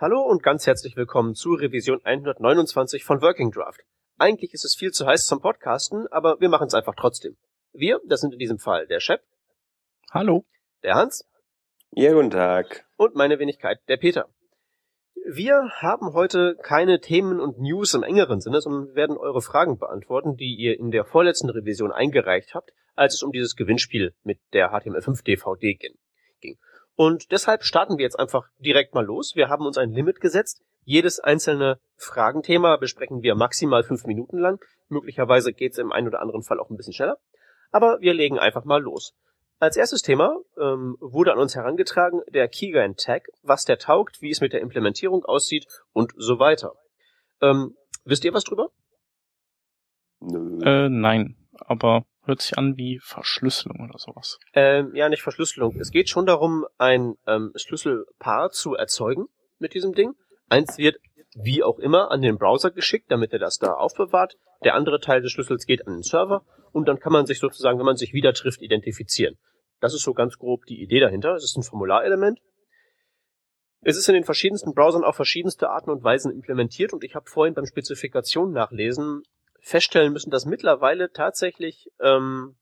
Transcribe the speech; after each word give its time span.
Hallo 0.00 0.22
und 0.22 0.42
ganz 0.42 0.66
herzlich 0.66 0.96
willkommen 0.96 1.34
zu 1.34 1.52
Revision 1.52 2.00
129 2.02 3.04
von 3.04 3.20
Working 3.20 3.50
Draft. 3.50 3.82
Eigentlich 4.16 4.54
ist 4.54 4.64
es 4.64 4.74
viel 4.74 4.92
zu 4.92 5.04
heiß 5.04 5.26
zum 5.26 5.42
Podcasten, 5.42 6.06
aber 6.10 6.40
wir 6.40 6.48
machen 6.48 6.68
es 6.68 6.72
einfach 6.72 6.94
trotzdem. 6.96 7.36
Wir, 7.74 8.00
das 8.06 8.22
sind 8.22 8.32
in 8.32 8.38
diesem 8.38 8.58
Fall 8.58 8.86
der 8.86 9.00
Chef. 9.00 9.20
Hallo. 10.10 10.46
Der 10.82 10.94
Hans. 10.94 11.28
Ja, 11.90 12.14
guten 12.14 12.30
Tag. 12.30 12.86
Und 12.96 13.14
meine 13.14 13.38
Wenigkeit, 13.38 13.78
der 13.88 13.98
Peter. 13.98 14.30
Wir 15.26 15.68
haben 15.82 16.14
heute 16.14 16.56
keine 16.62 17.00
Themen 17.00 17.38
und 17.38 17.58
News 17.58 17.92
im 17.92 18.02
engeren 18.02 18.40
Sinne, 18.40 18.62
sondern 18.62 18.94
werden 18.94 19.18
eure 19.18 19.42
Fragen 19.42 19.76
beantworten, 19.76 20.34
die 20.34 20.54
ihr 20.54 20.78
in 20.78 20.90
der 20.90 21.04
vorletzten 21.04 21.50
Revision 21.50 21.92
eingereicht 21.92 22.54
habt, 22.54 22.72
als 22.94 23.16
es 23.16 23.22
um 23.22 23.32
dieses 23.32 23.54
Gewinnspiel 23.54 24.14
mit 24.22 24.40
der 24.54 24.72
HTML5 24.72 25.22
DVD 25.22 25.74
ging. 25.74 25.98
Und 26.96 27.30
deshalb 27.30 27.64
starten 27.64 27.98
wir 27.98 28.04
jetzt 28.04 28.18
einfach 28.18 28.48
direkt 28.58 28.94
mal 28.94 29.04
los. 29.04 29.34
Wir 29.34 29.48
haben 29.48 29.66
uns 29.66 29.78
ein 29.78 29.90
Limit 29.90 30.20
gesetzt. 30.20 30.62
Jedes 30.84 31.20
einzelne 31.20 31.78
Fragenthema 31.96 32.76
besprechen 32.76 33.22
wir 33.22 33.34
maximal 33.34 33.82
fünf 33.84 34.04
Minuten 34.04 34.38
lang. 34.38 34.60
Möglicherweise 34.88 35.52
geht 35.52 35.72
es 35.72 35.78
im 35.78 35.92
einen 35.92 36.08
oder 36.08 36.20
anderen 36.20 36.42
Fall 36.42 36.58
auch 36.58 36.70
ein 36.70 36.76
bisschen 36.76 36.92
schneller. 36.92 37.18
Aber 37.70 38.00
wir 38.00 38.14
legen 38.14 38.38
einfach 38.38 38.64
mal 38.64 38.82
los. 38.82 39.14
Als 39.60 39.76
erstes 39.76 40.00
Thema 40.00 40.36
ähm, 40.58 40.96
wurde 41.00 41.32
an 41.32 41.38
uns 41.38 41.54
herangetragen 41.54 42.22
der 42.28 42.48
Keygen 42.48 42.96
Tag, 42.96 43.28
was 43.42 43.66
der 43.66 43.78
taugt, 43.78 44.22
wie 44.22 44.30
es 44.30 44.40
mit 44.40 44.54
der 44.54 44.62
Implementierung 44.62 45.24
aussieht 45.24 45.66
und 45.92 46.12
so 46.16 46.38
weiter. 46.38 46.72
Ähm, 47.42 47.76
wisst 48.04 48.24
ihr 48.24 48.32
was 48.32 48.44
drüber? 48.44 48.70
Nö. 50.20 50.64
Äh, 50.64 50.88
nein, 50.88 51.36
aber 51.58 52.04
hört 52.30 52.40
sich 52.40 52.56
an 52.56 52.76
wie 52.76 52.98
Verschlüsselung 53.02 53.80
oder 53.80 53.98
sowas. 53.98 54.38
Ähm, 54.54 54.94
ja, 54.94 55.08
nicht 55.08 55.22
Verschlüsselung. 55.22 55.76
Es 55.78 55.90
geht 55.90 56.08
schon 56.08 56.26
darum, 56.26 56.64
ein 56.78 57.16
ähm, 57.26 57.52
Schlüsselpaar 57.56 58.50
zu 58.50 58.74
erzeugen 58.74 59.26
mit 59.58 59.74
diesem 59.74 59.92
Ding. 59.92 60.14
Eins 60.48 60.78
wird 60.78 60.96
wie 61.34 61.62
auch 61.62 61.78
immer 61.78 62.10
an 62.10 62.22
den 62.22 62.38
Browser 62.38 62.70
geschickt, 62.70 63.10
damit 63.10 63.32
er 63.32 63.38
das 63.38 63.58
da 63.58 63.72
aufbewahrt. 63.74 64.36
Der 64.64 64.74
andere 64.74 65.00
Teil 65.00 65.22
des 65.22 65.32
Schlüssels 65.32 65.66
geht 65.66 65.86
an 65.86 65.94
den 65.94 66.02
Server 66.02 66.44
und 66.72 66.88
dann 66.88 66.98
kann 66.98 67.12
man 67.12 67.26
sich 67.26 67.38
sozusagen, 67.38 67.78
wenn 67.78 67.86
man 67.86 67.96
sich 67.96 68.12
wieder 68.12 68.32
trifft, 68.32 68.62
identifizieren. 68.62 69.38
Das 69.80 69.94
ist 69.94 70.02
so 70.02 70.12
ganz 70.12 70.38
grob 70.38 70.64
die 70.66 70.80
Idee 70.80 71.00
dahinter. 71.00 71.34
Es 71.34 71.44
ist 71.44 71.56
ein 71.56 71.62
Formularelement. 71.62 72.40
Es 73.82 73.96
ist 73.96 74.08
in 74.08 74.14
den 74.14 74.24
verschiedensten 74.24 74.74
Browsern 74.74 75.04
auf 75.04 75.16
verschiedenste 75.16 75.70
Arten 75.70 75.90
und 75.90 76.04
Weisen 76.04 76.30
implementiert 76.32 76.92
und 76.92 77.02
ich 77.02 77.14
habe 77.14 77.30
vorhin 77.30 77.54
beim 77.54 77.64
Spezifikation 77.66 78.52
nachlesen 78.52 79.22
feststellen 79.60 80.12
müssen, 80.12 80.30
dass 80.30 80.46
mittlerweile 80.46 81.12
tatsächlich 81.12 81.90
ähm, 82.00 82.56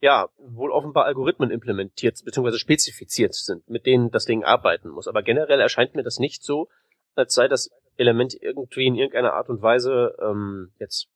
ja 0.00 0.28
wohl 0.38 0.70
offenbar 0.70 1.06
Algorithmen 1.06 1.50
implementiert 1.50 2.22
bzw. 2.24 2.58
spezifiziert 2.58 3.34
sind, 3.34 3.68
mit 3.68 3.86
denen 3.86 4.10
das 4.10 4.24
Ding 4.24 4.44
arbeiten 4.44 4.88
muss. 4.88 5.08
Aber 5.08 5.22
generell 5.22 5.60
erscheint 5.60 5.94
mir 5.94 6.02
das 6.02 6.18
nicht 6.18 6.42
so, 6.42 6.68
als 7.14 7.34
sei 7.34 7.48
das 7.48 7.70
Element 7.96 8.34
irgendwie 8.40 8.86
in 8.86 8.94
irgendeiner 8.94 9.34
Art 9.34 9.48
und 9.48 9.60
Weise 9.60 10.14
ähm, 10.22 10.72
jetzt 10.78 11.08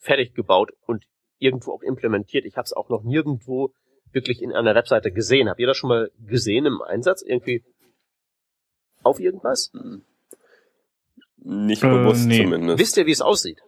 fertig 0.00 0.34
gebaut 0.34 0.72
und 0.86 1.04
irgendwo 1.38 1.72
auch 1.72 1.82
implementiert. 1.82 2.44
Ich 2.44 2.56
habe 2.56 2.64
es 2.64 2.72
auch 2.72 2.88
noch 2.88 3.04
nirgendwo 3.04 3.72
wirklich 4.12 4.42
in 4.42 4.52
einer 4.52 4.74
Webseite 4.74 5.12
gesehen. 5.12 5.48
Habt 5.48 5.60
ihr 5.60 5.66
das 5.66 5.76
schon 5.76 5.88
mal 5.88 6.10
gesehen 6.26 6.66
im 6.66 6.82
Einsatz? 6.82 7.22
Irgendwie 7.22 7.62
auf 9.02 9.20
irgendwas? 9.20 9.70
Hm. 9.72 10.02
Nicht 11.36 11.82
bewusst 11.82 12.24
äh, 12.24 12.28
nee. 12.28 12.42
zumindest. 12.42 12.78
Wisst 12.78 12.96
ihr, 12.96 13.06
wie 13.06 13.12
es 13.12 13.20
aussieht? 13.20 13.62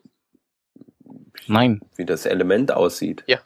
Nein. 1.46 1.80
Wie 1.96 2.04
das 2.04 2.26
Element 2.26 2.72
aussieht. 2.72 3.24
Ja. 3.26 3.38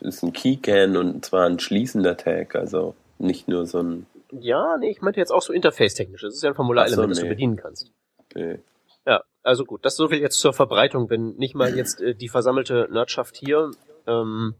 Ist 0.00 0.22
ein 0.22 0.32
Keycan 0.32 0.96
und 0.96 1.24
zwar 1.24 1.46
ein 1.46 1.58
schließender 1.58 2.16
Tag, 2.16 2.56
also 2.56 2.94
nicht 3.18 3.48
nur 3.48 3.66
so 3.66 3.82
ein. 3.82 4.06
Ja, 4.32 4.76
nee, 4.78 4.90
ich 4.90 5.00
meinte 5.00 5.20
jetzt 5.20 5.30
auch 5.30 5.42
so 5.42 5.52
interface-technisch. 5.52 6.22
Das 6.22 6.34
ist 6.34 6.42
ja 6.42 6.50
ein 6.50 6.54
Formularelement, 6.54 6.96
so, 6.96 7.02
nee. 7.02 7.08
das 7.08 7.20
du 7.20 7.28
bedienen 7.28 7.56
kannst. 7.56 7.92
Okay. 8.18 8.58
Ja, 9.06 9.22
also 9.42 9.64
gut, 9.64 9.84
das 9.84 9.94
ist 9.94 9.98
so 9.98 10.08
viel 10.08 10.18
jetzt 10.18 10.38
zur 10.38 10.52
Verbreitung, 10.52 11.08
wenn 11.08 11.36
nicht 11.36 11.54
mal 11.54 11.74
jetzt 11.76 12.00
äh, 12.00 12.14
die 12.14 12.28
versammelte 12.28 12.88
Nerdschaft 12.90 13.36
hier 13.36 13.70
ähm, 14.06 14.54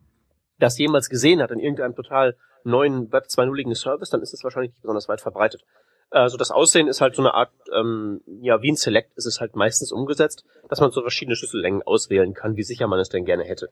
das 0.59 0.79
jemals 0.79 1.09
gesehen 1.09 1.43
hat 1.43 1.51
in 1.51 1.61
irgendeinem 1.61 1.95
total 1.95 2.37
neuen 2.65 3.13
Web 3.13 3.25
2.0-igen 3.25 3.75
Service, 3.75 4.11
dann 4.11 4.23
ist 4.23 4.35
es 4.35 4.45
wahrscheinlich 4.45 4.73
nicht 4.73 4.83
besonders 4.83 5.09
weit 5.09 5.21
verbreitet. 5.21 5.65
Also 6.11 6.39
das 6.39 6.51
Aussehen 6.51 6.89
ist 6.89 7.01
halt 7.01 7.15
so 7.15 7.23
eine 7.23 7.35
Art, 7.35 7.53
ähm, 7.73 8.23
ja, 8.41 8.63
wie 8.63 8.73
ein 8.73 8.77
Select 8.77 9.17
ist 9.17 9.27
es 9.27 9.41
halt 9.41 9.57
meistens 9.57 9.93
umgesetzt, 9.93 10.45
dass 10.69 10.81
man 10.81 10.91
so 10.91 11.03
verschiedene 11.03 11.37
Schlüssellängen 11.37 11.83
auswählen 11.83 12.33
kann, 12.33 12.57
wie 12.57 12.63
sicher 12.63 12.87
man 12.87 12.99
es 12.99 13.11
denn 13.11 13.27
gerne 13.27 13.45
hätte. 13.45 13.71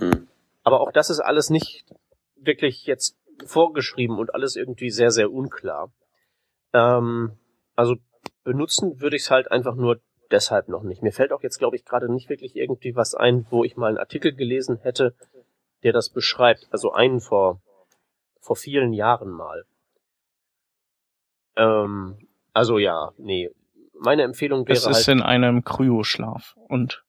Hm. 0.00 0.26
Aber 0.64 0.80
auch 0.80 0.90
das 0.90 1.10
ist 1.10 1.20
alles 1.20 1.50
nicht 1.50 1.84
wirklich 2.36 2.86
jetzt 2.86 3.16
vorgeschrieben 3.44 4.18
und 4.18 4.34
alles 4.34 4.56
irgendwie 4.56 4.90
sehr, 4.90 5.10
sehr 5.10 5.30
unklar. 5.30 5.92
Ähm, 6.72 7.32
also 7.76 7.96
benutzen 8.42 9.00
würde 9.00 9.16
ich 9.16 9.22
es 9.22 9.30
halt 9.30 9.50
einfach 9.50 9.76
nur 9.76 10.00
deshalb 10.30 10.68
noch 10.68 10.82
nicht. 10.82 11.02
Mir 11.02 11.12
fällt 11.12 11.32
auch 11.32 11.42
jetzt, 11.42 11.58
glaube 11.58 11.76
ich, 11.76 11.84
gerade 11.84 12.10
nicht 12.12 12.28
wirklich 12.28 12.56
irgendwie 12.56 12.96
was 12.96 13.14
ein, 13.14 13.46
wo 13.50 13.64
ich 13.64 13.76
mal 13.76 13.88
einen 13.88 13.98
Artikel 13.98 14.34
gelesen 14.34 14.78
hätte, 14.82 15.14
der 15.82 15.92
das 15.92 16.10
beschreibt. 16.10 16.66
Also 16.70 16.92
einen 16.92 17.20
vor, 17.20 17.60
vor 18.40 18.56
vielen 18.56 18.92
Jahren 18.92 19.30
mal. 19.30 19.64
Ähm, 21.56 22.16
also 22.52 22.78
ja, 22.78 23.12
nee. 23.18 23.50
Meine 23.98 24.22
Empfehlung 24.22 24.66
wäre. 24.66 24.76
Es 24.76 24.86
ist 24.86 25.08
halt, 25.08 25.08
in 25.08 25.22
einem 25.22 25.64
Kryoschlaf 25.64 26.56
und. 26.68 27.02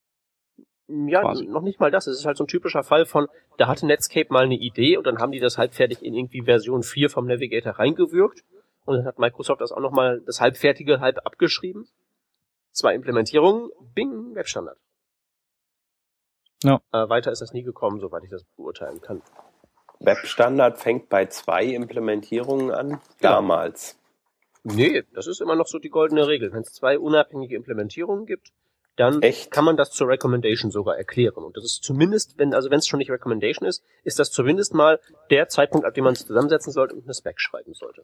Ja, 0.88 1.22
quasi. 1.22 1.46
noch 1.46 1.64
nicht 1.64 1.82
mal 1.82 1.92
das. 1.92 2.08
Es 2.08 2.20
ist 2.20 2.26
halt 2.26 2.38
so 2.38 2.46
ein 2.46 2.48
typischer 2.48 2.82
Fall 2.82 3.06
von, 3.06 3.28
da 3.58 3.68
hatte 3.68 3.86
Netscape 3.86 4.32
mal 4.32 4.46
eine 4.46 4.56
Idee 4.56 4.96
und 4.96 5.06
dann 5.06 5.20
haben 5.20 5.34
die 5.34 5.40
das 5.42 5.58
halbfertig 5.58 6.02
in 6.02 6.14
irgendwie 6.14 6.44
Version 6.44 6.82
4 6.82 7.10
vom 7.10 7.28
Navigator 7.28 7.74
reingewürgt. 7.74 8.46
Und 8.86 8.96
dann 8.96 9.06
hat 9.06 9.20
Microsoft 9.20 9.60
das 9.60 9.74
auch 9.74 9.82
nochmal 9.82 10.22
das 10.26 10.40
halbfertige 10.40 11.02
halb 11.02 11.26
abgeschrieben. 11.26 11.90
Zwei 12.72 12.96
Implementierungen, 12.96 13.70
Bing, 13.94 14.34
Webstandard. 14.34 14.78
Ja. 16.64 16.80
Äh, 16.94 17.10
weiter 17.10 17.32
ist 17.32 17.42
das 17.42 17.52
nie 17.52 17.64
gekommen, 17.64 18.00
soweit 18.00 18.24
ich 18.24 18.30
das 18.30 18.46
beurteilen 18.56 19.02
kann. 19.02 19.22
Webstandard 20.00 20.78
fängt 20.78 21.10
bei 21.10 21.26
zwei 21.26 21.66
Implementierungen 21.66 22.72
an, 22.72 22.88
genau. 22.88 23.02
damals. 23.20 24.00
Nee, 24.64 25.04
das 25.14 25.28
ist 25.28 25.42
immer 25.42 25.56
noch 25.56 25.68
so 25.68 25.80
die 25.80 25.90
goldene 25.90 26.28
Regel. 26.28 26.52
Wenn 26.54 26.62
es 26.62 26.74
zwei 26.74 27.00
unabhängige 27.00 27.56
Implementierungen 27.56 28.26
gibt, 28.26 28.52
dann 28.98 29.22
Echt? 29.22 29.52
kann 29.52 29.64
man 29.64 29.78
das 29.78 29.92
zur 29.92 30.08
Recommendation 30.08 30.72
sogar 30.72 30.98
erklären. 30.98 31.44
Und 31.44 31.56
das 31.56 31.64
ist 31.64 31.84
zumindest, 31.84 32.38
wenn, 32.38 32.54
also 32.54 32.72
wenn 32.72 32.80
es 32.80 32.88
schon 32.88 32.98
nicht 32.98 33.12
Recommendation 33.12 33.68
ist, 33.68 33.84
ist 34.04 34.20
das 34.20 34.32
zumindest 34.32 34.74
mal 34.74 35.00
der 35.30 35.48
Zeitpunkt, 35.50 35.86
ab 35.86 35.94
dem 35.94 36.04
man 36.04 36.14
es 36.14 36.26
zusammensetzen 36.26 36.74
sollte 36.74 36.96
und 36.96 37.04
eine 37.04 37.14
Spec 37.14 37.40
schreiben 37.40 37.74
sollte. 37.74 38.04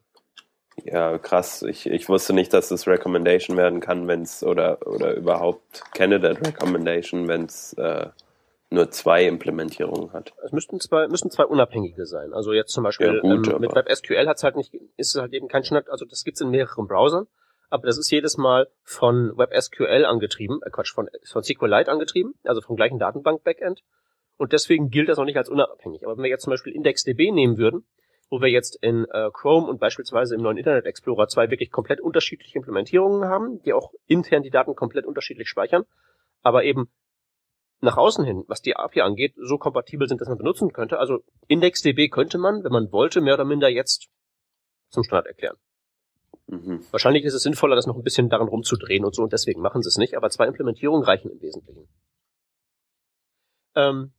Ja, 0.83 1.17
krass. 1.17 1.63
Ich, 1.63 1.87
ich 1.87 2.09
wusste 2.09 2.33
nicht, 2.33 2.53
dass 2.53 2.71
es 2.71 2.87
Recommendation 2.87 3.57
werden 3.57 3.79
kann, 3.79 4.07
wenn 4.07 4.23
es 4.23 4.43
oder 4.43 4.85
oder 4.87 5.13
überhaupt 5.13 5.83
Candidate 5.93 6.41
Recommendation, 6.45 7.27
wenn 7.27 7.45
es 7.45 7.73
äh, 7.73 8.07
nur 8.73 8.89
zwei 8.89 9.25
Implementierungen 9.25 10.11
hat. 10.13 10.33
Es 10.43 10.51
müssten 10.51 10.79
zwei, 10.79 11.07
müssen 11.07 11.29
zwei 11.29 11.45
unabhängige 11.45 12.05
sein. 12.05 12.33
Also 12.33 12.53
jetzt 12.53 12.73
zum 12.73 12.83
Beispiel 12.83 13.15
ja, 13.15 13.19
gut, 13.21 13.47
ähm, 13.47 13.61
mit 13.61 13.73
WebSQL 13.73 14.27
hat's 14.27 14.43
halt 14.43 14.55
nicht, 14.55 14.73
ist 14.97 15.15
es 15.15 15.21
halt 15.21 15.33
eben 15.33 15.47
kein 15.47 15.63
Standard, 15.63 15.89
also 15.89 16.05
das 16.05 16.23
gibt's 16.23 16.41
in 16.41 16.49
mehreren 16.49 16.87
Browsern, 16.87 17.27
aber 17.69 17.87
das 17.87 17.97
ist 17.97 18.11
jedes 18.11 18.37
Mal 18.37 18.67
von 18.83 19.37
WebSQL 19.37 20.05
angetrieben, 20.05 20.59
äh 20.65 20.69
Quatsch, 20.69 20.93
von, 20.93 21.09
von 21.25 21.43
SQLite 21.43 21.91
angetrieben, 21.91 22.33
also 22.43 22.61
vom 22.61 22.75
gleichen 22.75 22.99
Datenbank-Backend. 22.99 23.81
Und 24.37 24.51
deswegen 24.51 24.89
gilt 24.89 25.09
das 25.09 25.17
noch 25.17 25.25
nicht 25.25 25.37
als 25.37 25.49
unabhängig. 25.49 26.03
Aber 26.03 26.17
wenn 26.17 26.23
wir 26.23 26.29
jetzt 26.29 26.43
zum 26.43 26.51
Beispiel 26.51 26.73
IndexDB 26.73 27.31
nehmen 27.31 27.57
würden, 27.57 27.85
wo 28.29 28.41
wir 28.41 28.49
jetzt 28.49 28.77
in 28.81 29.05
äh, 29.11 29.29
Chrome 29.31 29.67
und 29.67 29.79
beispielsweise 29.79 30.33
im 30.33 30.41
neuen 30.41 30.57
Internet 30.57 30.85
Explorer 30.85 31.27
zwei 31.27 31.51
wirklich 31.51 31.69
komplett 31.71 32.01
unterschiedliche 32.01 32.57
Implementierungen 32.57 33.29
haben, 33.29 33.61
die 33.61 33.73
auch 33.73 33.91
intern 34.07 34.41
die 34.41 34.49
Daten 34.49 34.75
komplett 34.75 35.05
unterschiedlich 35.05 35.47
speichern, 35.47 35.83
aber 36.41 36.63
eben 36.63 36.89
nach 37.83 37.97
außen 37.97 38.23
hin, 38.23 38.43
was 38.47 38.61
die 38.61 38.75
API 38.75 39.01
angeht, 39.01 39.35
so 39.37 39.57
kompatibel 39.57 40.07
sind, 40.07 40.21
dass 40.21 40.29
man 40.29 40.37
benutzen 40.37 40.71
könnte. 40.71 40.99
Also 40.99 41.19
IndexDB 41.47 42.09
könnte 42.09 42.37
man, 42.37 42.63
wenn 42.63 42.71
man 42.71 42.91
wollte, 42.91 43.21
mehr 43.21 43.33
oder 43.33 43.45
minder 43.45 43.69
jetzt 43.69 44.07
zum 44.89 45.03
Standard 45.03 45.27
erklären. 45.27 45.57
Mhm. 46.47 46.85
Wahrscheinlich 46.91 47.25
ist 47.25 47.33
es 47.33 47.43
sinnvoller, 47.43 47.75
das 47.75 47.85
noch 47.85 47.95
ein 47.95 48.03
bisschen 48.03 48.29
daran 48.29 48.47
rumzudrehen 48.47 49.05
und 49.05 49.13
so, 49.15 49.23
und 49.23 49.33
deswegen 49.33 49.61
machen 49.61 49.81
sie 49.81 49.89
es 49.89 49.97
nicht, 49.97 50.15
aber 50.15 50.29
zwei 50.29 50.47
Implementierungen 50.47 51.03
reichen 51.03 51.29
im 51.29 51.41
Wesentlichen. 51.41 51.87
Ähm, 53.75 54.13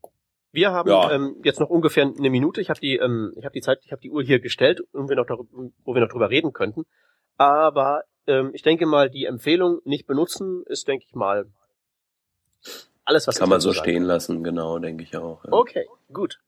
wir 0.52 0.72
haben 0.72 0.88
ja. 0.88 1.10
ähm, 1.10 1.36
jetzt 1.42 1.60
noch 1.60 1.70
ungefähr 1.70 2.04
eine 2.04 2.30
Minute. 2.30 2.60
Ich 2.60 2.70
habe 2.70 2.80
die, 2.80 2.96
ähm, 2.96 3.32
ich 3.36 3.44
habe 3.44 3.54
die 3.54 3.60
Zeit, 3.60 3.80
ich 3.84 3.92
habe 3.92 4.00
die 4.00 4.10
Uhr 4.10 4.22
hier 4.22 4.40
gestellt, 4.40 4.82
wo 4.92 5.08
wir 5.08 5.16
noch 5.16 5.26
darüber, 5.26 5.70
wo 5.84 5.94
wir 5.94 6.00
noch 6.00 6.08
drüber 6.08 6.30
reden 6.30 6.52
könnten. 6.52 6.84
Aber 7.36 8.02
ähm, 8.26 8.50
ich 8.52 8.62
denke 8.62 8.86
mal, 8.86 9.10
die 9.10 9.24
Empfehlung 9.24 9.80
nicht 9.84 10.06
benutzen 10.06 10.62
ist, 10.66 10.86
denke 10.86 11.04
ich 11.08 11.14
mal, 11.14 11.46
alles, 13.04 13.26
was 13.26 13.38
Kann 13.38 13.48
man 13.48 13.60
so 13.60 13.72
sagen. 13.72 13.84
stehen 13.84 14.02
lassen, 14.02 14.42
genau, 14.42 14.78
denke 14.78 15.02
ich 15.02 15.16
auch. 15.16 15.44
Ja. 15.44 15.52
Okay, 15.52 15.86
gut. 16.12 16.40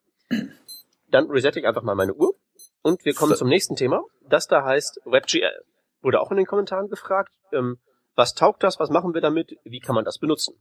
Dann 1.08 1.30
resette 1.30 1.60
ich 1.60 1.66
einfach 1.66 1.82
mal 1.82 1.94
meine 1.94 2.14
Uhr 2.14 2.34
und 2.82 3.04
wir 3.04 3.14
kommen 3.14 3.32
so. 3.32 3.38
zum 3.38 3.48
nächsten 3.48 3.76
Thema. 3.76 4.02
Das 4.22 4.48
da 4.48 4.64
heißt 4.64 5.00
WebGL. 5.04 5.64
Wurde 6.02 6.20
auch 6.20 6.30
in 6.30 6.36
den 6.36 6.46
Kommentaren 6.46 6.88
gefragt. 6.88 7.32
Ähm, 7.52 7.78
was 8.14 8.34
taugt 8.34 8.62
das? 8.62 8.80
Was 8.80 8.90
machen 8.90 9.14
wir 9.14 9.20
damit? 9.20 9.58
Wie 9.64 9.80
kann 9.80 9.94
man 9.94 10.04
das 10.04 10.18
benutzen? 10.18 10.54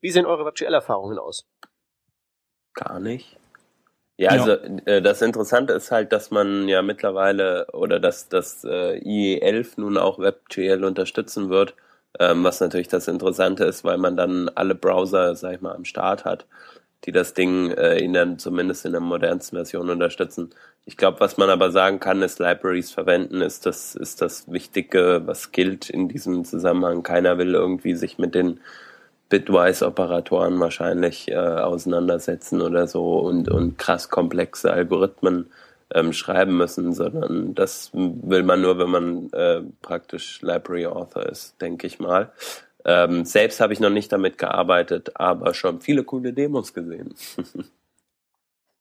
Wie 0.00 0.10
sehen 0.10 0.26
eure 0.26 0.44
WebGL-Erfahrungen 0.44 1.18
aus? 1.18 1.46
Gar 2.74 3.00
nicht. 3.00 3.38
Ja, 4.16 4.30
also 4.30 4.52
äh, 4.52 5.00
das 5.00 5.22
Interessante 5.22 5.72
ist 5.72 5.90
halt, 5.90 6.12
dass 6.12 6.30
man 6.30 6.68
ja 6.68 6.82
mittlerweile 6.82 7.68
oder 7.72 7.98
dass 7.98 8.28
das 8.28 8.64
äh, 8.64 8.98
IE11 9.00 9.80
nun 9.80 9.96
auch 9.96 10.18
WebGL 10.18 10.84
unterstützen 10.84 11.48
wird, 11.48 11.74
ähm, 12.18 12.44
was 12.44 12.60
natürlich 12.60 12.88
das 12.88 13.08
Interessante 13.08 13.64
ist, 13.64 13.84
weil 13.84 13.98
man 13.98 14.16
dann 14.16 14.48
alle 14.54 14.74
Browser, 14.74 15.34
sag 15.36 15.54
ich 15.54 15.60
mal, 15.60 15.74
am 15.74 15.84
Start 15.84 16.24
hat, 16.24 16.46
die 17.04 17.12
das 17.12 17.34
Ding 17.34 17.70
äh, 17.70 17.98
in 17.98 18.12
dann 18.12 18.38
zumindest 18.38 18.84
in 18.84 18.92
der 18.92 19.00
modernsten 19.00 19.56
Version 19.56 19.88
unterstützen. 19.90 20.50
Ich 20.84 20.96
glaube, 20.96 21.20
was 21.20 21.36
man 21.36 21.50
aber 21.50 21.70
sagen 21.70 22.00
kann, 22.00 22.22
ist 22.22 22.38
Libraries 22.40 22.90
verwenden, 22.90 23.40
ist 23.40 23.66
das 23.66 23.94
ist 23.94 24.20
das 24.22 24.50
Wichtige, 24.50 25.22
was 25.24 25.52
gilt 25.52 25.88
in 25.88 26.08
diesem 26.08 26.44
Zusammenhang. 26.44 27.02
Keiner 27.02 27.38
will 27.38 27.54
irgendwie 27.54 27.94
sich 27.94 28.18
mit 28.18 28.34
den 28.34 28.60
Bitwise-Operatoren 29.30 30.58
wahrscheinlich 30.58 31.30
äh, 31.30 31.36
auseinandersetzen 31.36 32.60
oder 32.60 32.86
so 32.86 33.20
und, 33.20 33.48
und 33.48 33.78
krass 33.78 34.10
komplexe 34.10 34.72
Algorithmen 34.72 35.46
ähm, 35.94 36.12
schreiben 36.12 36.56
müssen, 36.56 36.92
sondern 36.92 37.54
das 37.54 37.90
will 37.92 38.42
man 38.42 38.60
nur, 38.62 38.78
wenn 38.78 38.90
man 38.90 39.32
äh, 39.32 39.62
praktisch 39.82 40.40
Library 40.42 40.86
Author 40.86 41.24
ist, 41.26 41.60
denke 41.60 41.86
ich 41.86 41.98
mal. 41.98 42.32
Ähm, 42.84 43.24
selbst 43.24 43.60
habe 43.60 43.72
ich 43.72 43.80
noch 43.80 43.90
nicht 43.90 44.10
damit 44.12 44.38
gearbeitet, 44.38 45.12
aber 45.16 45.54
schon 45.54 45.80
viele 45.80 46.04
coole 46.04 46.32
Demos 46.32 46.72
gesehen. 46.72 47.14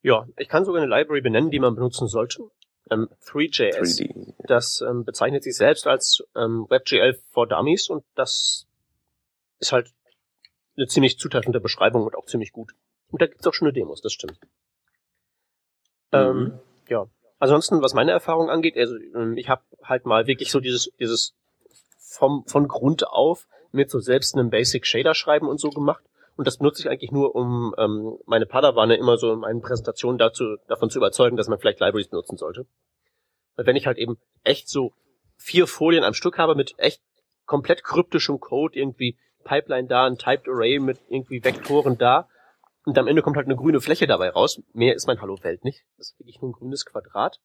ja, 0.02 0.26
ich 0.38 0.48
kann 0.48 0.66
sogar 0.66 0.82
eine 0.82 0.96
Library 0.96 1.22
benennen, 1.22 1.52
die 1.52 1.60
man 1.60 1.76
benutzen 1.76 2.08
sollte. 2.08 2.44
Ähm, 2.90 3.10
3JS. 3.26 4.00
3D. 4.00 4.34
Das 4.48 4.82
ähm, 4.82 5.04
bezeichnet 5.04 5.44
sich 5.44 5.56
selbst 5.56 5.86
als 5.86 6.24
ähm, 6.36 6.66
WebGL 6.70 7.20
for 7.32 7.48
Dummies 7.48 7.90
und 7.90 8.04
das 8.16 8.68
ist 9.60 9.72
halt 9.74 9.92
eine 10.78 10.88
ziemlich 10.88 11.20
zutreffende 11.20 11.60
Beschreibung 11.60 12.04
und 12.04 12.16
auch 12.16 12.26
ziemlich 12.26 12.54
gut. 12.54 12.74
Und 13.12 13.22
da 13.22 13.28
gibt's 13.28 13.46
auch 13.46 13.54
schöne 13.54 13.74
Demos, 13.74 14.02
das 14.02 14.14
stimmt. 14.14 14.40
Mhm. 16.12 16.18
Ähm, 16.18 16.60
ja. 16.90 17.08
Ansonsten, 17.40 17.82
was 17.82 17.94
meine 17.94 18.12
Erfahrung 18.12 18.50
angeht, 18.50 18.76
also 18.78 18.96
ähm, 19.16 19.38
ich 19.38 19.50
habe 19.50 19.62
halt 19.84 20.06
mal 20.06 20.28
wirklich 20.28 20.52
so 20.52 20.60
dieses, 20.60 20.92
dieses 21.00 21.36
vom, 21.98 22.44
von 22.48 22.68
Grund 22.68 23.08
auf 23.08 23.48
mit 23.72 23.90
so 23.90 24.00
selbst 24.00 24.36
einem 24.36 24.50
Basic 24.50 24.86
Shader 24.86 25.16
schreiben 25.16 25.48
und 25.48 25.60
so 25.60 25.70
gemacht. 25.70 26.04
Und 26.36 26.48
das 26.48 26.58
benutze 26.58 26.82
ich 26.82 26.90
eigentlich 26.90 27.12
nur, 27.12 27.36
um 27.36 27.76
ähm, 27.78 28.18
meine 28.26 28.46
Padawane 28.46 28.96
immer 28.96 29.18
so 29.18 29.34
in 29.34 29.40
meinen 29.40 29.62
Präsentationen 29.62 30.18
dazu, 30.18 30.56
davon 30.68 30.90
zu 30.90 31.00
überzeugen, 31.00 31.38
dass 31.38 31.48
man 31.48 31.60
vielleicht 31.60 31.80
Libraries 31.80 32.08
benutzen 32.08 32.38
sollte. 32.38 32.66
Weil 33.56 33.66
wenn 33.66 33.76
ich 33.76 33.88
halt 33.88 33.98
eben 33.98 34.18
echt 34.44 34.70
so 34.70 34.94
vier 35.38 35.68
Folien 35.68 36.04
am 36.04 36.14
Stück 36.14 36.38
habe 36.38 36.56
mit 36.56 36.76
echt 36.78 37.02
komplett 37.46 37.84
kryptischem 37.84 38.40
Code, 38.40 38.78
irgendwie 38.78 39.18
Pipeline 39.44 39.88
da, 39.88 40.06
ein 40.06 40.18
Typed 40.18 40.48
Array 40.48 40.80
mit 40.80 41.00
irgendwie 41.10 41.44
Vektoren 41.44 41.98
da. 41.98 42.30
Und 42.90 42.98
am 42.98 43.08
Ende 43.08 43.22
kommt 43.22 43.38
halt 43.38 43.46
eine 43.46 43.56
grüne 43.56 43.82
Fläche 43.82 44.08
dabei 44.08 44.30
raus. 44.30 44.64
Mehr 44.74 44.96
ist 44.96 45.06
mein 45.06 45.22
Hallo 45.22 45.38
Welt 45.44 45.64
nicht. 45.64 45.86
Das 45.98 46.10
ist 46.10 46.20
wirklich 46.20 46.42
nur 46.42 46.50
ein 46.50 46.54
grünes 46.54 46.86
Quadrat. 46.86 47.40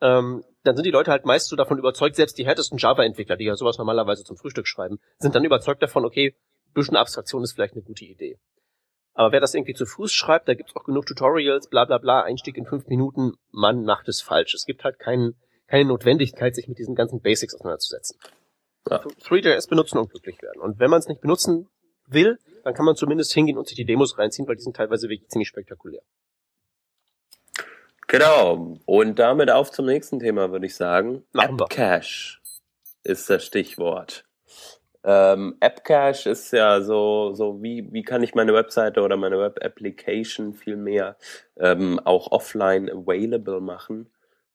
Ähm, 0.00 0.42
dann 0.64 0.76
sind 0.76 0.86
die 0.86 0.90
Leute 0.90 1.10
halt 1.10 1.26
meist 1.26 1.48
so 1.48 1.56
davon 1.56 1.78
überzeugt, 1.78 2.16
selbst 2.16 2.38
die 2.38 2.46
härtesten 2.46 2.78
Java-Entwickler, 2.78 3.36
die 3.36 3.44
ja 3.44 3.54
sowas 3.54 3.76
normalerweise 3.76 4.24
zum 4.24 4.38
Frühstück 4.38 4.66
schreiben, 4.66 4.98
sind 5.18 5.34
dann 5.34 5.44
überzeugt 5.44 5.82
davon, 5.82 6.06
okay, 6.06 6.34
bisschen 6.72 6.96
Abstraktion 6.96 7.42
ist 7.42 7.52
vielleicht 7.52 7.74
eine 7.74 7.82
gute 7.82 8.06
Idee. 8.06 8.38
Aber 9.12 9.32
wer 9.32 9.40
das 9.40 9.52
irgendwie 9.52 9.74
zu 9.74 9.84
Fuß 9.84 10.10
schreibt, 10.10 10.48
da 10.48 10.54
gibt's 10.54 10.74
auch 10.74 10.84
genug 10.84 11.04
Tutorials, 11.04 11.68
bla 11.68 11.84
bla 11.84 11.98
bla, 11.98 12.22
Einstieg 12.22 12.56
in 12.56 12.64
fünf 12.64 12.86
Minuten, 12.86 13.34
man 13.50 13.84
macht 13.84 14.08
es 14.08 14.22
falsch. 14.22 14.54
Es 14.54 14.64
gibt 14.64 14.84
halt 14.84 14.98
kein, 14.98 15.34
keine 15.66 15.84
Notwendigkeit, 15.86 16.54
sich 16.54 16.66
mit 16.66 16.78
diesen 16.78 16.94
ganzen 16.94 17.20
Basics 17.20 17.54
auseinanderzusetzen 17.54 18.18
ja. 18.90 19.00
3JS 19.00 19.68
benutzen 19.68 19.98
und 19.98 20.10
glücklich 20.10 20.40
werden. 20.42 20.60
Und 20.60 20.78
wenn 20.78 20.90
man 20.90 21.00
es 21.00 21.08
nicht 21.08 21.20
benutzen 21.20 21.68
will, 22.06 22.38
dann 22.68 22.74
kann 22.74 22.84
man 22.84 22.96
zumindest 22.96 23.32
hingehen 23.32 23.56
und 23.56 23.66
sich 23.66 23.76
die 23.76 23.86
Demos 23.86 24.18
reinziehen, 24.18 24.46
weil 24.46 24.56
die 24.56 24.62
sind 24.62 24.76
teilweise 24.76 25.08
wirklich 25.08 25.30
ziemlich 25.30 25.48
spektakulär. 25.48 26.02
Genau. 28.06 28.76
Und 28.84 29.18
damit 29.18 29.50
auf 29.50 29.70
zum 29.70 29.86
nächsten 29.86 30.18
Thema, 30.18 30.52
würde 30.52 30.66
ich 30.66 30.76
sagen. 30.76 31.24
AppCache 31.32 32.36
ist 33.04 33.30
das 33.30 33.42
Stichwort. 33.42 34.26
Ähm, 35.02 35.56
AppCache 35.60 36.28
ist 36.28 36.52
ja 36.52 36.82
so, 36.82 37.32
so 37.32 37.62
wie, 37.62 37.90
wie 37.90 38.02
kann 38.02 38.22
ich 38.22 38.34
meine 38.34 38.52
Webseite 38.52 39.00
oder 39.00 39.16
meine 39.16 39.38
Web-Application 39.38 40.52
viel 40.52 40.76
mehr 40.76 41.16
ähm, 41.56 41.98
auch 42.04 42.32
offline 42.32 42.90
available 42.90 43.62
machen. 43.62 44.10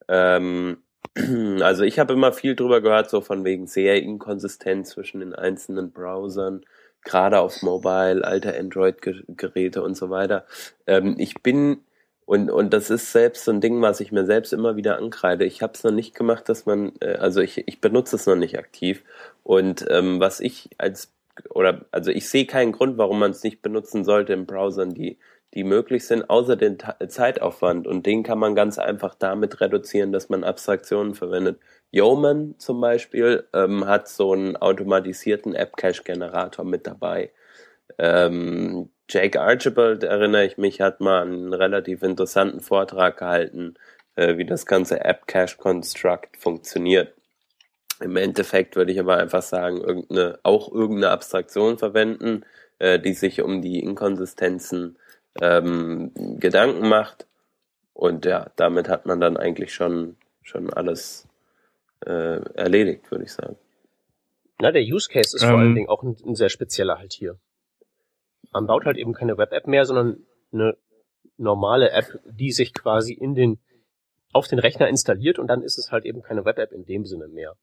Ähm, 0.07 0.83
also 1.61 1.83
ich 1.83 1.97
habe 1.97 2.13
immer 2.13 2.31
viel 2.31 2.55
drüber 2.55 2.79
gehört, 2.79 3.09
so 3.09 3.21
von 3.21 3.43
wegen 3.43 3.65
sehr 3.65 4.03
inkonsistent 4.03 4.85
zwischen 4.85 5.21
den 5.21 5.33
einzelnen 5.33 5.91
Browsern, 5.91 6.63
gerade 7.03 7.39
auf 7.39 7.61
Mobile, 7.61 8.23
alte 8.23 8.57
Android-Geräte 8.57 9.81
und 9.83 9.95
so 9.95 10.09
weiter. 10.09 10.45
Ähm, 10.87 11.15
ich 11.17 11.41
bin 11.41 11.79
und 12.25 12.49
und 12.49 12.73
das 12.73 12.89
ist 12.89 13.11
selbst 13.11 13.45
so 13.45 13.51
ein 13.51 13.61
Ding, 13.61 13.81
was 13.81 13.99
ich 13.99 14.11
mir 14.11 14.25
selbst 14.25 14.53
immer 14.53 14.75
wieder 14.77 14.97
ankreide. 14.97 15.45
Ich 15.45 15.61
habe 15.61 15.73
es 15.73 15.83
noch 15.83 15.91
nicht 15.91 16.15
gemacht, 16.15 16.47
dass 16.49 16.65
man, 16.65 16.93
äh, 17.01 17.15
also 17.15 17.41
ich 17.41 17.67
ich 17.67 17.81
benutze 17.81 18.15
es 18.15 18.25
noch 18.25 18.35
nicht 18.35 18.57
aktiv. 18.57 19.03
Und 19.43 19.85
ähm, 19.89 20.19
was 20.19 20.39
ich 20.39 20.69
als 20.77 21.11
oder 21.49 21.85
also 21.91 22.11
ich 22.11 22.29
sehe 22.29 22.45
keinen 22.45 22.71
Grund, 22.71 22.97
warum 22.97 23.19
man 23.19 23.31
es 23.31 23.43
nicht 23.43 23.61
benutzen 23.61 24.03
sollte 24.05 24.33
in 24.33 24.45
Browsern, 24.45 24.93
die 24.93 25.17
die 25.53 25.63
möglich 25.63 26.05
sind, 26.05 26.29
außer 26.29 26.55
den 26.55 26.77
Ta 26.77 26.97
Zeitaufwand. 27.07 27.87
Und 27.87 28.05
den 28.05 28.23
kann 28.23 28.39
man 28.39 28.55
ganz 28.55 28.79
einfach 28.79 29.15
damit 29.15 29.61
reduzieren, 29.61 30.11
dass 30.11 30.29
man 30.29 30.43
Abstraktionen 30.43 31.13
verwendet. 31.13 31.59
Yeoman 31.91 32.55
zum 32.57 32.81
Beispiel 32.81 33.47
ähm, 33.53 33.85
hat 33.85 34.07
so 34.07 34.33
einen 34.33 34.57
automatisierten 34.57 35.53
App-Cache-Generator 35.53 36.65
mit 36.65 36.87
dabei. 36.87 37.31
Ähm, 37.99 38.89
Jake 39.09 39.39
Archibald, 39.39 40.03
erinnere 40.03 40.45
ich 40.45 40.57
mich, 40.57 40.81
hat 40.81 41.01
mal 41.01 41.21
einen 41.21 41.53
relativ 41.53 42.01
interessanten 42.01 42.61
Vortrag 42.61 43.17
gehalten, 43.17 43.75
äh, 44.15 44.37
wie 44.37 44.45
das 44.45 44.65
ganze 44.65 45.03
App-Cache-Construct 45.03 46.37
funktioniert. 46.39 47.13
Im 47.99 48.15
Endeffekt 48.15 48.75
würde 48.75 48.91
ich 48.91 48.99
aber 48.99 49.17
einfach 49.17 49.43
sagen, 49.43 49.81
irgendeine, 49.81 50.39
auch 50.41 50.71
irgendeine 50.71 51.11
Abstraktion 51.11 51.77
verwenden, 51.77 52.43
äh, 52.79 52.99
die 52.99 53.13
sich 53.13 53.41
um 53.41 53.61
die 53.61 53.79
Inkonsistenzen 53.79 54.97
ähm, 55.41 56.11
Gedanken 56.39 56.87
macht. 56.87 57.27
Und 57.93 58.25
ja, 58.25 58.51
damit 58.55 58.89
hat 58.89 59.05
man 59.05 59.19
dann 59.19 59.37
eigentlich 59.37 59.73
schon, 59.73 60.17
schon 60.41 60.73
alles 60.73 61.27
äh, 62.05 62.39
erledigt, 62.55 63.09
würde 63.11 63.23
ich 63.25 63.31
sagen. 63.31 63.55
Na, 64.59 64.71
der 64.71 64.83
Use 64.83 65.09
Case 65.09 65.35
ist 65.35 65.43
ähm, 65.43 65.49
vor 65.49 65.59
allen 65.59 65.75
Dingen 65.75 65.89
auch 65.89 66.03
ein, 66.03 66.15
ein, 66.25 66.35
sehr 66.35 66.49
spezieller 66.49 66.97
halt 66.97 67.13
hier. 67.13 67.37
Man 68.51 68.67
baut 68.67 68.85
halt 68.85 68.97
eben 68.97 69.13
keine 69.13 69.37
Web-App 69.37 69.67
mehr, 69.67 69.85
sondern 69.85 70.25
eine 70.51 70.77
normale 71.37 71.91
App, 71.91 72.19
die 72.25 72.51
sich 72.51 72.73
quasi 72.73 73.13
in 73.13 73.35
den, 73.35 73.59
auf 74.31 74.47
den 74.47 74.59
Rechner 74.59 74.87
installiert 74.87 75.39
und 75.39 75.47
dann 75.47 75.63
ist 75.63 75.77
es 75.77 75.91
halt 75.91 76.05
eben 76.05 76.21
keine 76.21 76.45
Web-App 76.45 76.71
in 76.71 76.85
dem 76.85 77.05
Sinne 77.05 77.27
mehr. 77.27 77.55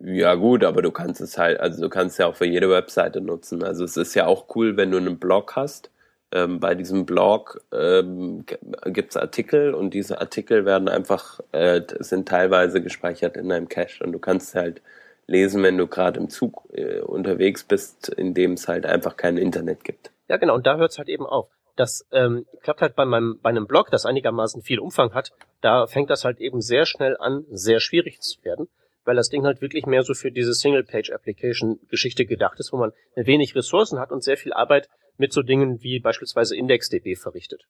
Ja 0.00 0.34
gut, 0.34 0.64
aber 0.64 0.82
du 0.82 0.90
kannst 0.90 1.20
es 1.20 1.38
halt, 1.38 1.60
also 1.60 1.80
du 1.80 1.88
kannst 1.88 2.18
ja 2.18 2.26
auch 2.26 2.34
für 2.34 2.46
jede 2.46 2.68
Webseite 2.68 3.20
nutzen. 3.20 3.62
Also 3.62 3.84
es 3.84 3.96
ist 3.96 4.14
ja 4.14 4.26
auch 4.26 4.54
cool, 4.54 4.76
wenn 4.76 4.90
du 4.90 4.98
einen 4.98 5.18
Blog 5.18 5.56
hast 5.56 5.90
ähm, 6.34 6.58
bei 6.58 6.74
diesem 6.74 7.06
Blog 7.06 7.62
ähm, 7.72 8.44
gibt 8.86 9.12
es 9.12 9.16
Artikel 9.16 9.72
und 9.72 9.94
diese 9.94 10.20
Artikel 10.20 10.64
werden 10.66 10.88
einfach, 10.88 11.40
äh, 11.52 11.80
sind 12.00 12.28
teilweise 12.28 12.82
gespeichert 12.82 13.36
in 13.36 13.48
deinem 13.48 13.68
Cache 13.68 14.02
und 14.02 14.12
du 14.12 14.18
kannst 14.18 14.54
halt 14.54 14.82
lesen, 15.26 15.62
wenn 15.62 15.78
du 15.78 15.86
gerade 15.86 16.18
im 16.18 16.28
Zug 16.28 16.68
äh, 16.72 17.00
unterwegs 17.00 17.62
bist, 17.64 18.08
in 18.08 18.34
dem 18.34 18.54
es 18.54 18.66
halt 18.66 18.84
einfach 18.84 19.16
kein 19.16 19.38
Internet 19.38 19.84
gibt. 19.84 20.10
Ja, 20.28 20.36
genau, 20.36 20.56
und 20.56 20.66
da 20.66 20.76
hört 20.76 20.90
es 20.90 20.98
halt 20.98 21.08
eben 21.08 21.24
auf. 21.24 21.48
Das 21.76 22.06
ähm, 22.12 22.46
klappt 22.62 22.82
halt 22.82 22.96
bei 22.96 23.04
meinem 23.04 23.38
bei 23.40 23.50
einem 23.50 23.66
Blog, 23.66 23.90
das 23.90 24.04
einigermaßen 24.04 24.62
viel 24.62 24.80
Umfang 24.80 25.14
hat, 25.14 25.32
da 25.60 25.86
fängt 25.86 26.10
das 26.10 26.24
halt 26.24 26.40
eben 26.40 26.60
sehr 26.60 26.84
schnell 26.84 27.16
an, 27.16 27.44
sehr 27.50 27.80
schwierig 27.80 28.20
zu 28.20 28.44
werden, 28.44 28.68
weil 29.04 29.16
das 29.16 29.28
Ding 29.28 29.44
halt 29.44 29.60
wirklich 29.60 29.86
mehr 29.86 30.02
so 30.02 30.14
für 30.14 30.30
diese 30.32 30.52
Single-Page-Application-Geschichte 30.52 32.26
gedacht 32.26 32.58
ist, 32.58 32.72
wo 32.72 32.76
man 32.76 32.92
wenig 33.14 33.54
Ressourcen 33.54 33.98
hat 33.98 34.10
und 34.10 34.22
sehr 34.22 34.36
viel 34.36 34.52
Arbeit 34.52 34.88
mit 35.16 35.32
so 35.32 35.42
Dingen 35.42 35.82
wie 35.82 36.00
beispielsweise 36.00 36.56
IndexDB 36.56 37.16
verrichtet. 37.16 37.66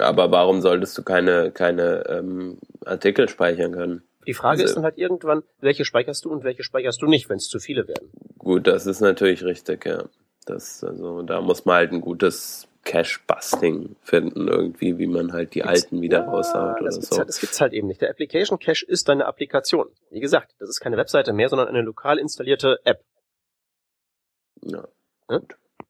Aber 0.00 0.30
warum 0.30 0.60
solltest 0.60 0.96
du 0.98 1.02
keine, 1.02 1.52
keine 1.52 2.04
ähm, 2.08 2.58
Artikel 2.84 3.28
speichern 3.28 3.72
können? 3.72 4.02
Die 4.26 4.34
Frage 4.34 4.62
also, 4.62 4.64
ist 4.64 4.74
dann 4.74 4.84
halt 4.84 4.98
irgendwann, 4.98 5.42
welche 5.60 5.84
speicherst 5.84 6.24
du 6.24 6.30
und 6.30 6.44
welche 6.44 6.62
speicherst 6.62 7.00
du 7.02 7.06
nicht, 7.06 7.28
wenn 7.28 7.36
es 7.36 7.48
zu 7.48 7.58
viele 7.58 7.86
werden. 7.86 8.10
Gut, 8.38 8.66
das 8.66 8.86
ist 8.86 9.00
natürlich 9.00 9.44
richtig, 9.44 9.84
ja. 9.84 10.04
Das, 10.46 10.82
also, 10.82 11.22
da 11.22 11.40
muss 11.40 11.64
man 11.64 11.76
halt 11.76 11.92
ein 11.92 12.00
gutes 12.00 12.68
Cache-Busting 12.84 13.96
finden, 14.02 14.48
irgendwie, 14.48 14.98
wie 14.98 15.06
man 15.06 15.32
halt 15.32 15.54
die 15.54 15.60
gibt's, 15.60 15.84
alten 15.84 16.02
wieder 16.02 16.20
ja, 16.20 16.30
raushaut 16.30 16.80
oder 16.80 16.90
das 16.90 16.96
so. 16.96 17.16
Halt, 17.16 17.28
das 17.28 17.40
gibt's 17.40 17.60
halt 17.60 17.72
eben 17.72 17.88
nicht. 17.88 18.02
Der 18.02 18.10
Application 18.10 18.58
Cache 18.58 18.84
ist 18.86 19.08
deine 19.08 19.26
Applikation. 19.26 19.88
Wie 20.10 20.20
gesagt, 20.20 20.54
das 20.58 20.68
ist 20.68 20.80
keine 20.80 20.96
Webseite 20.96 21.32
mehr, 21.32 21.48
sondern 21.48 21.68
eine 21.68 21.80
lokal 21.80 22.18
installierte 22.18 22.78
App. 22.84 23.02
Ja. 24.62 24.86
ja? 25.30 25.40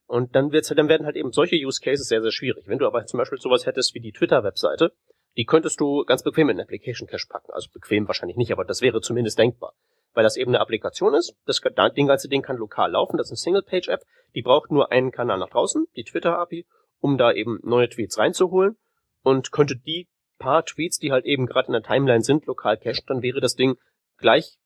Und 0.06 0.34
dann 0.34 0.52
wird's, 0.52 0.68
dann 0.68 0.88
werden 0.88 1.06
halt 1.06 1.16
eben 1.16 1.32
solche 1.32 1.56
Use 1.56 1.80
Cases 1.80 2.06
sehr, 2.06 2.23
sehr 2.23 2.30
schwierig. 2.30 2.68
Wenn 2.68 2.78
du 2.78 2.87
aber 2.87 3.06
zum 3.06 3.18
Beispiel 3.18 3.38
sowas 3.38 3.66
hättest 3.66 3.94
wie 3.94 4.00
die 4.00 4.12
Twitter-Webseite, 4.12 4.92
die 5.37 5.44
könntest 5.44 5.80
du 5.80 6.04
ganz 6.04 6.23
bequem 6.23 6.50
in 6.50 6.61
Application 6.61 7.08
Cache 7.08 7.26
packen. 7.28 7.50
Also 7.52 7.70
bequem 7.73 8.06
wahrscheinlich 8.06 8.37
nicht, 8.37 8.52
aber 8.52 8.64
das 8.64 8.82
wäre 8.82 9.00
zumindest 9.00 9.38
denkbar. 9.38 9.75
Weil 10.12 10.23
das 10.23 10.37
eben 10.37 10.50
eine 10.50 10.61
Applikation 10.61 11.14
ist, 11.14 11.34
das, 11.46 11.61
den 11.61 12.06
ganze 12.06 12.28
Ding 12.28 12.42
kann 12.42 12.56
lokal 12.56 12.92
laufen, 12.92 13.16
das 13.16 13.26
ist 13.26 13.32
eine 13.32 13.38
Single-Page-App, 13.38 14.02
die 14.34 14.42
braucht 14.42 14.70
nur 14.70 14.92
einen 14.92 15.11
Kanal 15.11 15.38
nach 15.38 15.50
draußen, 15.50 15.87
die 15.96 16.04
Twitter-API, 16.04 16.66
um 17.00 17.18
da 17.18 17.32
eben 17.32 17.58
neue 17.62 17.88
Tweets 17.88 18.16
reinzuholen 18.18 18.76
und 19.23 19.50
könnte 19.50 19.76
die 19.76 20.08
paar 20.38 20.64
Tweets, 20.64 20.99
die 20.99 21.11
halt 21.11 21.25
eben 21.25 21.46
gerade 21.46 21.68
in 21.68 21.73
der 21.73 21.82
Timeline 21.82 22.23
sind, 22.23 22.46
lokal 22.46 22.76
cachen, 22.76 23.04
dann 23.06 23.23
wäre 23.23 23.40
das 23.40 23.56
Ding 23.56 23.76
gleich 24.18 24.58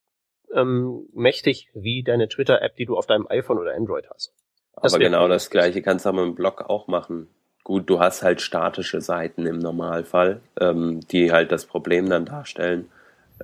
ähm, 0.53 1.09
mächtig 1.15 1.69
wie 1.75 2.03
deine 2.03 2.29
Twitter-App, 2.29 2.77
die 2.77 2.87
du 2.87 2.97
auf 2.97 3.07
deinem 3.07 3.27
iPhone 3.29 3.59
oder 3.59 3.75
Android 3.75 4.09
hast. 4.11 4.35
Aber 4.83 4.99
genau 4.99 5.29
das 5.29 5.51
gleiche 5.51 5.83
kannst 5.83 6.05
du 6.05 6.11
aber 6.11 6.23
im 6.23 6.35
Blog 6.35 6.63
auch 6.69 6.87
machen. 6.87 7.29
Gut, 7.65 7.91
du 7.91 8.01
hast 8.01 8.23
halt 8.23 8.41
statische 8.41 9.01
Seiten 9.01 9.47
im 9.47 9.59
Normalfall, 9.59 10.41
ähm, 10.59 11.01
die 11.09 11.33
halt 11.33 11.53
das 11.53 11.67
Problem 11.67 12.09
dann 12.09 12.25
darstellen. 12.25 12.89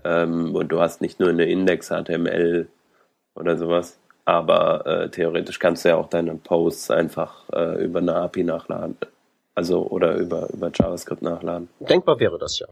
Ähm, 0.02 0.54
und 0.54 0.68
du 0.68 0.80
hast 0.80 1.00
nicht 1.00 1.20
nur 1.20 1.28
eine 1.28 1.44
Index-HTML 1.44 2.68
oder 3.34 3.56
sowas, 3.56 3.98
aber 4.24 4.86
äh, 4.86 5.10
theoretisch 5.10 5.58
kannst 5.58 5.84
du 5.84 5.90
ja 5.90 5.96
auch 5.96 6.08
deine 6.08 6.34
Posts 6.36 6.90
einfach 6.90 7.44
äh, 7.52 7.84
über 7.84 7.98
eine 7.98 8.14
API 8.16 8.44
nachladen. 8.44 8.96
Also 9.54 9.86
oder 9.86 10.16
über, 10.16 10.48
über 10.52 10.70
JavaScript 10.74 11.22
nachladen. 11.22 11.68
Denkbar 11.80 12.18
wäre 12.18 12.38
das 12.38 12.58
ja. 12.58 12.66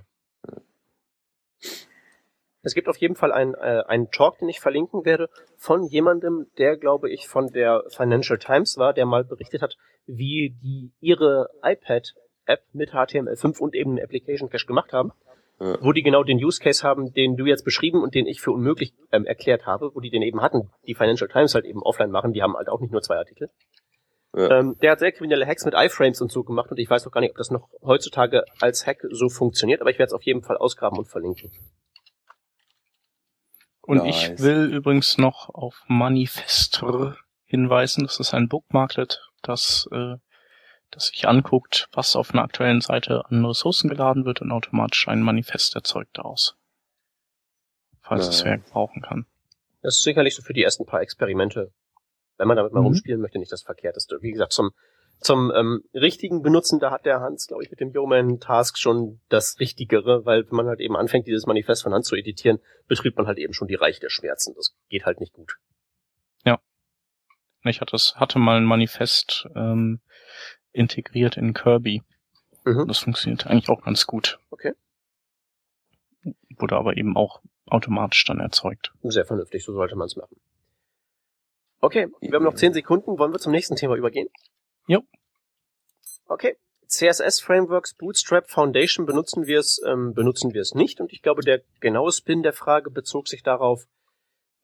Es 2.63 2.75
gibt 2.75 2.89
auf 2.89 2.97
jeden 2.97 3.17
Fall 3.17 3.33
einen, 3.33 3.55
äh, 3.55 3.83
einen 3.87 4.11
Talk, 4.11 4.39
den 4.39 4.49
ich 4.49 4.61
verlinken 4.61 5.05
werde, 5.05 5.29
von 5.57 5.85
jemandem, 5.85 6.47
der, 6.59 6.77
glaube 6.77 7.11
ich, 7.11 7.27
von 7.27 7.49
der 7.49 7.85
Financial 7.89 8.39
Times 8.39 8.79
war, 8.79 8.93
der 8.95 9.05
mal 9.05 9.25
berichtet 9.25 9.63
hat, 9.63 9.77
wie 10.07 10.57
die 10.63 10.93
ihre 11.01 11.49
iPad-App 11.63 12.63
mit 12.73 12.91
HTML5 12.93 13.59
und 13.59 13.75
eben 13.75 13.91
einen 13.91 14.05
Application 14.05 14.49
Cache 14.49 14.67
gemacht 14.67 14.93
haben. 14.93 15.13
Ja. 15.61 15.77
Wo 15.81 15.93
die 15.93 16.03
genau 16.03 16.25
den 16.25 16.43
Use 16.43 16.61
Case 16.61 16.83
haben, 16.83 17.13
den 17.13 17.37
du 17.37 17.47
jetzt 17.47 17.65
beschrieben 17.65 18.03
und 18.03 18.15
den 18.15 18.27
ich 18.27 18.41
für 18.41 18.51
unmöglich 18.51 18.95
ähm, 19.13 19.27
erklärt 19.27 19.67
habe, 19.67 19.91
wo 19.95 20.01
die 20.01 20.11
den 20.11 20.23
eben 20.23 20.41
hatten, 20.41 20.71
die 20.87 20.95
Financial 20.95 21.29
Times 21.29 21.55
halt 21.55 21.65
eben 21.65 21.83
offline 21.83 22.11
machen, 22.11 22.33
die 22.33 22.43
haben 22.43 22.57
halt 22.57 22.69
auch 22.69 22.81
nicht 22.81 22.91
nur 22.91 23.03
zwei 23.03 23.17
Artikel. 23.17 23.49
Ja. 24.35 24.59
Ähm, 24.59 24.77
der 24.81 24.93
hat 24.93 25.01
sehr 25.01 25.13
kriminelle 25.13 25.47
Hacks 25.47 25.65
mit 25.65 25.75
iFrames 25.77 26.21
und 26.21 26.33
so 26.33 26.43
gemacht 26.43 26.71
und 26.71 26.79
ich 26.79 26.89
weiß 26.89 27.07
auch 27.07 27.13
gar 27.13 27.21
nicht, 27.21 27.33
ob 27.33 27.37
das 27.37 27.51
noch 27.51 27.69
heutzutage 27.83 28.45
als 28.61 28.87
Hack 28.87 29.03
so 29.11 29.29
funktioniert, 29.29 29.81
aber 29.81 29.91
ich 29.91 29.99
werde 29.99 30.09
es 30.09 30.15
auf 30.15 30.23
jeden 30.23 30.43
Fall 30.43 30.57
ausgraben 30.57 30.99
und 30.99 31.07
verlinken. 31.07 31.53
Und 33.83 33.99
nice. 33.99 34.31
ich 34.31 34.39
will 34.39 34.73
übrigens 34.73 35.19
noch 35.19 35.49
auf 35.51 35.83
Manifestor 35.89 37.17
hinweisen. 37.45 38.05
Das 38.05 38.21
ist 38.21 38.33
ein 38.33 38.49
Bookmarklet, 38.49 39.21
das, 39.43 39.89
äh, 39.93 40.17
das 40.91 41.07
sich 41.07 41.27
anguckt, 41.27 41.89
was 41.93 42.17
auf 42.17 42.33
einer 42.33 42.43
aktuellen 42.43 42.81
Seite 42.81 43.25
an 43.27 43.45
Ressourcen 43.45 43.91
geladen 43.91 44.25
wird 44.25 44.41
und 44.41 44.53
automatisch 44.53 45.09
ein 45.09 45.21
Manifest 45.21 45.75
erzeugt 45.75 46.17
daraus. 46.19 46.57
Falls 48.01 48.29
es 48.29 48.45
wer 48.45 48.59
brauchen 48.59 49.03
kann. 49.03 49.27
Das 49.83 49.97
ist 49.97 50.03
sicherlich 50.03 50.35
so 50.35 50.43
für 50.43 50.55
die 50.55 50.63
ersten 50.63 50.87
paar 50.87 51.01
Experimente. 51.01 51.73
Wenn 52.39 52.49
man 52.49 52.57
damit 52.57 52.73
mal 52.73 52.81
mhm. 52.81 52.87
rumspielen 52.87 53.21
möchte, 53.21 53.39
nicht 53.39 53.53
das 53.53 53.63
Verkehrteste. 53.63 54.19
Wie 54.21 54.33
gesagt, 54.33 54.53
zum 54.53 54.71
zum 55.23 55.53
ähm, 55.55 55.85
richtigen 55.95 56.43
Benutzen, 56.43 56.79
da 56.79 56.91
hat 56.91 57.07
der 57.07 57.21
Hans, 57.21 57.47
glaube 57.47 57.63
ich, 57.63 57.71
mit 57.71 57.81
dem 57.81 57.93
Yeoman 57.93 58.41
Task 58.41 58.79
schon 58.79 59.21
das 59.29 59.59
Richtigere, 59.61 60.25
weil 60.25 60.47
wenn 60.47 60.57
man 60.57 60.67
halt 60.67 60.81
eben 60.81 60.97
anfängt, 60.97 61.27
dieses 61.27 61.47
Manifest 61.47 61.83
von 61.83 61.95
Hand 61.95 62.05
zu 62.05 62.17
editieren, 62.17 62.59
betrübt 62.89 63.17
man 63.17 63.27
halt 63.27 63.39
eben 63.39 63.53
schon 63.53 63.69
die 63.69 63.75
Reich 63.75 64.01
der 64.01 64.11
Schmerzen. 64.11 64.55
Das 64.55 64.77
geht 64.89 65.05
halt 65.05 65.21
nicht 65.21 65.33
gut. 65.33 65.57
Ja. 66.45 66.61
Ich 67.65 67.81
hatte, 67.81 67.97
hatte 67.97 68.39
mal 68.39 68.57
ein 68.57 68.65
Manifest 68.65 69.49
ähm, 69.55 70.01
integriert 70.73 71.37
in 71.37 71.55
Kirby. 71.55 72.03
Mhm. 72.65 72.87
Das 72.89 72.99
funktioniert 72.99 73.47
eigentlich 73.47 73.69
auch 73.69 73.83
ganz 73.83 74.07
gut. 74.07 74.39
Okay. 74.51 74.75
Wurde 76.57 76.77
aber 76.77 76.97
eben 76.97 77.17
auch 77.17 77.43
automatisch 77.67 78.25
dann 78.25 78.41
erzeugt. 78.41 78.93
Sehr 79.03 79.25
vernünftig, 79.25 79.65
so 79.65 79.73
sollte 79.73 79.97
man 79.97 80.07
es 80.07 80.17
machen. 80.17 80.37
Okay, 81.81 82.09
wir 82.21 82.35
haben 82.35 82.45
noch 82.45 82.55
zehn 82.55 82.73
Sekunden. 82.73 83.19
Wollen 83.19 83.33
wir 83.33 83.41
zum 83.41 83.51
nächsten 83.51 83.75
Thema 83.75 83.97
übergehen? 83.97 84.29
Jo. 84.87 85.03
Okay. 86.27 86.57
CSS 86.89 87.41
Frameworks 87.41 87.95
Bootstrap 87.95 88.51
Foundation 88.51 89.07
benutzen 89.07 89.47
wir 89.47 89.61
es 89.61 89.81
ähm, 89.87 90.13
benutzen 90.13 90.53
wir 90.53 90.61
es 90.61 90.75
nicht 90.75 91.01
und 91.01 91.11
ich 91.13 91.23
glaube 91.23 91.43
der 91.43 91.63
genaue 91.81 92.13
Spin 92.13 92.43
der 92.43 92.53
Frage 92.53 92.91
bezog 92.91 93.29
sich 93.29 93.43
darauf, 93.43 93.87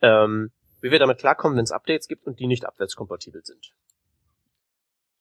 ähm, 0.03 0.51
wie 0.83 0.91
wir 0.91 0.99
damit 0.99 1.19
klarkommen, 1.19 1.57
wenn 1.57 1.65
es 1.65 1.73
Updates 1.73 2.07
gibt 2.07 2.27
und 2.27 2.39
die 2.39 2.47
nicht 2.47 2.67
abwärtskompatibel 2.67 3.43
sind. 3.45 3.73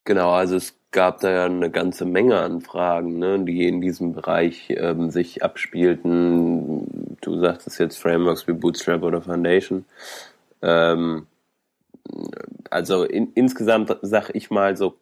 Genau, 0.03 0.31
also 0.31 0.55
es 0.55 0.77
gab 0.91 1.19
da 1.19 1.29
ja 1.29 1.45
eine 1.45 1.69
ganze 1.69 2.05
Menge 2.05 2.39
an 2.39 2.61
Fragen, 2.61 3.19
ne, 3.19 3.43
die 3.43 3.67
in 3.67 3.81
diesem 3.81 4.13
Bereich 4.13 4.69
ähm, 4.69 5.09
sich 5.09 5.43
abspielten. 5.43 7.17
Du 7.21 7.39
sagtest 7.39 7.79
jetzt 7.79 7.97
Frameworks 7.97 8.47
wie 8.47 8.53
Bootstrap 8.53 9.03
oder 9.03 9.21
Foundation. 9.21 9.85
Ähm, 10.61 11.27
also 12.69 13.03
in, 13.03 13.31
insgesamt 13.33 13.95
sag 14.01 14.29
ich 14.33 14.49
mal 14.49 14.77
so 14.77 14.95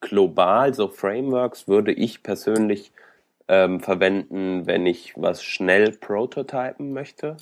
global, 0.00 0.74
so 0.74 0.88
Frameworks 0.88 1.68
würde 1.68 1.92
ich 1.92 2.22
persönlich 2.22 2.92
ähm, 3.48 3.80
verwenden, 3.80 4.66
wenn 4.66 4.86
ich 4.86 5.14
was 5.16 5.42
schnell 5.42 5.92
prototypen 5.92 6.92
möchte 6.92 7.36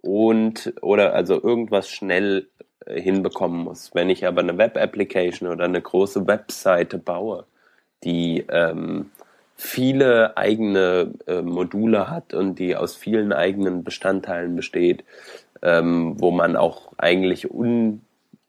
und 0.00 0.74
oder 0.82 1.14
also 1.14 1.42
irgendwas 1.42 1.88
schnell 1.88 2.48
äh, 2.86 3.00
hinbekommen 3.00 3.64
muss. 3.64 3.90
Wenn 3.94 4.10
ich 4.10 4.26
aber 4.26 4.40
eine 4.40 4.58
Web-Application 4.58 5.48
oder 5.48 5.64
eine 5.64 5.80
große 5.80 6.26
Webseite 6.26 6.98
baue, 6.98 7.46
die 8.04 8.44
ähm, 8.50 9.10
viele 9.54 10.36
eigene 10.36 11.12
äh, 11.26 11.42
Module 11.42 12.10
hat 12.10 12.34
und 12.34 12.58
die 12.58 12.74
aus 12.76 12.96
vielen 12.96 13.32
eigenen 13.32 13.84
Bestandteilen 13.84 14.56
besteht, 14.56 15.04
ähm, 15.62 16.20
wo 16.20 16.32
man 16.32 16.56
auch 16.56 16.92
eigentlich 16.98 17.50
un 17.50 18.02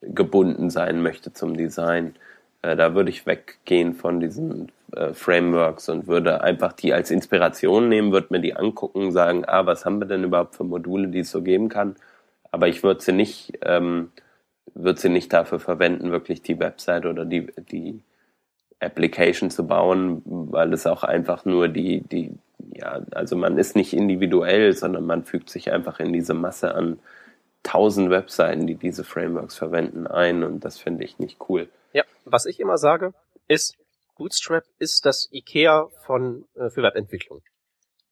gebunden 0.08 0.70
sein 0.70 1.02
möchte 1.02 1.34
zum 1.34 1.56
Design. 1.58 2.16
Äh, 2.62 2.76
da 2.76 2.96
würde 2.96 3.10
ich 3.10 3.26
weggehen 3.26 3.94
von 3.94 4.20
diesen 4.20 4.72
äh, 4.96 5.14
Frameworks 5.14 5.90
und 5.90 6.08
würde 6.08 6.42
einfach 6.42 6.74
die 6.74 6.94
als 6.94 7.12
Inspiration 7.12 7.90
nehmen, 7.90 8.12
würde 8.12 8.28
mir 8.30 8.40
die 8.40 8.56
angucken, 8.56 9.12
sagen, 9.12 9.44
ah, 9.46 9.66
was 9.66 9.86
haben 9.86 10.00
wir 10.00 10.08
denn 10.08 10.24
überhaupt 10.24 10.56
für 10.56 10.64
Module, 10.64 11.08
die 11.08 11.20
es 11.20 11.32
so 11.32 11.42
geben 11.42 11.70
kann. 11.70 11.96
Aber 12.52 12.68
ich 12.68 12.84
würde 12.84 13.02
sie 13.02 13.14
nicht, 13.14 13.60
ähm, 13.64 14.12
würde 14.74 15.00
sie 15.00 15.10
nicht 15.10 15.34
dafür 15.34 15.60
verwenden, 15.60 16.12
wirklich 16.12 16.42
die 16.42 16.60
Website 16.60 17.06
oder 17.06 17.26
die, 17.26 17.48
die 17.72 18.02
Application 18.80 19.50
zu 19.50 19.66
bauen, 19.66 20.22
weil 20.26 20.74
es 20.74 20.86
auch 20.86 21.04
einfach 21.04 21.46
nur 21.46 21.68
die, 21.68 22.02
die, 22.02 22.32
ja, 22.74 23.02
also 23.12 23.36
man 23.36 23.58
ist 23.58 23.76
nicht 23.76 23.94
individuell, 23.94 24.74
sondern 24.74 25.06
man 25.06 25.24
fügt 25.24 25.50
sich 25.50 25.72
einfach 25.72 26.00
in 26.00 26.14
diese 26.14 26.34
Masse 26.34 26.76
an 26.76 27.00
tausend 27.64 28.10
Webseiten, 28.10 28.68
die 28.68 28.76
diese 28.76 29.04
Frameworks 29.04 29.56
verwenden, 29.56 30.06
ein 30.06 30.44
und 30.44 30.64
das 30.66 30.78
finde 30.78 31.04
ich 31.04 31.18
nicht 31.20 31.40
cool. 31.50 31.70
Ja, 31.94 32.04
was 32.26 32.46
ich 32.46 32.60
immer 32.60 32.78
sage, 32.78 33.14
ist, 33.48 33.76
Bootstrap 34.18 34.66
ist 34.80 35.06
das 35.06 35.30
IKEA 35.32 35.88
von 36.06 36.46
äh, 36.56 36.70
für 36.70 36.84
Webentwicklung. 36.84 37.42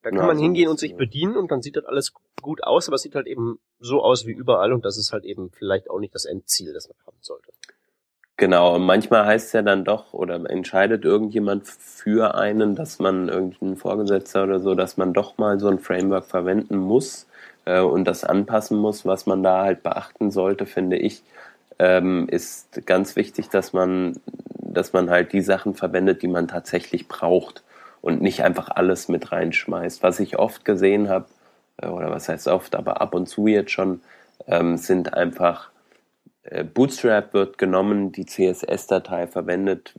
Da 0.02 0.10
kann 0.10 0.20
ja, 0.20 0.26
man 0.26 0.40
hingehen 0.40 0.68
und 0.68 0.80
sich 0.80 0.96
bedienen 0.96 1.38
und 1.38 1.52
dann 1.52 1.62
sieht 1.62 1.76
das 1.76 1.86
alles 1.86 2.14
gut 2.42 2.64
aus, 2.64 2.88
aber 2.88 2.96
es 2.96 3.04
sieht 3.04 3.14
halt 3.14 3.28
eben 3.28 3.60
so 3.80 4.02
aus 4.02 4.26
wie 4.26 4.32
überall 4.32 4.74
und 4.74 4.84
das 4.84 4.98
ist 4.98 5.14
halt 5.14 5.26
eben 5.26 5.52
vielleicht 5.52 5.90
auch 5.92 6.00
nicht 6.00 6.16
das 6.16 6.26
Endziel, 6.26 6.74
das 6.74 6.88
man 6.88 6.98
haben 7.06 7.18
sollte. 7.20 7.52
Genau, 8.38 8.74
und 8.74 8.82
manchmal 8.82 9.28
heißt 9.28 9.48
es 9.48 9.54
ja 9.54 9.62
dann 9.62 9.86
doch 9.86 10.14
oder 10.14 10.50
entscheidet 10.50 11.06
irgendjemand 11.06 11.68
für 11.68 12.34
einen, 12.34 12.76
dass 12.76 12.98
man 12.98 13.30
irgendein 13.30 13.78
Vorgesetzter 13.78 14.44
oder 14.44 14.60
so, 14.60 14.74
dass 14.74 14.98
man 14.98 15.14
doch 15.14 15.38
mal 15.38 15.60
so 15.60 15.68
ein 15.68 15.78
Framework 15.78 16.26
verwenden 16.26 16.78
muss, 16.78 17.28
äh, 17.66 17.82
und 17.82 18.06
das 18.06 18.24
anpassen 18.24 18.78
muss, 18.78 19.06
was 19.06 19.26
man 19.26 19.44
da 19.44 19.64
halt 19.64 19.84
beachten 19.84 20.32
sollte, 20.32 20.66
finde 20.66 20.98
ich, 20.98 21.24
ähm, 21.80 22.28
ist 22.30 22.86
ganz 22.86 23.16
wichtig, 23.16 23.50
dass 23.50 23.74
man, 23.74 24.18
dass 24.58 24.94
man 24.94 25.10
halt 25.10 25.34
die 25.34 25.42
Sachen 25.42 25.74
verwendet, 25.74 26.22
die 26.22 26.28
man 26.28 26.48
tatsächlich 26.48 27.08
braucht 27.08 27.64
und 28.02 28.22
nicht 28.22 28.44
einfach 28.44 28.70
alles 28.70 29.08
mit 29.08 29.32
reinschmeißt. 29.32 30.04
Was 30.04 30.20
ich 30.20 30.38
oft 30.40 30.66
gesehen 30.66 31.10
habe, 31.10 31.26
äh, 31.78 31.88
oder 31.88 32.12
was 32.12 32.30
heißt 32.30 32.48
oft, 32.48 32.76
aber 32.76 33.02
ab 33.02 33.16
und 33.16 33.28
zu 33.28 33.48
jetzt 33.48 33.72
schon, 33.72 34.02
ähm, 34.48 34.78
sind 34.78 35.14
einfach 35.14 35.70
äh, 36.44 36.64
Bootstrap 36.64 37.34
wird 37.34 37.58
genommen, 37.58 38.12
die 38.12 38.26
CSS-Datei 38.26 39.28
verwendet, 39.28 39.94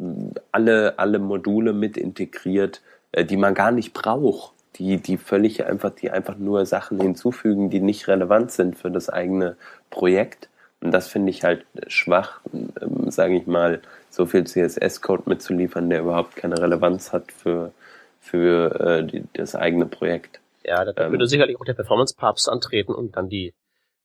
alle, 0.51 0.99
alle 0.99 1.19
Module 1.19 1.73
mit 1.73 1.97
integriert, 1.97 2.83
äh, 3.13 3.25
die 3.25 3.37
man 3.37 3.55
gar 3.55 3.71
nicht 3.71 3.93
braucht 3.93 4.53
die, 4.77 4.99
die 4.99 5.17
völlig 5.17 5.65
einfach, 5.67 5.91
die 5.91 6.11
einfach 6.11 6.37
nur 6.37 6.67
Sachen 6.67 7.01
hinzufügen, 7.01 7.71
die 7.71 7.81
nicht 7.81 8.09
relevant 8.09 8.53
sind 8.53 8.77
für 8.77 8.91
das 8.91 9.09
eigene 9.09 9.57
Projekt. 9.91 10.49
Und 10.81 10.91
das 10.91 11.09
finde 11.09 11.31
ich 11.31 11.45
halt 11.45 11.65
schwach, 11.87 12.41
ähm, 12.53 13.11
sage 13.11 13.37
ich 13.37 13.47
mal, 13.47 13.83
so 14.11 14.27
viel 14.27 14.45
CSS-Code 14.45 15.25
mitzuliefern, 15.27 15.91
der 15.91 16.01
überhaupt 16.01 16.37
keine 16.37 16.61
Relevanz 16.61 17.13
hat 17.13 17.31
für, 17.33 17.73
für 18.21 18.81
äh, 18.81 19.05
die, 19.05 19.25
das 19.35 19.55
eigene 19.55 19.87
Projekt. 19.87 20.41
Ja, 20.65 20.85
da 20.85 21.05
ähm, 21.05 21.13
würde 21.13 21.27
sicherlich 21.27 21.61
auch 21.61 21.65
der 21.65 21.75
Performance-Papst 21.75 22.49
antreten 22.49 22.95
und 22.95 23.17
dann 23.17 23.29
die, 23.29 23.55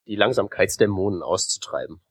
die 0.08 0.16
Langsamkeitsdämonen 0.16 1.24
auszutreiben. 1.24 2.02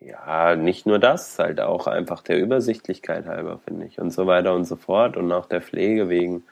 Ja, 0.00 0.54
nicht 0.54 0.84
nur 0.84 0.98
das, 0.98 1.38
halt 1.38 1.60
auch 1.60 1.86
einfach 1.86 2.20
der 2.22 2.38
Übersichtlichkeit 2.38 3.26
halber, 3.26 3.58
finde 3.58 3.86
ich, 3.86 3.98
und 3.98 4.10
so 4.10 4.26
weiter 4.26 4.54
und 4.54 4.66
so 4.66 4.76
fort 4.76 5.16
und 5.16 5.32
auch 5.32 5.46
der 5.46 5.62
Pflege 5.62 6.08
wegen. 6.08 6.44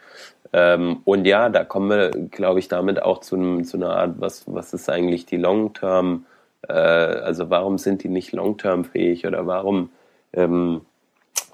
Ähm, 0.52 1.00
und 1.04 1.24
ja, 1.24 1.48
da 1.48 1.64
kommen 1.64 1.90
wir, 1.90 2.10
glaube 2.10 2.58
ich, 2.58 2.68
damit 2.68 3.02
auch 3.02 3.20
zu, 3.20 3.62
zu 3.62 3.76
einer 3.76 3.96
Art, 3.96 4.14
was, 4.18 4.44
was 4.46 4.74
ist 4.74 4.88
eigentlich 4.90 5.24
die 5.24 5.38
Long-Term, 5.38 6.26
äh, 6.68 6.72
also 6.72 7.48
warum 7.48 7.78
sind 7.78 8.02
die 8.02 8.08
nicht 8.08 8.32
Long-Term 8.32 8.84
fähig 8.84 9.26
oder 9.26 9.46
warum, 9.46 9.90
ähm, 10.34 10.82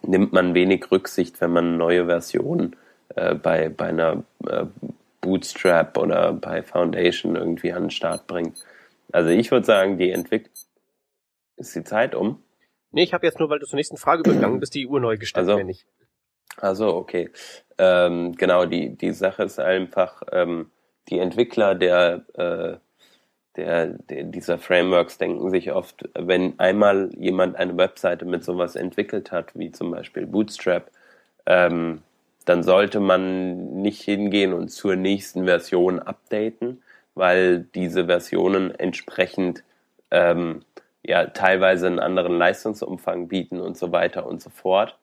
nimmt 0.02 0.32
man 0.32 0.54
wenig 0.54 0.90
Rücksicht, 0.90 1.40
wenn 1.40 1.52
man 1.52 1.76
neue 1.76 2.06
Versionen 2.06 2.76
äh, 3.14 3.34
bei, 3.34 3.68
bei 3.68 3.86
einer 3.86 4.24
äh, 4.46 4.66
Bootstrap 5.20 5.96
oder 5.98 6.32
bei 6.32 6.62
Foundation 6.62 7.36
irgendwie 7.36 7.72
an 7.72 7.84
den 7.84 7.90
Start 7.90 8.26
bringt. 8.26 8.64
Also 9.12 9.30
ich 9.30 9.50
würde 9.50 9.66
sagen, 9.66 9.98
die 9.98 10.10
Entwicklung 10.10 10.54
ist 11.56 11.74
die 11.74 11.84
Zeit 11.84 12.14
um. 12.14 12.42
Nee, 12.90 13.02
ich 13.02 13.12
habe 13.12 13.26
jetzt 13.26 13.38
nur, 13.38 13.50
weil 13.50 13.58
du 13.58 13.66
zur 13.66 13.76
nächsten 13.76 13.96
Frage 13.96 14.20
übergegangen 14.20 14.60
bist, 14.60 14.74
die 14.74 14.86
Uhr 14.86 15.00
neu 15.00 15.16
gestellt, 15.18 15.48
also, 15.48 15.62
nicht. 15.62 15.86
Also 16.56 16.94
okay. 16.94 17.30
Ähm, 17.78 18.34
genau, 18.36 18.66
die, 18.66 18.96
die 18.96 19.12
Sache 19.12 19.44
ist 19.44 19.60
einfach, 19.60 20.22
ähm, 20.32 20.70
die 21.08 21.18
Entwickler 21.18 21.74
der, 21.74 22.24
äh, 22.34 22.76
der, 23.56 23.86
der, 23.86 24.24
dieser 24.24 24.58
Frameworks 24.58 25.18
denken 25.18 25.50
sich 25.50 25.72
oft, 25.72 26.08
wenn 26.14 26.58
einmal 26.58 27.10
jemand 27.16 27.56
eine 27.56 27.76
Webseite 27.76 28.24
mit 28.24 28.44
sowas 28.44 28.76
entwickelt 28.76 29.32
hat, 29.32 29.56
wie 29.58 29.70
zum 29.70 29.90
Beispiel 29.90 30.26
Bootstrap, 30.26 30.90
ähm, 31.46 32.02
dann 32.44 32.62
sollte 32.62 33.00
man 33.00 33.82
nicht 33.82 34.02
hingehen 34.02 34.52
und 34.52 34.68
zur 34.68 34.96
nächsten 34.96 35.44
Version 35.44 35.98
updaten, 35.98 36.82
weil 37.14 37.60
diese 37.74 38.06
Versionen 38.06 38.74
entsprechend 38.74 39.64
ähm, 40.10 40.62
ja 41.02 41.26
teilweise 41.26 41.86
einen 41.86 41.98
anderen 41.98 42.38
Leistungsumfang 42.38 43.28
bieten 43.28 43.60
und 43.60 43.76
so 43.76 43.92
weiter 43.92 44.26
und 44.26 44.40
so 44.40 44.50
fort. 44.50 44.98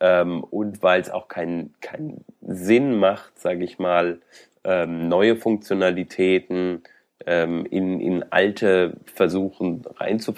Ähm, 0.00 0.44
und 0.44 0.82
weil 0.82 1.00
es 1.00 1.10
auch 1.10 1.28
keinen 1.28 1.74
keinen 1.80 2.24
Sinn 2.40 2.98
macht, 2.98 3.38
sage 3.38 3.64
ich 3.64 3.78
mal, 3.78 4.20
ähm, 4.64 5.08
neue 5.08 5.36
Funktionalitäten 5.36 6.82
ähm, 7.26 7.66
in, 7.66 8.00
in 8.00 8.24
alte 8.30 8.94
versuchen 9.12 9.84
rein 9.96 10.20
zu. 10.20 10.32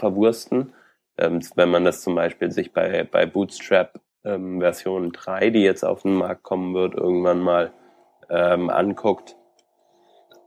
Ähm, 1.18 1.40
wenn 1.54 1.68
man 1.68 1.84
das 1.84 2.02
zum 2.02 2.14
Beispiel 2.14 2.50
sich 2.50 2.72
bei, 2.72 3.04
bei 3.04 3.26
Bootstrap 3.26 4.00
ähm, 4.24 4.60
Version 4.60 5.12
3, 5.12 5.50
die 5.50 5.62
jetzt 5.62 5.84
auf 5.84 6.02
den 6.02 6.14
Markt 6.14 6.42
kommen 6.42 6.74
wird, 6.74 6.94
irgendwann 6.94 7.40
mal 7.40 7.72
ähm, 8.30 8.70
anguckt, 8.70 9.36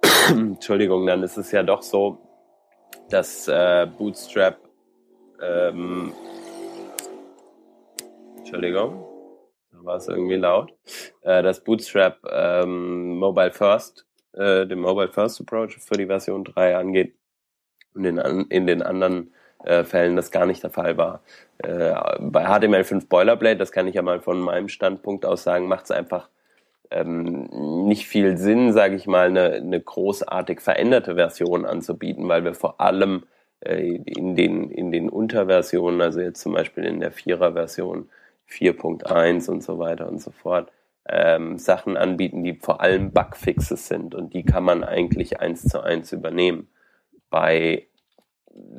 Entschuldigung, 0.29 1.05
dann 1.05 1.23
ist 1.23 1.37
es 1.37 1.51
ja 1.51 1.63
doch 1.63 1.81
so, 1.81 2.17
dass 3.09 3.47
äh, 3.47 3.87
Bootstrap 3.97 4.57
Entschuldigung, 8.53 9.03
da 9.71 9.83
war 9.83 9.95
es 9.95 10.07
irgendwie 10.07 10.35
laut, 10.35 10.71
äh, 11.21 11.41
dass 11.41 11.63
Bootstrap 11.63 12.19
ähm, 12.31 13.17
Mobile 13.17 13.49
First, 13.49 14.05
äh, 14.33 14.67
den 14.67 14.79
Mobile 14.79 15.07
First 15.07 15.41
Approach 15.41 15.79
für 15.79 15.95
die 15.95 16.05
Version 16.05 16.43
3 16.43 16.77
angeht 16.77 17.15
und 17.95 18.05
in, 18.05 18.19
in 18.19 18.67
den 18.67 18.83
anderen 18.83 19.33
äh, 19.63 19.83
Fällen 19.83 20.15
das 20.15 20.29
gar 20.29 20.45
nicht 20.45 20.61
der 20.61 20.69
Fall 20.69 20.97
war. 20.97 21.23
Äh, 21.57 21.95
bei 22.19 22.45
HTML5 22.45 23.07
Boilerplate, 23.07 23.57
das 23.57 23.71
kann 23.71 23.87
ich 23.87 23.95
ja 23.95 24.03
mal 24.03 24.21
von 24.21 24.39
meinem 24.39 24.67
Standpunkt 24.67 25.25
aus 25.25 25.41
sagen, 25.41 25.67
macht 25.67 25.85
es 25.85 25.91
einfach 25.91 26.29
ähm, 26.91 27.87
nicht 27.87 28.05
viel 28.05 28.37
Sinn, 28.37 28.71
sage 28.71 28.95
ich 28.95 29.07
mal, 29.07 29.29
eine, 29.29 29.53
eine 29.53 29.81
großartig 29.81 30.61
veränderte 30.61 31.15
Version 31.15 31.65
anzubieten, 31.65 32.29
weil 32.29 32.43
wir 32.43 32.53
vor 32.53 32.79
allem 32.79 33.23
äh, 33.61 33.95
in, 34.05 34.35
den, 34.35 34.69
in 34.69 34.91
den 34.91 35.09
Unterversionen, 35.09 36.01
also 36.01 36.21
jetzt 36.21 36.41
zum 36.41 36.53
Beispiel 36.53 36.83
in 36.83 36.99
der 36.99 37.11
Vierer-Version 37.11 38.09
4.1 38.53 39.49
und 39.49 39.63
so 39.63 39.79
weiter 39.79 40.07
und 40.07 40.21
so 40.21 40.31
fort, 40.31 40.71
ähm, 41.07 41.57
Sachen 41.57 41.97
anbieten, 41.97 42.43
die 42.43 42.55
vor 42.55 42.81
allem 42.81 43.11
Bugfixes 43.11 43.87
sind 43.87 44.15
und 44.15 44.33
die 44.33 44.43
kann 44.43 44.63
man 44.63 44.83
eigentlich 44.83 45.39
eins 45.39 45.63
zu 45.63 45.81
eins 45.81 46.11
übernehmen. 46.11 46.69
Bei 47.29 47.87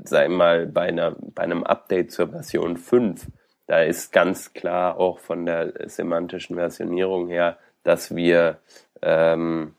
sei 0.04 0.28
mal, 0.28 0.66
bei, 0.66 0.82
einer, 0.82 1.16
bei 1.18 1.42
einem 1.42 1.64
Update 1.64 2.12
zur 2.12 2.28
Version 2.28 2.76
5, 2.76 3.26
da 3.66 3.82
ist 3.82 4.12
ganz 4.12 4.52
klar 4.52 4.98
auch 4.98 5.18
von 5.18 5.46
der 5.46 5.88
semantischen 5.88 6.56
Versionierung 6.56 7.28
her, 7.28 7.58
dass 7.82 8.14
wir, 8.14 8.58
ähm, 9.02 9.74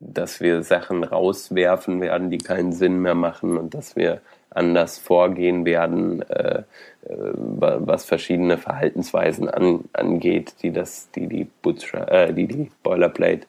dass 0.00 0.40
wir 0.40 0.62
Sachen 0.62 1.04
rauswerfen 1.04 2.00
werden, 2.00 2.30
die 2.30 2.38
keinen 2.38 2.72
Sinn 2.72 3.00
mehr 3.00 3.14
machen 3.14 3.58
und 3.58 3.74
dass 3.74 3.96
wir 3.96 4.20
anders 4.50 4.98
vorgehen 4.98 5.64
werden, 5.64 6.22
äh, 6.22 6.62
äh, 7.02 7.14
was 7.34 8.04
verschiedene 8.04 8.58
Verhaltensweisen 8.58 9.48
an, 9.48 9.84
angeht, 9.92 10.62
die 10.62 10.72
das, 10.72 11.10
die 11.10 11.26
die 11.26 11.44
Bootstrap, 11.44 12.10
äh, 12.10 12.32
die 12.32 12.46
die 12.46 12.70
Boilerplate, 12.82 13.46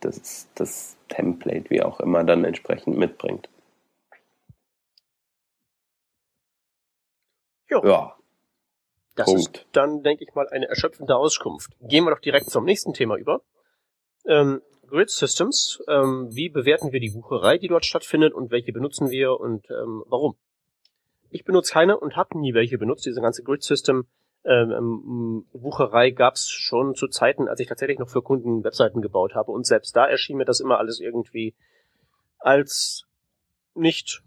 das, 0.00 0.48
das 0.54 0.96
Template, 1.08 1.70
wie 1.70 1.82
auch 1.82 2.00
immer, 2.00 2.24
dann 2.24 2.44
entsprechend 2.44 2.96
mitbringt. 2.96 3.48
Jo. 7.68 7.82
Ja. 7.84 8.16
Das 9.16 9.26
Punkt. 9.26 9.58
ist 9.58 9.66
dann, 9.72 10.02
denke 10.02 10.24
ich 10.24 10.34
mal, 10.34 10.48
eine 10.48 10.68
erschöpfende 10.68 11.16
Auskunft. 11.16 11.72
Gehen 11.80 12.04
wir 12.04 12.10
doch 12.10 12.20
direkt 12.20 12.50
zum 12.50 12.64
nächsten 12.64 12.92
Thema 12.92 13.16
über. 13.16 13.40
Ähm, 14.26 14.60
Grid 14.86 15.10
Systems. 15.10 15.82
Ähm, 15.88 16.28
wie 16.34 16.48
bewerten 16.48 16.92
wir 16.92 17.00
die 17.00 17.14
Wucherei, 17.14 17.58
die 17.58 17.68
dort 17.68 17.84
stattfindet 17.84 18.32
und 18.32 18.50
welche 18.50 18.72
benutzen 18.72 19.10
wir 19.10 19.38
und 19.38 19.68
ähm, 19.70 20.04
warum? 20.06 20.36
Ich 21.30 21.44
benutze 21.44 21.72
keine 21.72 21.98
und 21.98 22.16
habe 22.16 22.38
nie 22.38 22.54
welche 22.54 22.78
benutzt. 22.78 23.06
Diese 23.06 23.20
ganze 23.20 23.42
Grid 23.42 23.62
System 23.62 24.06
ähm, 24.44 24.70
ähm 24.70 25.46
Wucherei 25.52 26.10
gab 26.10 26.34
es 26.34 26.48
schon 26.48 26.94
zu 26.94 27.08
Zeiten, 27.08 27.48
als 27.48 27.60
ich 27.60 27.68
tatsächlich 27.68 27.98
noch 27.98 28.08
für 28.08 28.22
Kunden 28.22 28.64
Webseiten 28.64 29.02
gebaut 29.02 29.34
habe 29.34 29.52
und 29.52 29.66
selbst 29.66 29.96
da 29.96 30.06
erschien 30.06 30.36
mir 30.36 30.44
das 30.44 30.60
immer 30.60 30.78
alles 30.78 31.00
irgendwie 31.00 31.54
als 32.38 33.06
nicht 33.74 34.22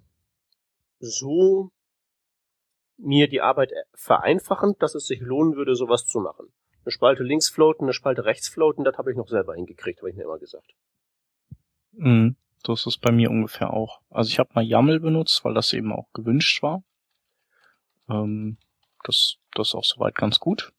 so 0.99 1.71
mir 2.97 3.29
die 3.29 3.41
Arbeit 3.41 3.71
vereinfachen, 3.93 4.75
dass 4.79 4.95
es 4.95 5.05
sich 5.05 5.21
lohnen 5.21 5.55
würde, 5.55 5.75
sowas 5.75 6.05
zu 6.05 6.19
machen. 6.19 6.51
Eine 6.89 6.95
Spalte 6.95 7.21
links 7.21 7.49
floaten, 7.49 7.83
eine 7.83 7.93
Spalte 7.93 8.25
rechts 8.25 8.49
floaten, 8.49 8.83
das 8.83 8.97
habe 8.97 9.11
ich 9.11 9.17
noch 9.17 9.27
selber 9.27 9.53
hingekriegt, 9.53 9.99
habe 9.99 10.09
ich 10.09 10.15
mir 10.15 10.23
immer 10.23 10.39
gesagt. 10.39 10.73
Mhm, 11.91 12.35
das 12.63 12.87
ist 12.87 12.97
bei 12.97 13.11
mir 13.11 13.29
ungefähr 13.29 13.71
auch. 13.71 14.01
Also 14.09 14.29
ich 14.29 14.39
habe 14.39 14.49
mal 14.55 14.63
YAML 14.63 14.99
benutzt, 14.99 15.45
weil 15.45 15.53
das 15.53 15.71
eben 15.73 15.93
auch 15.93 16.11
gewünscht 16.13 16.63
war. 16.63 16.81
Ähm, 18.09 18.57
das, 19.03 19.35
das 19.53 19.67
ist 19.67 19.75
auch 19.75 19.83
soweit 19.83 20.15
ganz 20.15 20.39
gut. 20.39 20.73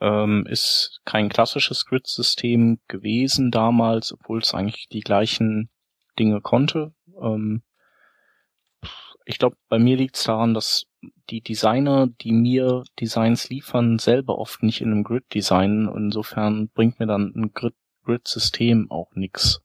Ähm, 0.00 0.46
ist 0.48 1.02
kein 1.04 1.28
klassisches 1.28 1.84
Grid-System 1.84 2.80
gewesen 2.88 3.50
damals, 3.50 4.10
obwohl 4.14 4.38
es 4.38 4.54
eigentlich 4.54 4.88
die 4.88 5.00
gleichen 5.00 5.68
Dinge 6.18 6.40
konnte. 6.40 6.94
Ähm, 7.20 7.62
ich 9.28 9.38
glaube, 9.38 9.56
bei 9.68 9.78
mir 9.78 9.98
liegt 9.98 10.16
es 10.16 10.24
daran, 10.24 10.54
dass 10.54 10.86
die 11.28 11.42
Designer, 11.42 12.06
die 12.06 12.32
mir 12.32 12.82
Designs 12.98 13.50
liefern, 13.50 13.98
selber 13.98 14.38
oft 14.38 14.62
nicht 14.62 14.80
in 14.80 14.90
einem 14.90 15.04
Grid 15.04 15.34
designen. 15.34 15.86
Insofern 15.94 16.70
bringt 16.70 16.98
mir 16.98 17.06
dann 17.06 17.34
ein 17.36 17.52
Grid-System 18.04 18.90
auch 18.90 19.14
nix. 19.14 19.60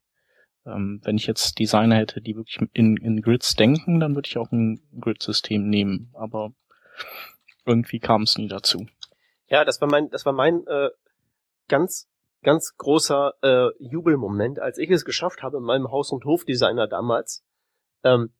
Ähm, 0.65 0.99
wenn 1.06 1.15
ich 1.15 1.28
jetzt 1.28 1.60
Designer 1.60 1.95
hätte, 1.95 2.19
die 2.19 2.36
wirklich 2.36 2.60
in, 2.73 2.97
in 2.97 3.21
Grids 3.21 3.56
denken, 3.56 4.02
dann 4.02 4.15
würde 4.15 4.28
ich 4.28 4.38
auch 4.38 4.52
ein 4.52 4.82
Grid-System 4.99 5.69
nehmen. 5.69 6.10
Aber 6.13 6.52
irgendwie 7.65 7.99
kam 7.99 8.23
es 8.23 8.38
nie 8.38 8.49
dazu. 8.49 8.86
Ja, 9.47 9.63
das 9.63 9.80
war 9.80 9.89
mein, 9.89 10.10
das 10.10 10.26
war 10.26 10.34
mein 10.34 10.67
äh, 10.67 10.89
ganz, 11.69 12.10
ganz 12.41 12.76
großer 12.76 13.34
äh, 13.41 13.69
Jubelmoment, 13.80 14.60
als 14.60 14.78
ich 14.78 14.89
es 14.89 15.06
geschafft 15.06 15.41
habe, 15.41 15.60
in 15.60 15.63
meinem 15.63 15.89
Haus- 15.89 16.12
und 16.12 16.26
Hofdesigner 16.26 16.88
damals, 16.88 17.45
ähm, 18.04 18.34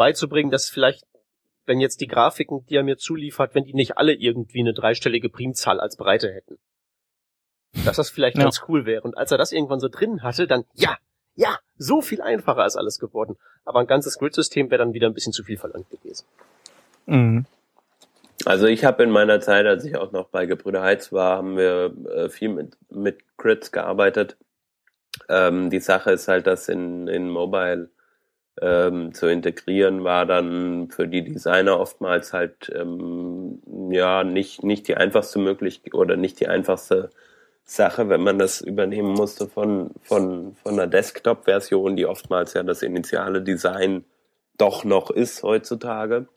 beizubringen, 0.00 0.50
dass 0.50 0.70
vielleicht, 0.70 1.04
wenn 1.66 1.78
jetzt 1.78 2.00
die 2.00 2.06
Grafiken, 2.06 2.64
die 2.70 2.76
er 2.76 2.82
mir 2.82 2.96
zuliefert, 2.96 3.54
wenn 3.54 3.64
die 3.64 3.74
nicht 3.74 3.98
alle 3.98 4.14
irgendwie 4.14 4.60
eine 4.60 4.72
dreistellige 4.72 5.28
Primzahl 5.28 5.78
als 5.78 5.98
Breite 5.98 6.32
hätten. 6.32 6.58
Dass 7.84 7.96
das 7.96 8.08
vielleicht 8.08 8.38
ja. 8.38 8.44
ganz 8.44 8.62
cool 8.66 8.86
wäre. 8.86 9.02
Und 9.02 9.18
als 9.18 9.30
er 9.30 9.36
das 9.36 9.52
irgendwann 9.52 9.78
so 9.78 9.90
drin 9.90 10.22
hatte, 10.22 10.46
dann, 10.46 10.64
ja, 10.72 10.96
ja, 11.34 11.58
so 11.76 12.00
viel 12.00 12.22
einfacher 12.22 12.64
ist 12.64 12.76
alles 12.76 12.98
geworden. 12.98 13.36
Aber 13.66 13.80
ein 13.80 13.86
ganzes 13.86 14.18
Grid-System 14.18 14.70
wäre 14.70 14.78
dann 14.78 14.94
wieder 14.94 15.06
ein 15.06 15.12
bisschen 15.12 15.34
zu 15.34 15.44
viel 15.44 15.58
verlangt 15.58 15.90
gewesen. 15.90 16.24
Mhm. 17.04 17.44
Also 18.46 18.68
ich 18.68 18.86
habe 18.86 19.02
in 19.02 19.10
meiner 19.10 19.42
Zeit, 19.42 19.66
als 19.66 19.84
ich 19.84 19.96
auch 19.96 20.12
noch 20.12 20.28
bei 20.28 20.46
Gebrüder 20.46 20.80
Heiz 20.80 21.12
war, 21.12 21.36
haben 21.36 21.58
wir 21.58 21.94
äh, 22.08 22.30
viel 22.30 22.48
mit, 22.48 22.78
mit 22.88 23.18
Grids 23.36 23.70
gearbeitet. 23.70 24.38
Ähm, 25.28 25.68
die 25.68 25.80
Sache 25.80 26.12
ist 26.12 26.26
halt, 26.26 26.46
dass 26.46 26.70
in, 26.70 27.06
in 27.06 27.28
Mobile 27.28 27.90
ähm, 28.60 29.14
zu 29.14 29.26
integrieren, 29.26 30.04
war 30.04 30.26
dann 30.26 30.90
für 30.90 31.08
die 31.08 31.24
Designer 31.24 31.80
oftmals 31.80 32.32
halt 32.32 32.70
ähm, 32.74 33.60
ja 33.90 34.22
nicht, 34.24 34.62
nicht 34.62 34.86
die 34.88 34.96
einfachste 34.96 35.38
Möglichkeit 35.38 35.94
oder 35.94 36.16
nicht 36.16 36.40
die 36.40 36.48
einfachste 36.48 37.10
Sache, 37.64 38.08
wenn 38.08 38.22
man 38.22 38.38
das 38.38 38.60
übernehmen 38.60 39.12
musste 39.12 39.48
von, 39.48 39.92
von, 40.02 40.54
von 40.56 40.72
einer 40.72 40.86
Desktop-Version, 40.86 41.96
die 41.96 42.06
oftmals 42.06 42.54
ja 42.54 42.62
das 42.62 42.82
initiale 42.82 43.42
Design 43.42 44.04
doch 44.58 44.84
noch 44.84 45.10
ist 45.10 45.42
heutzutage. 45.42 46.28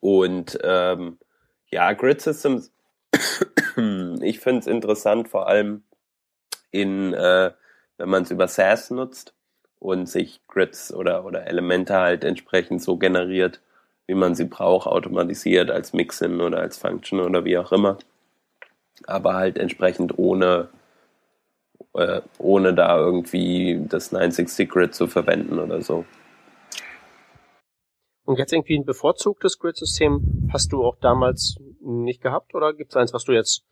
Und 0.00 0.58
ähm, 0.62 1.18
ja, 1.70 1.92
Grid 1.94 2.20
Systems, 2.20 2.72
ich 4.20 4.38
finde 4.40 4.60
es 4.60 4.66
interessant, 4.66 5.28
vor 5.28 5.48
allem 5.48 5.82
in, 6.70 7.14
äh, 7.14 7.52
wenn 7.96 8.08
man 8.08 8.22
es 8.22 8.30
über 8.30 8.46
SaaS 8.46 8.90
nutzt 8.90 9.34
und 9.84 10.08
sich 10.08 10.40
Grids 10.48 10.94
oder, 10.94 11.26
oder 11.26 11.46
Elemente 11.46 11.94
halt 11.94 12.24
entsprechend 12.24 12.82
so 12.82 12.96
generiert, 12.96 13.60
wie 14.06 14.14
man 14.14 14.34
sie 14.34 14.46
braucht, 14.46 14.86
automatisiert 14.86 15.70
als 15.70 15.92
Mixin 15.92 16.40
oder 16.40 16.58
als 16.58 16.78
Function 16.78 17.20
oder 17.20 17.44
wie 17.44 17.58
auch 17.58 17.70
immer. 17.70 17.98
Aber 19.06 19.34
halt 19.34 19.58
entsprechend 19.58 20.18
ohne, 20.18 20.70
äh, 21.92 22.22
ohne 22.38 22.72
da 22.72 22.96
irgendwie 22.96 23.84
das 23.86 24.08
96 24.08 24.70
Grid 24.70 24.94
zu 24.94 25.06
verwenden 25.06 25.58
oder 25.58 25.82
so. 25.82 26.06
Und 28.24 28.38
jetzt 28.38 28.54
irgendwie 28.54 28.78
ein 28.78 28.86
bevorzugtes 28.86 29.58
Grid-System 29.58 30.48
hast 30.50 30.72
du 30.72 30.82
auch 30.82 30.96
damals 30.96 31.56
nicht 31.82 32.22
gehabt 32.22 32.54
oder 32.54 32.72
gibt 32.72 32.92
es 32.92 32.96
eins, 32.96 33.12
was 33.12 33.24
du 33.24 33.32
jetzt 33.32 33.64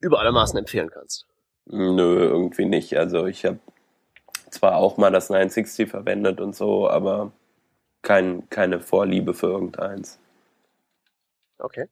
über 0.00 0.18
alle 0.18 0.32
Maßen 0.32 0.58
empfehlen 0.58 0.90
kannst? 0.90 1.28
Nö, 1.66 2.18
irgendwie 2.18 2.64
nicht. 2.64 2.96
Also 2.96 3.26
ich 3.26 3.44
habe 3.44 3.60
zwar 4.50 4.76
auch 4.76 4.96
mal 4.96 5.10
das 5.10 5.30
960 5.30 5.90
verwendet 5.90 6.40
und 6.40 6.54
so, 6.54 6.88
aber 6.88 7.32
kein, 8.02 8.48
keine 8.48 8.80
Vorliebe 8.80 9.34
für 9.34 9.48
irgendeins. 9.48 10.18
Okay. 11.58 11.88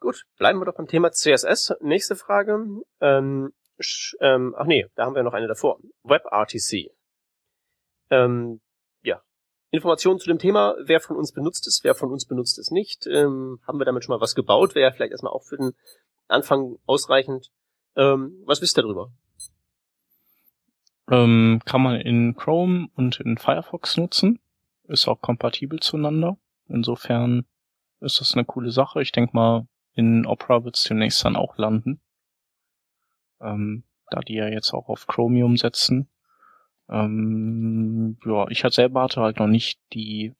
Gut, 0.00 0.26
bleiben 0.36 0.60
wir 0.60 0.66
doch 0.66 0.76
beim 0.76 0.86
Thema 0.86 1.10
CSS. 1.10 1.74
Nächste 1.80 2.14
Frage. 2.14 2.64
Ähm, 3.00 3.52
ähm, 4.20 4.54
ach 4.56 4.66
nee, 4.66 4.86
da 4.94 5.04
haben 5.04 5.14
wir 5.14 5.22
noch 5.22 5.32
eine 5.32 5.48
davor. 5.48 5.78
WebRTC. 6.04 6.92
Ähm, 8.10 8.60
ja. 9.02 9.22
Informationen 9.70 10.18
zu 10.18 10.28
dem 10.28 10.38
Thema, 10.38 10.76
wer 10.80 11.00
von 11.00 11.16
uns 11.16 11.32
benutzt 11.32 11.66
es, 11.66 11.80
wer 11.82 11.94
von 11.94 12.10
uns 12.10 12.26
benutzt 12.26 12.58
es 12.58 12.70
nicht. 12.70 13.06
Ähm, 13.06 13.60
haben 13.66 13.78
wir 13.78 13.84
damit 13.84 14.04
schon 14.04 14.14
mal 14.14 14.20
was 14.20 14.34
gebaut? 14.34 14.74
Wäre 14.74 14.92
vielleicht 14.92 15.12
erstmal 15.12 15.32
auch 15.32 15.42
für 15.42 15.56
den 15.56 15.72
Anfang 16.28 16.76
ausreichend. 16.86 17.50
Ähm, 17.96 18.42
was 18.44 18.62
wisst 18.62 18.78
ihr 18.78 18.82
darüber? 18.82 19.10
Ähm, 21.10 21.60
kann 21.64 21.82
man 21.82 22.00
in 22.00 22.34
Chrome 22.36 22.88
und 22.94 23.20
in 23.20 23.38
Firefox 23.38 23.96
nutzen. 23.96 24.40
Ist 24.84 25.08
auch 25.08 25.20
kompatibel 25.20 25.80
zueinander. 25.80 26.36
Insofern 26.68 27.46
ist 28.00 28.20
das 28.20 28.34
eine 28.34 28.44
coole 28.44 28.70
Sache. 28.70 29.02
Ich 29.02 29.12
denke 29.12 29.34
mal, 29.34 29.66
in 29.94 30.26
Opera 30.26 30.64
wird 30.64 30.76
es 30.76 30.84
demnächst 30.84 31.24
dann 31.24 31.36
auch 31.36 31.56
landen. 31.58 32.00
Ähm, 33.40 33.84
da 34.10 34.20
die 34.20 34.34
ja 34.34 34.48
jetzt 34.48 34.72
auch 34.72 34.88
auf 34.88 35.06
Chromium 35.06 35.56
setzen. 35.56 36.08
Ähm, 36.88 38.18
ja, 38.24 38.48
ich 38.48 38.62
selber 38.70 39.02
hatte 39.02 39.20
halt 39.20 39.38
noch 39.38 39.46
nicht 39.46 39.80
die 39.92 40.34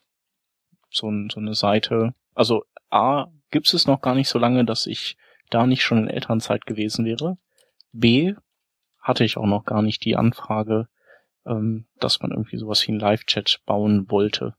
so, 0.91 1.11
so 1.29 1.41
eine 1.41 1.55
Seite. 1.55 2.15
Also 2.35 2.65
A, 2.91 3.27
gibt 3.51 3.73
es 3.73 3.87
noch 3.87 4.01
gar 4.01 4.15
nicht 4.15 4.29
so 4.29 4.39
lange, 4.39 4.65
dass 4.65 4.87
ich 4.87 5.17
da 5.51 5.67
nicht 5.67 5.83
schon 5.83 5.99
in 5.99 6.09
Elternzeit 6.09 6.67
gewesen 6.67 7.05
wäre. 7.05 7.39
B, 7.93 8.35
hatte 9.01 9.25
ich 9.25 9.37
auch 9.37 9.47
noch 9.47 9.65
gar 9.65 9.83
nicht 9.83 10.05
die 10.05 10.17
Anfrage, 10.17 10.89
ähm, 11.47 11.87
dass 11.99 12.21
man 12.21 12.31
irgendwie 12.31 12.59
sowas 12.59 12.87
wie 12.87 12.93
einen 12.93 13.01
Live-Chat 13.01 13.61
bauen 13.67 14.11
wollte. 14.11 14.55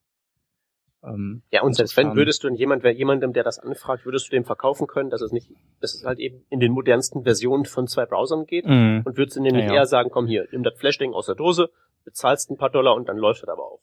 Ähm, 1.04 1.44
ja, 1.52 1.62
und 1.62 1.76
selbst 1.76 1.96
wenn 1.96 2.16
würdest 2.16 2.44
du 2.44 2.50
jemand, 2.50 2.84
wer 2.84 2.92
jemandem, 2.92 3.32
der 3.32 3.44
das 3.44 3.58
anfragt, 3.60 4.06
würdest 4.06 4.28
du 4.28 4.32
dem 4.32 4.44
verkaufen 4.44 4.86
können, 4.88 5.10
dass 5.10 5.22
es 5.22 5.32
nicht, 5.32 5.50
dass 5.80 5.94
es 5.94 6.04
halt 6.04 6.20
eben 6.20 6.46
in 6.50 6.60
den 6.60 6.74
modernsten 6.74 7.24
Versionen 7.24 7.66
von 7.66 7.88
zwei 7.88 8.06
Browsern 8.06 8.46
geht 8.46 8.66
mm. 8.66 9.02
und 9.06 9.18
würdest 9.18 9.38
du 9.38 9.42
nämlich 9.42 9.64
ja, 9.64 9.70
ja. 9.70 9.76
eher 9.76 9.86
sagen, 9.86 10.10
komm 10.12 10.28
hier, 10.28 10.48
nimm 10.52 10.64
das 10.64 10.78
Flash-Ding 10.78 11.14
aus 11.14 11.28
der 11.28 11.36
Dose, 11.36 11.70
bezahlst 12.04 12.50
ein 12.50 12.58
paar 12.58 12.70
Dollar 12.70 12.96
und 12.96 13.08
dann 13.08 13.18
läuft 13.18 13.44
das 13.44 13.50
aber 13.50 13.64
auch. 13.64 13.82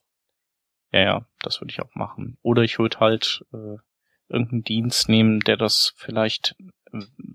Ja, 0.93 1.01
ja, 1.01 1.27
das 1.41 1.61
würde 1.61 1.71
ich 1.71 1.81
auch 1.81 1.95
machen. 1.95 2.37
Oder 2.43 2.63
ich 2.63 2.79
würde 2.79 3.01
halt 3.01 3.45
äh, 3.53 3.77
irgendeinen 4.29 4.65
Dienst 4.65 5.09
nehmen, 5.09 5.41
der 5.41 5.57
das 5.57 5.95
vielleicht 5.97 6.55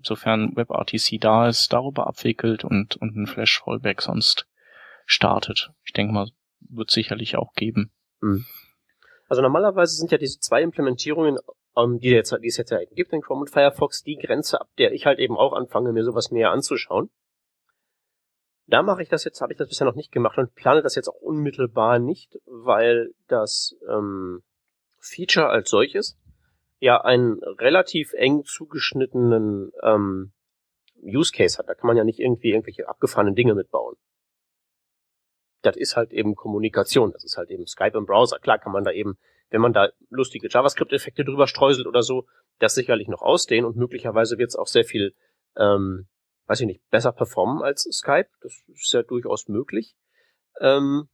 sofern 0.02 0.56
WebRTC 0.56 1.20
da 1.20 1.48
ist, 1.48 1.72
darüber 1.72 2.06
abwickelt 2.06 2.64
und, 2.64 2.96
und 2.96 3.16
ein 3.16 3.26
Flash-Fallback 3.26 4.02
sonst 4.02 4.46
startet. 5.06 5.70
Ich 5.84 5.92
denke 5.92 6.12
mal, 6.12 6.28
wird 6.60 6.90
sicherlich 6.90 7.36
auch 7.36 7.52
geben. 7.54 7.92
Hm. 8.20 8.44
Also 9.28 9.42
normalerweise 9.42 9.96
sind 9.96 10.10
ja 10.10 10.18
diese 10.18 10.38
zwei 10.40 10.62
Implementierungen, 10.62 11.38
ähm, 11.76 11.98
die, 11.98 12.10
jetzt, 12.10 12.36
die 12.42 12.48
es 12.48 12.56
jetzt 12.56 12.70
ja 12.70 12.78
gibt 12.94 13.12
in 13.12 13.22
Chrome 13.22 13.42
und 13.42 13.50
Firefox, 13.50 14.02
die 14.02 14.16
Grenze, 14.16 14.60
ab 14.60 14.68
der 14.78 14.92
ich 14.92 15.06
halt 15.06 15.18
eben 15.18 15.36
auch 15.36 15.52
anfange, 15.52 15.92
mir 15.92 16.04
sowas 16.04 16.30
näher 16.30 16.50
anzuschauen. 16.50 17.10
Da 18.66 18.82
mache 18.82 19.02
ich 19.02 19.08
das 19.08 19.24
jetzt, 19.24 19.40
habe 19.40 19.52
ich 19.52 19.58
das 19.58 19.68
bisher 19.68 19.86
noch 19.86 19.94
nicht 19.94 20.12
gemacht 20.12 20.38
und 20.38 20.54
plane 20.54 20.82
das 20.82 20.94
jetzt 20.94 21.08
auch 21.08 21.20
unmittelbar 21.20 21.98
nicht, 21.98 22.38
weil 22.46 23.12
das 23.28 23.74
ähm, 23.88 24.42
Feature 24.98 25.48
als 25.48 25.70
solches 25.70 26.18
ja 26.82 27.00
einen 27.00 27.40
relativ 27.44 28.12
eng 28.12 28.42
zugeschnittenen 28.44 29.70
ähm, 29.84 30.32
Use 31.00 31.30
Case 31.32 31.56
hat. 31.56 31.68
Da 31.68 31.74
kann 31.74 31.86
man 31.86 31.96
ja 31.96 32.02
nicht 32.02 32.18
irgendwie 32.18 32.50
irgendwelche 32.50 32.88
abgefahrenen 32.88 33.36
Dinge 33.36 33.54
mitbauen. 33.54 33.94
Das 35.62 35.76
ist 35.76 35.94
halt 35.94 36.12
eben 36.12 36.34
Kommunikation. 36.34 37.12
Das 37.12 37.22
ist 37.22 37.36
halt 37.36 37.50
eben 37.50 37.68
Skype 37.68 37.96
im 37.96 38.04
Browser. 38.04 38.40
Klar 38.40 38.58
kann 38.58 38.72
man 38.72 38.82
da 38.82 38.90
eben, 38.90 39.16
wenn 39.50 39.60
man 39.60 39.72
da 39.72 39.90
lustige 40.10 40.48
JavaScript-Effekte 40.50 41.24
drüber 41.24 41.46
streuselt 41.46 41.86
oder 41.86 42.02
so, 42.02 42.26
das 42.58 42.74
sicherlich 42.74 43.06
noch 43.06 43.22
ausdehnen 43.22 43.64
und 43.64 43.76
möglicherweise 43.76 44.36
wird 44.38 44.48
es 44.48 44.56
auch 44.56 44.66
sehr 44.66 44.84
viel, 44.84 45.14
ähm, 45.56 46.08
weiß 46.46 46.62
ich 46.62 46.66
nicht, 46.66 46.82
besser 46.90 47.12
performen 47.12 47.62
als 47.62 47.82
Skype. 47.92 48.28
Das 48.40 48.60
ist 48.66 48.92
ja 48.92 49.04
durchaus 49.04 49.46
möglich. 49.46 49.94
Ähm, 50.60 51.08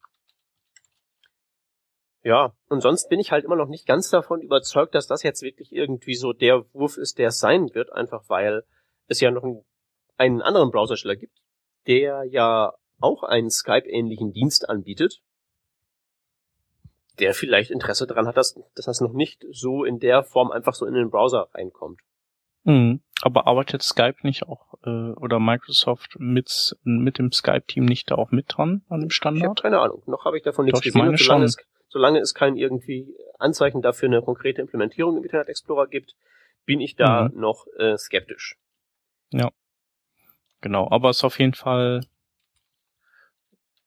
ja, 2.23 2.53
und 2.69 2.81
sonst 2.81 3.09
bin 3.09 3.21
ich 3.21 3.31
halt 3.31 3.45
immer 3.45 3.57
noch 3.57 3.69
nicht 3.69 3.87
ganz 3.87 4.11
davon 4.11 4.41
überzeugt, 4.41 4.95
dass 4.95 5.07
das 5.07 5.23
jetzt 5.23 5.43
wirklich 5.43 5.73
irgendwie 5.73 6.15
so 6.15 6.33
der 6.33 6.65
Wurf 6.75 6.97
ist, 6.97 7.19
der 7.19 7.29
es 7.29 7.39
sein 7.39 7.75
wird, 7.75 7.93
einfach 7.93 8.25
weil 8.29 8.65
es 9.07 9.21
ja 9.21 9.31
noch 9.31 9.45
einen, 9.45 9.65
einen 10.17 10.43
anderen 10.43 10.71
Browsersteller 10.71 11.17
gibt, 11.17 11.39
der 11.87 12.25
ja 12.25 12.75
auch 13.01 13.23
einen 13.23 13.51
Skype-ähnlichen 13.51 14.33
Dienst 14.33 14.69
anbietet, 14.69 15.21
der 17.19 17.35
vielleicht 17.35 17.71
Interesse 17.71 18.07
daran 18.07 18.27
hat, 18.27 18.37
dass, 18.37 18.55
dass 18.75 18.87
das 18.87 19.01
noch 19.01 19.13
nicht 19.13 19.45
so 19.51 19.85
in 19.85 19.99
der 19.99 20.23
Form 20.25 20.51
einfach 20.51 20.75
so 20.75 20.87
in 20.87 20.95
den 20.95 21.11
Browser 21.11 21.49
reinkommt. 21.55 22.01
Mhm. 22.65 23.01
Aber 23.23 23.47
arbeitet 23.47 23.83
Skype 23.83 24.17
nicht 24.23 24.45
auch 24.45 24.75
äh, 24.85 25.13
oder 25.17 25.41
Microsoft 25.41 26.17
mit 26.19 26.77
mit 26.83 27.19
dem 27.19 27.33
Skype-Team 27.33 27.85
nicht 27.85 28.11
da 28.11 28.17
auch 28.17 28.31
mit 28.31 28.47
dran 28.49 28.83
an 28.89 29.01
dem 29.01 29.11
Standard? 29.11 29.43
Ich 29.43 29.49
habe 29.49 29.63
keine 29.63 29.81
Ahnung. 29.81 30.03
Noch 30.07 30.25
habe 30.25 30.37
ich 30.37 30.45
davon 30.45 30.67
nichts 30.67 30.81
Doch, 30.81 30.85
gesehen. 30.85 31.01
Meine 31.01 31.19
schon. 31.19 31.43
Es, 31.43 31.57
solange 31.89 32.21
es 32.21 32.35
kein 32.35 32.57
irgendwie 32.57 33.15
Anzeichen 33.39 33.83
dafür 33.83 34.09
eine 34.09 34.23
konkrete 34.23 34.61
Implementierung 34.61 35.17
im 35.17 35.23
Internet 35.23 35.49
Explorer 35.49 35.87
gibt, 35.87 36.15
bin 36.65 36.81
ich 36.81 36.97
da 36.97 37.29
mhm. 37.29 37.41
noch 37.41 37.67
äh, 37.79 37.97
skeptisch. 37.97 38.57
Ja. 39.31 39.51
Genau, 40.61 40.89
aber 40.91 41.11
ist 41.11 41.25
auf 41.25 41.39
jeden 41.39 41.55
Fall 41.55 42.01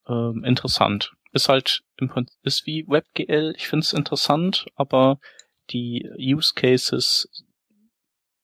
ähm, 0.07 0.43
interessant. 0.45 1.13
Ist 1.33 1.49
halt 1.49 1.83
im 1.97 2.09
Prinzip 2.09 2.39
ist 2.43 2.65
wie 2.65 2.85
WebGL, 2.87 3.53
ich 3.55 3.67
finde 3.67 3.83
es 3.83 3.93
interessant, 3.93 4.65
aber 4.75 5.19
die 5.69 6.09
Use 6.17 6.53
Cases 6.55 7.45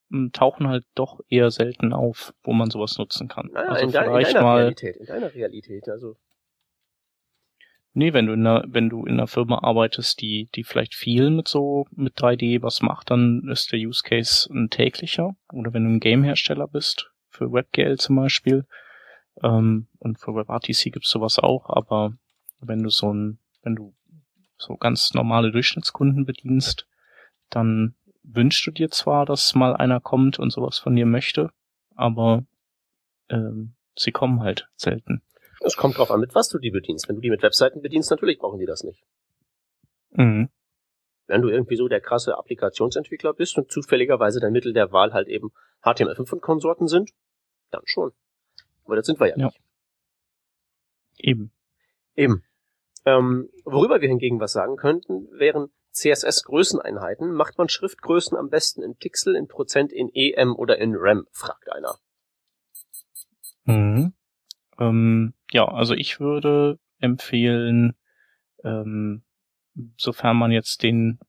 hm, 0.10 0.32
tauchen 0.32 0.68
halt 0.68 0.86
doch 0.96 1.20
eher 1.30 1.52
selten 1.52 1.94
auf, 1.94 2.34
wo 2.44 2.54
man 2.54 2.70
sowas 2.70 2.98
nutzen 2.98 3.28
kann. 3.28 3.50
Naja, 3.52 3.70
also 3.70 3.86
in, 3.86 3.92
de 3.92 4.02
in 4.02 4.24
deiner 4.24 4.42
mal, 4.42 4.58
Realität, 4.58 4.98
in 4.98 5.06
deiner 5.06 5.34
Realität, 5.34 5.90
also 5.90 6.16
Nee, 7.98 8.14
wenn 8.14 8.28
du 8.28 8.34
in 8.34 8.46
einer, 8.46 8.64
wenn 8.68 8.90
du 8.90 9.08
in 9.08 9.14
einer 9.14 9.26
Firma 9.26 9.58
arbeitest, 9.64 10.22
die, 10.22 10.50
die 10.54 10.64
vielleicht 10.64 10.94
viel 10.94 11.32
mit 11.32 11.48
so, 11.48 11.88
mit 11.90 12.16
3D 12.16 12.62
was 12.62 12.84
macht, 12.84 13.10
dann 13.10 13.50
ist 13.50 13.72
der 13.72 13.80
Use 13.80 14.04
Case 14.04 14.48
ein 14.54 14.70
täglicher. 14.70 15.36
Oder 15.52 15.74
wenn 15.74 15.84
du 15.84 15.90
ein 15.90 16.00
Game-Hersteller 16.00 16.68
bist, 16.68 17.10
für 17.32 17.52
WebGL 17.52 17.98
zum 17.98 18.18
Beispiel, 18.18 18.68
ähm, 19.42 19.88
und 19.98 20.20
für 20.20 20.36
WebRTC 20.36 20.94
gibt's 20.94 21.10
sowas 21.10 21.40
auch, 21.40 21.72
aber 21.72 22.14
wenn 22.60 22.84
du 22.84 22.92
so 22.92 23.12
ein, 23.12 23.40
wenn 23.64 23.74
du 23.74 23.96
so 24.60 24.78
ganz 24.78 25.16
normale 25.16 25.52
Durchschnittskunden 25.52 26.24
bedienst, 26.24 26.86
dann 27.50 27.96
wünschst 28.22 28.68
du 28.68 28.70
dir 28.70 28.92
zwar, 28.92 29.26
dass 29.26 29.56
mal 29.56 29.76
einer 29.76 30.02
kommt 30.02 30.38
und 30.38 30.52
sowas 30.52 30.78
von 30.78 30.96
dir 30.96 31.08
möchte, 31.08 31.50
aber 31.96 32.46
ähm, 33.30 33.74
sie 33.96 34.12
kommen 34.12 34.42
halt 34.42 34.70
selten. 34.76 35.24
Es 35.62 35.76
kommt 35.76 35.98
drauf 35.98 36.12
an, 36.12 36.20
mit 36.20 36.36
was 36.36 36.50
du 36.50 36.60
die 36.60 36.72
bedienst. 36.72 37.08
Wenn 37.08 37.16
du 37.16 37.22
die 37.22 37.30
mit 37.30 37.42
Webseiten 37.42 37.82
bedienst, 37.82 38.12
natürlich 38.12 38.40
brauchen 38.40 38.60
die 38.60 38.66
das 38.66 38.84
nicht. 38.84 39.04
Mhm. 40.12 40.50
Wenn 41.28 41.42
du 41.42 41.50
irgendwie 41.50 41.76
so 41.76 41.88
der 41.88 42.00
krasse 42.00 42.38
Applikationsentwickler 42.38 43.34
bist 43.34 43.58
und 43.58 43.72
zufälligerweise 43.72 44.40
dein 44.40 44.54
Mittel 44.54 44.74
der 44.74 44.92
Wahl 44.92 45.14
halt 45.14 45.28
eben 45.28 45.52
HTML5 45.84 46.34
und 46.34 46.42
Konsorten 46.42 46.88
sind, 46.88 47.12
dann 47.72 47.82
schon. 47.86 48.12
Aber 48.86 48.96
das 48.96 49.06
sind 49.06 49.20
wir 49.20 49.28
ja, 49.28 49.36
ja. 49.38 49.46
nicht. 49.48 49.60
Eben. 51.18 51.52
Eben. 52.16 52.44
Ähm, 53.06 53.50
worüber 53.66 54.02
wir 54.02 54.08
hingegen 54.08 54.40
was 54.40 54.54
sagen 54.54 54.78
könnten, 54.78 55.28
wären 55.32 55.70
CSS-Größeneinheiten. 55.94 57.34
Macht 57.34 57.58
man 57.58 57.70
Schriftgrößen 57.70 58.38
am 58.38 58.50
besten 58.50 58.84
in 58.84 58.96
Pixel, 58.96 59.36
in 59.36 59.48
Prozent, 59.48 59.92
in 59.92 60.10
EM 60.14 60.56
oder 60.56 60.78
in 60.78 60.94
RAM, 60.96 61.26
fragt 61.32 61.72
einer. 61.72 61.96
Mhm. 63.66 64.14
Ähm, 64.80 65.34
ja, 65.52 65.66
also 65.66 65.94
ich 65.94 66.20
würde 66.20 66.80
empfehlen, 67.00 67.96
ähm, 68.64 69.24
sofern 69.98 70.38
man 70.38 70.52
jetzt 70.52 70.84
den, 70.84 71.20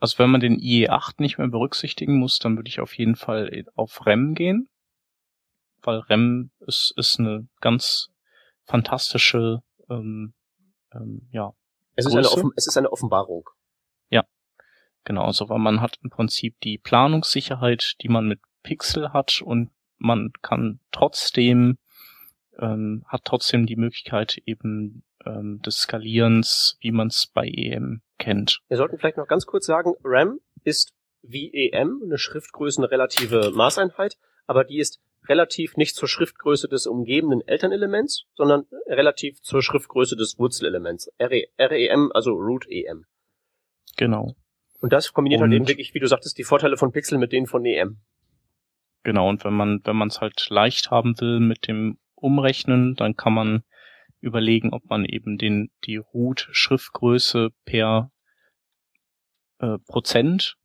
also 0.00 0.18
wenn 0.18 0.30
man 0.30 0.40
den 0.40 0.58
IE8 0.58 1.14
nicht 1.18 1.38
mehr 1.38 1.48
berücksichtigen 1.48 2.18
muss, 2.18 2.38
dann 2.38 2.56
würde 2.56 2.68
ich 2.68 2.80
auf 2.80 2.96
jeden 2.96 3.16
Fall 3.16 3.64
auf 3.74 4.06
REM 4.06 4.34
gehen, 4.34 4.68
weil 5.82 5.98
REM 5.98 6.50
ist, 6.60 6.92
ist 6.96 7.18
eine 7.18 7.48
ganz 7.60 8.10
fantastische, 8.64 9.62
ähm, 9.88 10.34
ähm, 10.92 11.28
ja. 11.30 11.52
Es 11.94 12.06
ist, 12.06 12.14
eine 12.14 12.30
Offen 12.30 12.52
es 12.54 12.66
ist 12.66 12.76
eine 12.76 12.92
Offenbarung. 12.92 13.48
Genau, 15.08 15.24
also 15.24 15.48
weil 15.48 15.58
man 15.58 15.80
hat 15.80 15.98
im 16.02 16.10
Prinzip 16.10 16.60
die 16.60 16.76
Planungssicherheit, 16.76 17.94
die 18.02 18.10
man 18.10 18.28
mit 18.28 18.40
Pixel 18.62 19.14
hat 19.14 19.40
und 19.40 19.70
man 19.96 20.32
kann 20.42 20.80
trotzdem, 20.92 21.78
ähm, 22.58 23.04
hat 23.06 23.22
trotzdem 23.24 23.66
die 23.66 23.76
Möglichkeit 23.76 24.40
eben 24.46 25.02
ähm, 25.24 25.60
des 25.62 25.76
Skalierens, 25.78 26.76
wie 26.80 26.92
man 26.92 27.08
es 27.08 27.30
bei 27.32 27.46
EM 27.48 28.02
kennt. 28.18 28.60
Wir 28.68 28.76
sollten 28.76 28.98
vielleicht 28.98 29.16
noch 29.16 29.28
ganz 29.28 29.46
kurz 29.46 29.66
sagen, 29.66 29.94
RAM 30.04 30.40
ist 30.64 30.92
wie 31.22 31.52
EM 31.52 32.00
eine 32.04 32.18
Schriftgrößenrelative 32.18 33.52
Maßeinheit, 33.54 34.16
aber 34.46 34.64
die 34.64 34.78
ist 34.78 35.00
relativ 35.28 35.76
nicht 35.76 35.94
zur 35.94 36.08
Schriftgröße 36.08 36.68
des 36.68 36.86
umgebenden 36.86 37.46
Elternelements, 37.46 38.24
sondern 38.34 38.66
relativ 38.86 39.40
zur 39.42 39.62
Schriftgröße 39.62 40.16
des 40.16 40.38
Wurzelelements. 40.38 41.10
REM, 41.20 42.10
also 42.14 42.32
Root 42.32 42.66
EM. 42.68 43.04
Genau. 43.96 44.34
Und 44.80 44.92
das 44.92 45.12
kombiniert 45.12 45.40
und 45.40 45.50
halt 45.50 45.56
eben 45.56 45.68
wirklich, 45.68 45.92
wie 45.94 45.98
du 45.98 46.06
sagtest, 46.06 46.38
die 46.38 46.44
Vorteile 46.44 46.76
von 46.76 46.92
Pixel 46.92 47.18
mit 47.18 47.32
denen 47.32 47.46
von 47.46 47.64
EM. 47.64 47.98
Genau, 49.02 49.28
und 49.28 49.44
wenn 49.44 49.54
man, 49.54 49.80
wenn 49.84 49.96
man 49.96 50.08
es 50.08 50.20
halt 50.20 50.48
leicht 50.50 50.90
haben 50.90 51.20
will 51.20 51.40
mit 51.40 51.66
dem 51.66 51.98
Umrechnen, 52.20 52.94
dann 52.94 53.16
kann 53.16 53.34
man 53.34 53.62
überlegen, 54.20 54.72
ob 54.72 54.84
man 54.88 55.04
eben 55.04 55.38
den, 55.38 55.70
die 55.84 55.96
Root-Schriftgröße 55.96 57.50
per 57.64 58.10
äh, 59.58 59.78
Prozent 59.86 60.56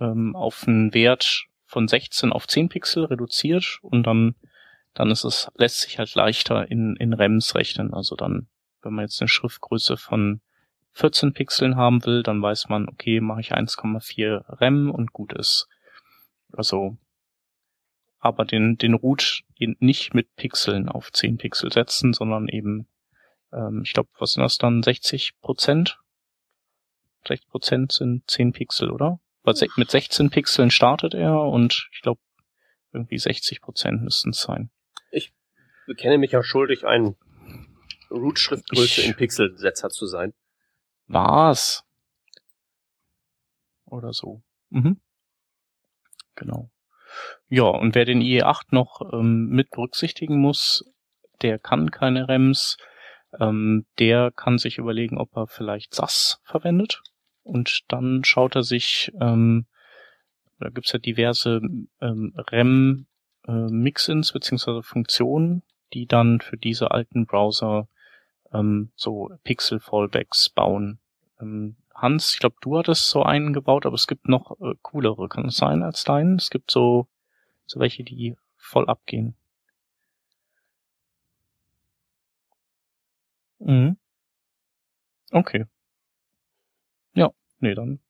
ähm, 0.00 0.36
auf 0.36 0.66
einen 0.66 0.94
Wert 0.94 1.46
von 1.64 1.88
16 1.88 2.32
auf 2.32 2.46
10 2.46 2.68
Pixel 2.68 3.04
reduziert 3.04 3.78
und 3.82 4.04
dann, 4.04 4.36
dann 4.94 5.10
ist 5.10 5.24
es, 5.24 5.50
lässt 5.56 5.80
sich 5.80 5.98
halt 5.98 6.14
leichter 6.14 6.70
in, 6.70 6.96
in 6.96 7.12
REMs 7.12 7.54
rechnen. 7.54 7.92
Also 7.92 8.14
dann, 8.14 8.48
wenn 8.82 8.94
man 8.94 9.04
jetzt 9.04 9.20
eine 9.20 9.28
Schriftgröße 9.28 9.96
von 9.96 10.40
14 10.92 11.34
Pixeln 11.34 11.76
haben 11.76 12.04
will, 12.06 12.22
dann 12.22 12.40
weiß 12.40 12.68
man, 12.68 12.88
okay, 12.88 13.20
mache 13.20 13.40
ich 13.40 13.52
1,4 13.54 14.60
REM 14.60 14.90
und 14.90 15.12
gut 15.12 15.34
ist. 15.34 15.68
Also, 16.52 16.96
aber 18.26 18.44
den, 18.44 18.76
den 18.76 18.94
Root 18.94 19.42
nicht 19.58 20.14
mit 20.14 20.34
Pixeln 20.36 20.88
auf 20.88 21.12
10 21.12 21.38
Pixel 21.38 21.72
setzen, 21.72 22.12
sondern 22.12 22.48
eben, 22.48 22.88
ähm, 23.52 23.82
ich 23.84 23.92
glaube, 23.92 24.10
was 24.18 24.32
sind 24.32 24.42
das 24.42 24.58
dann, 24.58 24.82
60 24.82 25.40
Prozent? 25.40 25.98
60 27.26 27.48
Prozent 27.48 27.92
sind 27.92 28.28
10 28.30 28.52
Pixel, 28.52 28.90
oder? 28.90 29.20
Weil 29.42 29.54
mit 29.76 29.90
16 29.90 30.30
Pixeln 30.30 30.70
startet 30.70 31.14
er 31.14 31.40
und 31.40 31.88
ich 31.92 32.02
glaube, 32.02 32.20
irgendwie 32.92 33.18
60 33.18 33.60
Prozent 33.60 34.02
müssten 34.02 34.30
es 34.30 34.40
sein. 34.40 34.70
Ich 35.10 35.32
bekenne 35.86 36.18
mich 36.18 36.32
ja 36.32 36.42
schuldig, 36.42 36.84
ein 36.84 37.16
Root-Schriftgröße 38.10 39.02
in 39.02 39.14
Pixelsetzer 39.14 39.90
zu 39.90 40.06
sein. 40.06 40.34
Was? 41.06 41.84
Oder 43.84 44.12
so. 44.12 44.42
Mhm. 44.70 45.00
Genau. 46.34 46.70
Ja, 47.48 47.64
und 47.64 47.94
wer 47.94 48.04
den 48.04 48.20
IE8 48.20 48.66
noch 48.70 49.00
ähm, 49.12 49.48
mit 49.48 49.70
berücksichtigen 49.70 50.38
muss, 50.40 50.84
der 51.42 51.58
kann 51.58 51.90
keine 51.90 52.28
REMs. 52.28 52.76
Ähm, 53.38 53.86
der 53.98 54.30
kann 54.32 54.58
sich 54.58 54.78
überlegen, 54.78 55.18
ob 55.18 55.36
er 55.36 55.46
vielleicht 55.46 55.94
SAS 55.94 56.40
verwendet. 56.44 57.02
Und 57.42 57.82
dann 57.88 58.24
schaut 58.24 58.56
er 58.56 58.64
sich, 58.64 59.12
ähm, 59.20 59.66
da 60.58 60.70
gibt's 60.70 60.92
ja 60.92 60.98
diverse 60.98 61.60
ähm, 62.00 62.34
REM 62.36 63.06
äh, 63.46 64.32
beziehungsweise 64.32 64.82
Funktionen, 64.82 65.62
die 65.92 66.06
dann 66.06 66.40
für 66.40 66.56
diese 66.56 66.90
alten 66.90 67.26
Browser 67.26 67.88
ähm, 68.52 68.90
so 68.96 69.30
Pixel-Fallbacks 69.44 70.50
bauen. 70.50 70.98
Ähm, 71.40 71.76
Hans, 71.94 72.32
ich 72.34 72.40
glaube, 72.40 72.56
du 72.60 72.78
hattest 72.78 73.08
so 73.08 73.22
einen 73.22 73.52
gebaut, 73.52 73.86
aber 73.86 73.94
es 73.94 74.06
gibt 74.06 74.28
noch 74.28 74.60
äh, 74.60 74.74
coolere, 74.82 75.28
kann 75.28 75.46
es 75.46 75.56
sein, 75.56 75.82
als 75.82 76.04
deinen? 76.04 76.36
Es 76.36 76.50
gibt 76.50 76.70
so, 76.70 77.06
so 77.66 77.80
welche, 77.80 78.04
die 78.04 78.36
voll 78.56 78.88
abgehen. 78.88 79.36
Mhm. 83.58 83.96
Okay. 85.30 85.66
Ja, 87.14 87.30
nee, 87.58 87.74
dann 87.74 88.00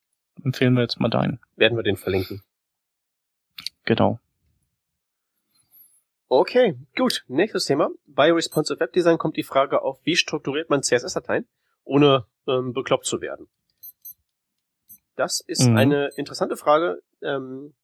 empfehlen 0.45 0.75
wir 0.75 0.83
jetzt 0.83 1.01
mal 1.01 1.09
deinen. 1.09 1.41
Werden 1.57 1.77
wir 1.77 1.83
den 1.83 1.97
verlinken. 1.97 2.43
Genau. 3.85 4.21
Okay, 6.29 6.77
gut. 6.97 7.25
Nächstes 7.29 7.67
Thema. 7.67 7.89
Bei 8.07 8.33
Responsive 8.33 8.81
Web 8.81 8.93
Design 8.93 9.17
kommt 9.17 9.37
die 9.37 9.45
Frage 9.45 9.83
auf, 9.83 10.01
wie 10.05 10.17
strukturiert 10.17 10.71
man 10.71 10.83
CSS-Dateien, 10.83 11.47
ohne 11.85 12.27
ähm, 12.49 12.73
bekloppt 12.73 13.07
zu 13.07 13.21
werden. 13.21 13.49
Das 15.15 15.41
ist 15.41 15.69
mhm. 15.69 15.77
eine 15.77 16.09
interessante 16.17 16.57
Frage. 16.57 17.01
Ähm, 17.23 17.75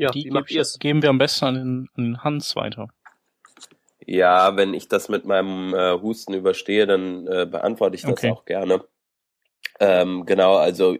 ja, 0.00 0.10
die 0.10 0.24
wie 0.24 0.30
macht? 0.30 0.80
Geben 0.80 1.02
wir 1.02 1.10
am 1.10 1.18
besten 1.18 1.44
an 1.44 1.54
den, 1.54 1.88
an 1.94 2.04
den 2.04 2.24
Hans 2.24 2.56
weiter. 2.56 2.88
Ja, 4.06 4.56
wenn 4.56 4.74
ich 4.74 4.88
das 4.88 5.08
mit 5.08 5.24
meinem 5.24 5.74
äh, 5.74 6.00
Husten 6.00 6.34
überstehe, 6.34 6.86
dann 6.86 7.26
äh, 7.26 7.46
beantworte 7.46 7.96
ich 7.96 8.02
das 8.02 8.12
okay. 8.12 8.30
auch 8.30 8.44
gerne. 8.44 8.82
Ähm, 9.78 10.26
genau, 10.26 10.56
also 10.56 10.96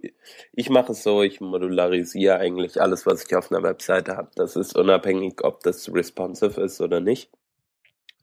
ich 0.53 0.71
mache 0.71 0.93
es 0.93 1.03
so, 1.03 1.23
ich 1.23 1.41
modularisiere 1.41 2.37
eigentlich 2.37 2.81
alles, 2.81 3.07
was 3.07 3.25
ich 3.25 3.35
auf 3.35 3.51
einer 3.51 3.63
Webseite 3.63 4.17
habe. 4.17 4.31
Das 4.37 4.57
ist 4.57 4.77
unabhängig, 4.77 5.43
ob 5.43 5.63
das 5.63 5.93
responsive 5.93 6.61
ist 6.61 6.81
oder 6.81 7.01
nicht. 7.01 7.31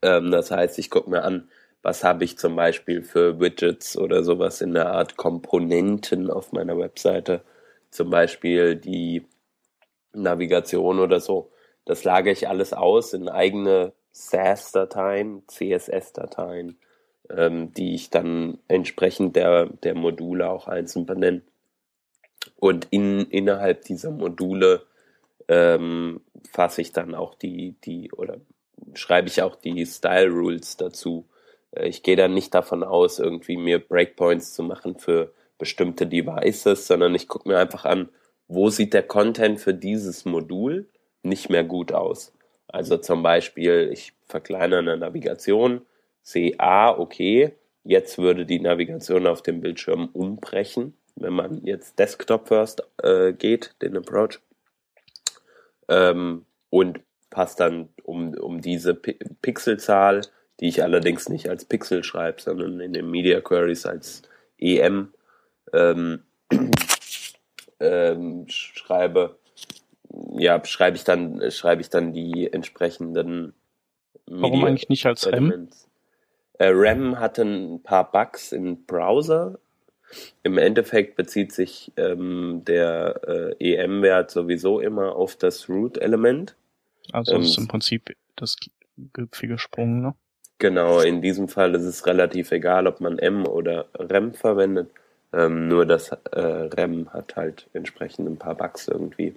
Ähm, 0.02 0.30
das 0.30 0.50
heißt, 0.50 0.78
ich 0.78 0.90
gucke 0.90 1.10
mir 1.10 1.22
an, 1.22 1.48
was 1.82 2.02
habe 2.02 2.24
ich 2.24 2.38
zum 2.38 2.56
Beispiel 2.56 3.02
für 3.02 3.40
Widgets 3.40 3.96
oder 3.96 4.24
sowas 4.24 4.60
in 4.60 4.74
der 4.74 4.90
Art 4.90 5.16
Komponenten 5.16 6.30
auf 6.30 6.52
meiner 6.52 6.78
Webseite. 6.78 7.42
Zum 7.90 8.10
Beispiel 8.10 8.74
die 8.76 9.26
Navigation 10.12 10.98
oder 10.98 11.20
so. 11.20 11.50
Das 11.84 12.04
lagere 12.04 12.32
ich 12.32 12.48
alles 12.48 12.72
aus 12.72 13.14
in 13.14 13.28
eigene 13.28 13.92
SAS-Dateien, 14.12 15.42
CSS-Dateien 15.46 16.78
ähm, 17.30 17.72
die 17.74 17.94
ich 17.94 18.10
dann 18.10 18.58
entsprechend 18.68 19.36
der, 19.36 19.66
der 19.66 19.94
Module 19.94 20.48
auch 20.48 20.66
einzeln 20.66 21.06
benenne. 21.06 21.42
Und 22.56 22.88
in, 22.90 23.20
innerhalb 23.26 23.84
dieser 23.84 24.10
Module 24.10 24.82
ähm, 25.48 26.20
fasse 26.50 26.80
ich 26.80 26.92
dann 26.92 27.14
auch 27.14 27.34
die, 27.34 27.76
die, 27.84 28.10
oder 28.12 28.38
schreibe 28.94 29.28
ich 29.28 29.42
auch 29.42 29.56
die 29.56 29.84
Style 29.86 30.30
Rules 30.30 30.76
dazu. 30.76 31.26
Äh, 31.72 31.88
ich 31.88 32.02
gehe 32.02 32.16
dann 32.16 32.34
nicht 32.34 32.54
davon 32.54 32.82
aus, 32.82 33.18
irgendwie 33.18 33.56
mir 33.56 33.78
Breakpoints 33.78 34.54
zu 34.54 34.62
machen 34.62 34.98
für 34.98 35.32
bestimmte 35.58 36.06
Devices, 36.06 36.86
sondern 36.86 37.14
ich 37.14 37.28
gucke 37.28 37.48
mir 37.48 37.58
einfach 37.58 37.84
an, 37.84 38.08
wo 38.48 38.70
sieht 38.70 38.94
der 38.94 39.02
Content 39.02 39.60
für 39.60 39.74
dieses 39.74 40.24
Modul 40.24 40.88
nicht 41.22 41.50
mehr 41.50 41.64
gut 41.64 41.92
aus. 41.92 42.32
Also 42.66 42.96
zum 42.96 43.22
Beispiel, 43.22 43.90
ich 43.92 44.12
verkleinere 44.26 44.80
eine 44.80 44.96
Navigation, 44.96 45.82
sehe, 46.22 46.54
ah, 46.58 46.90
okay, 46.90 47.52
jetzt 47.84 48.18
würde 48.18 48.44
die 48.44 48.60
Navigation 48.60 49.26
auf 49.26 49.42
dem 49.42 49.60
Bildschirm 49.60 50.08
umbrechen, 50.12 50.94
wenn 51.16 51.32
man 51.32 51.64
jetzt 51.64 51.98
Desktop 51.98 52.48
First 52.48 52.82
äh, 53.02 53.32
geht, 53.32 53.74
den 53.82 53.96
Approach. 53.96 54.40
Ähm, 55.88 56.44
und 56.70 57.00
passt 57.30 57.60
dann 57.60 57.88
um, 58.02 58.34
um 58.34 58.60
diese 58.60 58.94
P 58.94 59.18
Pixelzahl, 59.42 60.22
die 60.60 60.68
ich 60.68 60.82
allerdings 60.82 61.28
nicht 61.28 61.48
als 61.48 61.64
Pixel 61.64 62.04
schreibe, 62.04 62.40
sondern 62.40 62.80
in 62.80 62.92
den 62.92 63.10
Media 63.10 63.40
Queries 63.40 63.86
als 63.86 64.22
EM 64.58 65.12
ähm, 65.72 66.24
ähm, 67.80 68.46
schreibe, 68.48 69.38
ja, 70.36 70.64
schreibe 70.64 70.96
ich 70.96 71.04
dann, 71.04 71.50
schreibe 71.50 71.82
ich 71.82 71.90
dann 71.90 72.12
die 72.12 72.52
entsprechenden 72.52 73.54
Media 74.26 74.42
Warum 74.42 74.64
eigentlich 74.64 74.88
nicht 74.88 75.06
als 75.06 75.24
Elements. 75.24 75.84
M? 76.58 76.66
Äh, 76.66 76.72
RAM 76.74 77.20
hatte 77.20 77.42
ein 77.42 77.82
paar 77.82 78.10
Bugs 78.10 78.52
im 78.52 78.84
Browser. 78.84 79.58
Im 80.42 80.58
Endeffekt 80.58 81.16
bezieht 81.16 81.52
sich 81.52 81.92
ähm, 81.96 82.62
der 82.66 83.56
äh, 83.60 83.74
EM-Wert 83.74 84.30
sowieso 84.30 84.80
immer 84.80 85.14
auf 85.14 85.36
das 85.36 85.68
Root-Element. 85.68 86.56
Also 87.12 87.34
ähm, 87.34 87.42
ist 87.42 87.58
im 87.58 87.68
Prinzip 87.68 88.16
das 88.36 88.56
gipfige 89.12 89.58
Sprung, 89.58 90.00
ne? 90.00 90.14
Genau, 90.58 91.00
in 91.00 91.22
diesem 91.22 91.48
Fall 91.48 91.74
ist 91.76 91.84
es 91.84 92.06
relativ 92.06 92.50
egal, 92.50 92.88
ob 92.88 93.00
man 93.00 93.18
M 93.18 93.46
oder 93.46 93.86
REM 93.94 94.34
verwendet. 94.34 94.90
Ähm, 95.32 95.68
nur 95.68 95.84
das 95.84 96.10
äh, 96.10 96.40
REM 96.40 97.12
hat 97.12 97.36
halt 97.36 97.68
entsprechend 97.72 98.28
ein 98.28 98.38
paar 98.38 98.54
Bugs 98.54 98.88
irgendwie. 98.88 99.34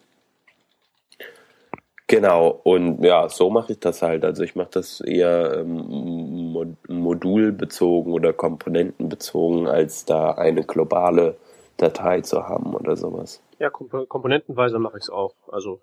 Genau, 2.08 2.60
und 2.64 3.04
ja, 3.04 3.30
so 3.30 3.50
mache 3.50 3.72
ich 3.72 3.80
das 3.80 4.02
halt. 4.02 4.26
Also 4.26 4.44
ich 4.44 4.56
mache 4.56 4.72
das 4.72 5.00
eher 5.00 5.60
ähm, 5.60 6.76
modulbezogen 6.90 8.12
oder 8.12 8.34
komponentenbezogen, 8.34 9.68
als 9.68 10.04
da 10.04 10.32
eine 10.32 10.64
globale 10.64 11.38
Datei 11.78 12.20
zu 12.20 12.48
haben 12.48 12.76
oder 12.76 12.98
sowas. 12.98 13.42
Ja, 13.60 13.70
komp 13.70 14.10
komponentenweise 14.10 14.78
mache 14.78 14.98
ich 14.98 15.04
es 15.04 15.10
auch. 15.10 15.36
Also 15.48 15.82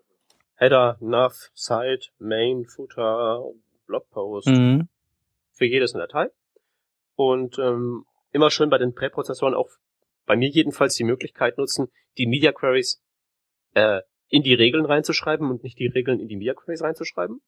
Header, 0.57 0.99
Nav, 1.01 1.51
Site, 1.55 2.09
Main, 2.19 2.67
Footer, 2.67 3.43
Blogpost. 3.87 4.49
Mhm. 4.49 4.89
Für 5.53 5.65
jedes 5.65 5.95
eine 5.95 6.07
Datei. 6.07 6.29
Und 7.17 7.59
ähm, 7.59 8.05
immer 8.33 8.51
schön 8.51 8.69
bei 8.69 8.79
den 8.79 8.95
Präprozessoren 8.95 9.55
auch 9.55 9.71
bei 10.29 10.37
mir 10.37 10.51
jedenfalls 10.51 10.95
die 10.95 11.05
Möglichkeit 11.05 11.57
nutzen, 11.57 11.89
die 12.19 12.27
Media 12.27 12.53
Queries 12.53 13.03
äh, 13.73 14.03
in 14.29 14.43
die 14.43 14.53
Regeln 14.53 14.85
reinzuschreiben 14.85 15.51
und 15.51 15.63
nicht 15.65 15.79
die 15.79 15.87
Regeln 15.87 16.21
in 16.21 16.29
die 16.29 16.37
Media 16.37 16.53
Queries 16.53 16.83
reinzuschreiben. 16.83 17.41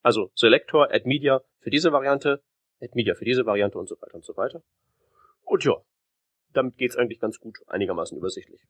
Also 0.00 0.30
Selector, 0.34 0.88
Add 0.92 1.06
Media 1.06 1.42
für 1.58 1.70
diese 1.70 1.92
Variante, 1.92 2.42
Add 2.80 2.92
Media 2.94 3.14
für 3.14 3.24
diese 3.24 3.44
Variante 3.44 3.76
und 3.76 3.88
so 3.88 3.96
weiter 4.00 4.14
und 4.14 4.24
so 4.24 4.36
weiter. 4.36 4.62
Und 5.42 5.64
ja, 5.64 5.74
damit 6.52 6.76
geht's 6.78 6.96
eigentlich 6.96 7.18
ganz 7.18 7.40
gut, 7.40 7.58
einigermaßen 7.66 8.16
übersichtlich. 8.16 8.60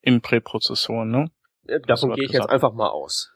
Im 0.00 0.20
Präprozessor, 0.20 1.04
ne? 1.04 1.30
Äh, 1.68 1.80
davon 1.82 2.14
gehe 2.14 2.24
ich 2.24 2.32
gesagt. 2.32 2.50
jetzt 2.50 2.52
einfach 2.52 2.74
mal 2.74 2.88
aus. 2.88 3.32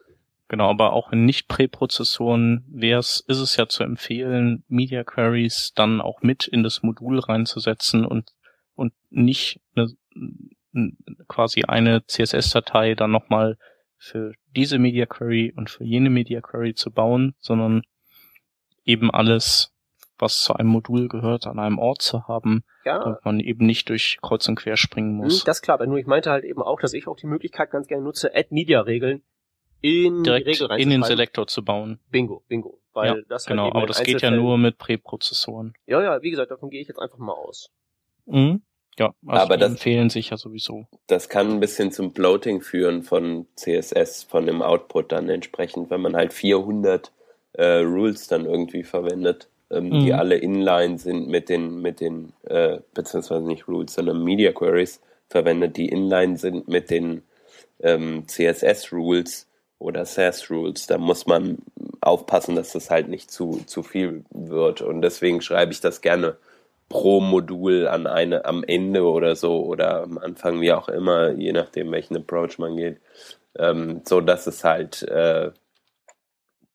Genau, 0.48 0.70
aber 0.70 0.92
auch 0.92 1.12
in 1.12 1.24
Nicht-Präprozessoren 1.24 2.64
wär's, 2.68 3.22
ist 3.28 3.38
es 3.38 3.56
ja 3.56 3.68
zu 3.68 3.84
empfehlen, 3.84 4.64
Media 4.66 5.04
Queries 5.04 5.72
dann 5.76 6.00
auch 6.00 6.22
mit 6.22 6.48
in 6.48 6.62
das 6.62 6.82
Modul 6.82 7.20
reinzusetzen 7.20 8.04
und, 8.04 8.32
und 8.78 8.92
nicht 9.10 9.60
eine, 9.74 9.92
quasi 11.26 11.64
eine 11.64 12.04
CSS-Datei 12.06 12.94
dann 12.94 13.10
nochmal 13.10 13.58
für 13.96 14.32
diese 14.54 14.78
Media 14.78 15.06
Query 15.06 15.52
und 15.56 15.68
für 15.68 15.84
jene 15.84 16.10
Media 16.10 16.40
Query 16.40 16.74
zu 16.74 16.92
bauen, 16.92 17.34
sondern 17.40 17.82
eben 18.84 19.10
alles, 19.10 19.74
was 20.18 20.42
zu 20.42 20.54
einem 20.54 20.68
Modul 20.68 21.08
gehört, 21.08 21.46
an 21.46 21.58
einem 21.58 21.78
Ort 21.78 22.02
zu 22.02 22.28
haben, 22.28 22.62
ja. 22.84 23.02
damit 23.02 23.24
man 23.24 23.40
eben 23.40 23.66
nicht 23.66 23.88
durch 23.88 24.18
Kreuz 24.22 24.48
und 24.48 24.54
Quer 24.54 24.76
springen 24.76 25.14
muss. 25.14 25.40
Hm, 25.40 25.46
das 25.46 25.58
ist 25.58 25.62
klar, 25.62 25.74
aber 25.74 25.86
nur 25.86 25.98
ich 25.98 26.06
meinte 26.06 26.30
halt 26.30 26.44
eben 26.44 26.62
auch, 26.62 26.80
dass 26.80 26.94
ich 26.94 27.08
auch 27.08 27.16
die 27.16 27.26
Möglichkeit 27.26 27.72
ganz 27.72 27.88
gerne 27.88 28.04
nutze, 28.04 28.34
Add-Media-Regeln 28.34 29.22
in 29.80 30.24
Direkt 30.24 30.60
in 30.78 30.90
den 30.90 31.02
Selektor 31.02 31.46
zu 31.46 31.64
bauen. 31.64 32.00
Bingo, 32.10 32.44
bingo. 32.48 32.80
Weil 32.92 33.06
ja, 33.06 33.22
das 33.28 33.46
halt 33.46 33.56
genau, 33.56 33.70
aber 33.70 33.86
das 33.86 34.02
geht 34.02 34.22
ja 34.22 34.30
nur 34.30 34.58
mit 34.58 34.78
Präprozessoren. 34.78 35.74
Ja, 35.86 36.02
ja, 36.02 36.22
wie 36.22 36.30
gesagt, 36.30 36.50
davon 36.50 36.70
gehe 36.70 36.80
ich 36.80 36.88
jetzt 36.88 36.98
einfach 36.98 37.18
mal 37.18 37.32
aus. 37.32 37.70
Mhm. 38.26 38.62
Ja, 38.98 39.14
also 39.26 39.42
aber 39.42 39.56
das 39.56 39.70
empfehlen 39.70 40.10
sich 40.10 40.30
ja 40.30 40.36
sowieso. 40.36 40.86
Das 41.06 41.28
kann 41.28 41.50
ein 41.50 41.60
bisschen 41.60 41.92
zum 41.92 42.12
Bloating 42.12 42.60
führen 42.60 43.02
von 43.02 43.46
CSS, 43.56 44.24
von 44.24 44.46
dem 44.46 44.60
Output 44.62 45.12
dann 45.12 45.28
entsprechend, 45.28 45.90
wenn 45.90 46.00
man 46.00 46.16
halt 46.16 46.32
400 46.32 47.12
äh, 47.52 47.78
Rules 47.78 48.26
dann 48.26 48.44
irgendwie 48.44 48.82
verwendet, 48.82 49.48
ähm, 49.70 49.90
mhm. 49.90 50.04
die 50.04 50.12
alle 50.12 50.36
inline 50.36 50.98
sind 50.98 51.28
mit 51.28 51.48
den, 51.48 51.80
mit 51.80 52.00
den, 52.00 52.32
äh, 52.44 52.78
beziehungsweise 52.94 53.46
nicht 53.46 53.68
Rules, 53.68 53.94
sondern 53.94 54.24
Media 54.24 54.52
Queries 54.52 55.00
verwendet, 55.28 55.76
die 55.76 55.88
inline 55.88 56.36
sind 56.36 56.68
mit 56.68 56.90
den 56.90 57.22
ähm, 57.80 58.26
CSS 58.26 58.92
Rules 58.92 59.46
oder 59.78 60.04
SAS 60.04 60.50
Rules. 60.50 60.86
Da 60.86 60.98
muss 60.98 61.26
man 61.26 61.58
aufpassen, 62.00 62.56
dass 62.56 62.72
das 62.72 62.90
halt 62.90 63.08
nicht 63.08 63.30
zu, 63.30 63.60
zu 63.66 63.82
viel 63.82 64.24
wird. 64.30 64.82
Und 64.82 65.02
deswegen 65.02 65.40
schreibe 65.40 65.72
ich 65.72 65.80
das 65.80 66.00
gerne 66.00 66.36
pro 66.88 67.20
Modul 67.20 67.86
an 67.86 68.06
eine 68.06 68.44
am 68.44 68.64
Ende 68.64 69.02
oder 69.04 69.36
so 69.36 69.64
oder 69.64 70.02
am 70.02 70.18
Anfang, 70.18 70.60
wie 70.60 70.72
auch 70.72 70.88
immer, 70.88 71.30
je 71.32 71.52
nachdem 71.52 71.92
welchen 71.92 72.16
Approach 72.16 72.58
man 72.58 72.76
geht, 72.76 73.00
ähm, 73.56 74.02
so 74.04 74.20
dass 74.20 74.46
es 74.46 74.64
halt 74.64 75.02
äh, 75.02 75.50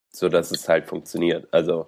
so 0.10 0.30
dass 0.30 0.52
es 0.52 0.69
halt 0.69 0.88
funktioniert. 0.88 1.47
Also 1.52 1.88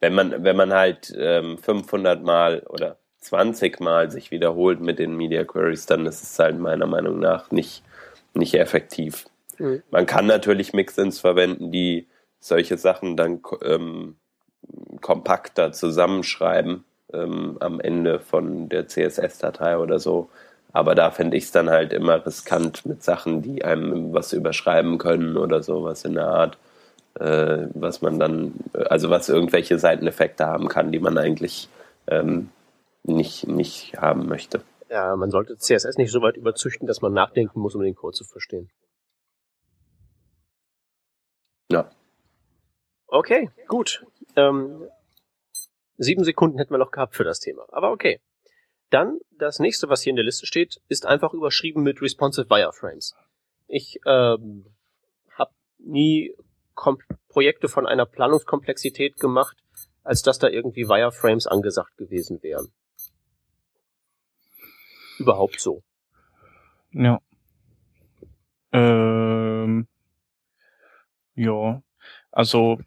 wenn 0.00 0.14
man 0.14 0.44
wenn 0.44 0.56
man 0.56 0.72
halt 0.72 1.12
ähm, 1.16 1.58
500 1.58 2.22
Mal 2.22 2.60
oder 2.60 2.98
20 3.18 3.80
Mal 3.80 4.10
sich 4.10 4.30
wiederholt 4.30 4.80
mit 4.80 4.98
den 4.98 5.16
Media 5.16 5.44
Queries, 5.44 5.86
dann 5.86 6.06
ist 6.06 6.22
es 6.22 6.38
halt 6.38 6.58
meiner 6.58 6.86
Meinung 6.86 7.18
nach 7.18 7.50
nicht 7.50 7.82
nicht 8.32 8.54
effektiv. 8.54 9.26
Mhm. 9.58 9.82
Man 9.90 10.06
kann 10.06 10.26
natürlich 10.26 10.72
Mixins 10.72 11.20
verwenden, 11.20 11.70
die 11.72 12.08
solche 12.40 12.78
Sachen 12.78 13.16
dann 13.16 13.42
ähm, 13.62 14.16
kompakter 15.00 15.72
zusammenschreiben 15.72 16.84
ähm, 17.16 17.56
am 17.60 17.80
Ende 17.80 18.20
von 18.20 18.68
der 18.68 18.86
CSS-Datei 18.88 19.78
oder 19.78 19.98
so. 19.98 20.28
Aber 20.72 20.94
da 20.94 21.10
finde 21.10 21.36
ich 21.36 21.44
es 21.44 21.52
dann 21.52 21.70
halt 21.70 21.92
immer 21.92 22.24
riskant 22.26 22.84
mit 22.84 23.02
Sachen, 23.02 23.42
die 23.42 23.64
einem 23.64 24.12
was 24.12 24.32
überschreiben 24.32 24.98
können 24.98 25.36
oder 25.36 25.62
sowas 25.62 26.04
in 26.04 26.14
der 26.14 26.28
Art, 26.28 26.58
äh, 27.14 27.66
was 27.72 28.02
man 28.02 28.18
dann, 28.18 28.54
also 28.72 29.08
was 29.08 29.28
irgendwelche 29.28 29.78
Seiteneffekte 29.78 30.44
haben 30.46 30.68
kann, 30.68 30.92
die 30.92 30.98
man 30.98 31.16
eigentlich 31.16 31.68
ähm, 32.08 32.50
nicht, 33.04 33.48
nicht 33.48 33.96
haben 33.96 34.26
möchte. 34.26 34.60
Ja, 34.90 35.16
man 35.16 35.30
sollte 35.30 35.56
CSS 35.56 35.96
nicht 35.96 36.12
so 36.12 36.20
weit 36.22 36.36
überzüchten, 36.36 36.86
dass 36.86 37.00
man 37.00 37.12
nachdenken 37.12 37.58
muss, 37.60 37.74
um 37.74 37.82
den 37.82 37.94
Code 37.94 38.16
zu 38.16 38.24
verstehen. 38.24 38.70
Ja. 41.70 41.90
Okay, 43.08 43.50
gut. 43.66 44.04
Ähm, 44.36 44.86
Sieben 45.98 46.24
Sekunden 46.24 46.58
hätten 46.58 46.72
wir 46.72 46.78
noch 46.78 46.90
gehabt 46.90 47.16
für 47.16 47.24
das 47.24 47.40
Thema. 47.40 47.66
Aber 47.70 47.90
okay. 47.90 48.20
Dann, 48.90 49.18
das 49.32 49.58
nächste, 49.58 49.88
was 49.88 50.02
hier 50.02 50.10
in 50.10 50.16
der 50.16 50.24
Liste 50.24 50.46
steht, 50.46 50.80
ist 50.88 51.06
einfach 51.06 51.32
überschrieben 51.32 51.82
mit 51.82 52.00
Responsive 52.00 52.48
Wireframes. 52.48 53.14
Ich 53.66 53.98
ähm, 54.06 54.66
habe 55.30 55.50
nie 55.78 56.34
Kom 56.74 56.98
Projekte 57.28 57.68
von 57.68 57.86
einer 57.86 58.06
Planungskomplexität 58.06 59.18
gemacht, 59.18 59.56
als 60.04 60.22
dass 60.22 60.38
da 60.38 60.48
irgendwie 60.48 60.88
Wireframes 60.88 61.46
angesagt 61.46 61.96
gewesen 61.96 62.42
wären. 62.42 62.68
Überhaupt 65.18 65.60
so. 65.60 65.82
Ja. 66.92 67.20
Ähm, 68.72 69.88
ja. 71.34 71.82
Also 72.30 72.78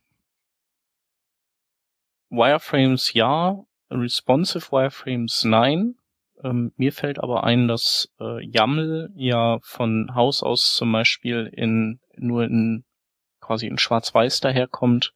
Wireframes 2.30 3.14
ja, 3.14 3.64
responsive 3.90 4.72
Wireframes 4.72 5.44
nein. 5.44 5.96
Ähm, 6.44 6.72
mir 6.78 6.94
fällt 6.94 7.20
aber 7.20 7.44
ein, 7.44 7.68
dass 7.68 8.14
äh, 8.20 8.44
YAML 8.46 9.12
ja 9.16 9.60
von 9.62 10.14
Haus 10.16 10.42
aus 10.42 10.76
zum 10.76 10.92
Beispiel 10.92 11.52
in 11.52 12.00
nur 12.16 12.44
in 12.44 12.86
quasi 13.42 13.68
in 13.68 13.78
Schwarz-Weiß 13.78 14.40
daherkommt 14.40 15.14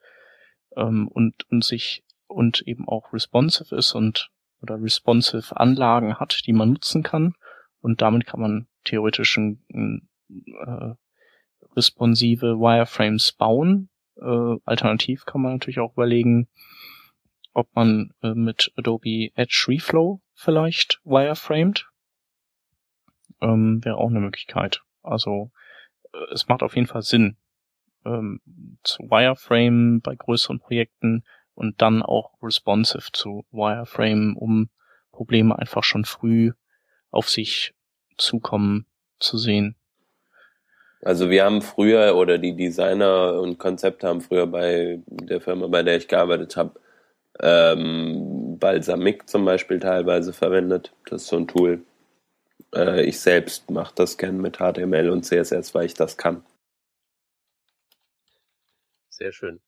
ähm, 0.76 1.08
und 1.08 1.50
und 1.50 1.64
sich 1.64 2.04
und 2.28 2.62
eben 2.62 2.88
auch 2.88 3.14
responsive 3.14 3.76
ist 3.76 3.94
und 3.94 4.32
oder 4.62 4.82
responsive 4.82 5.56
Anlagen 5.58 6.20
hat, 6.20 6.42
die 6.46 6.54
man 6.54 6.74
nutzen 6.74 7.04
kann 7.04 7.36
und 7.82 8.02
damit 8.02 8.26
kann 8.26 8.40
man 8.40 8.68
theoretisch 8.86 9.38
ein, 9.38 10.10
äh, 10.30 10.94
responsive 11.76 12.60
Wireframes 12.60 13.34
bauen. 13.34 13.90
Äh, 14.16 14.56
alternativ 14.66 15.26
kann 15.26 15.42
man 15.42 15.54
natürlich 15.54 15.80
auch 15.80 15.94
überlegen, 15.94 16.48
ob 17.54 17.74
man 17.76 18.14
äh, 18.22 18.34
mit 18.34 18.72
Adobe 18.76 19.30
Edge 19.36 19.66
Reflow 19.68 20.22
vielleicht 20.34 21.00
wireframed. 21.04 21.88
Ähm, 23.42 23.84
Wäre 23.84 23.98
auch 23.98 24.10
eine 24.10 24.20
Möglichkeit. 24.20 24.82
Also 25.02 25.52
äh, 26.14 26.34
es 26.34 26.48
macht 26.48 26.64
auf 26.64 26.76
jeden 26.76 26.88
Fall 26.88 27.04
Sinn, 27.04 27.38
ähm, 28.06 28.42
zu 28.84 29.04
wireframe 29.04 30.02
bei 30.02 30.16
größeren 30.16 30.60
Projekten 30.60 31.24
und 31.54 31.82
dann 31.82 32.02
auch 32.02 32.34
responsive 32.42 33.12
zu 33.12 33.46
wireframe, 33.52 34.36
um 34.36 34.70
Probleme 35.12 35.58
einfach 35.58 35.84
schon 35.84 36.06
früh 36.06 36.52
auf 37.12 37.30
sich 37.30 37.74
zukommen 38.18 38.88
zu 39.20 39.38
sehen. 39.38 39.76
Also 41.02 41.30
wir 41.30 41.44
haben 41.44 41.62
früher 41.62 42.16
oder 42.16 42.38
die 42.38 42.56
Designer 42.56 43.40
und 43.40 43.60
Konzepte 43.60 44.08
haben 44.08 44.22
früher 44.22 44.48
bei 44.48 45.02
der 45.06 45.42
Firma, 45.42 45.68
bei 45.68 45.84
der 45.84 45.98
ich 45.98 46.08
gearbeitet 46.08 46.56
habe, 46.56 46.80
ähm, 47.40 48.58
Balsamic 48.60 49.28
zum 49.30 49.46
Beispiel 49.46 49.80
teilweise 49.80 50.34
verwendet. 50.34 50.94
Das 51.10 51.24
ist 51.24 51.28
so 51.30 51.38
ein 51.38 51.48
Tool. 51.48 51.84
Äh, 52.74 53.04
ich 53.04 53.20
selbst 53.20 53.70
mache 53.70 53.94
das 53.96 54.18
gern 54.18 54.38
mit 54.38 54.58
HTML 54.58 55.10
und 55.10 55.24
CSS, 55.24 55.74
weil 55.74 55.86
ich 55.86 55.94
das 55.94 56.18
kann. 56.18 56.44
Sehr 59.10 59.32
schön. 59.32 59.62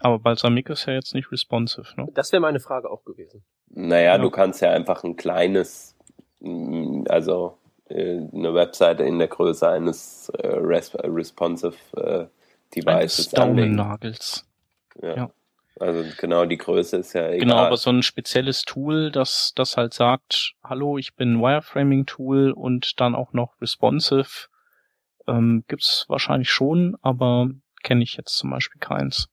Aber 0.00 0.18
Balsamic 0.20 0.70
ist 0.70 0.86
ja 0.86 0.92
jetzt 0.92 1.14
nicht 1.14 1.32
responsive, 1.32 1.88
ne? 1.96 2.08
Das 2.12 2.30
wäre 2.32 2.40
meine 2.40 2.60
Frage 2.60 2.88
auch 2.88 3.04
gewesen. 3.04 3.44
Naja, 3.68 4.12
ja. 4.12 4.18
du 4.18 4.30
kannst 4.30 4.62
ja 4.62 4.70
einfach 4.70 5.02
ein 5.02 5.16
kleines, 5.16 5.96
also 7.08 7.58
äh, 7.88 8.20
eine 8.32 8.54
Webseite 8.54 9.02
in 9.02 9.18
der 9.18 9.28
Größe 9.28 9.68
eines 9.68 10.28
äh, 10.30 10.46
responsive 10.46 11.76
äh, 11.96 12.26
Devices 12.74 13.34
anlegen. 13.34 13.76
Daumennagels. 13.76 14.46
Ja. 15.02 15.16
ja. 15.16 15.30
Also 15.80 16.04
genau, 16.18 16.44
die 16.44 16.58
Größe 16.58 16.96
ist 16.96 17.12
ja 17.12 17.28
egal. 17.28 17.38
Genau, 17.38 17.56
aber 17.56 17.76
so 17.76 17.90
ein 17.90 18.02
spezielles 18.02 18.62
Tool, 18.62 19.10
das, 19.10 19.52
das 19.54 19.76
halt 19.76 19.94
sagt, 19.94 20.54
hallo, 20.62 20.98
ich 20.98 21.14
bin 21.14 21.40
Wireframing-Tool 21.40 22.52
und 22.52 23.00
dann 23.00 23.14
auch 23.14 23.32
noch 23.32 23.60
responsive, 23.60 24.48
ähm, 25.26 25.64
gibt's 25.68 26.04
wahrscheinlich 26.08 26.50
schon, 26.50 26.96
aber 27.02 27.50
kenne 27.82 28.02
ich 28.02 28.16
jetzt 28.16 28.36
zum 28.36 28.50
Beispiel 28.50 28.80
keins. 28.80 29.28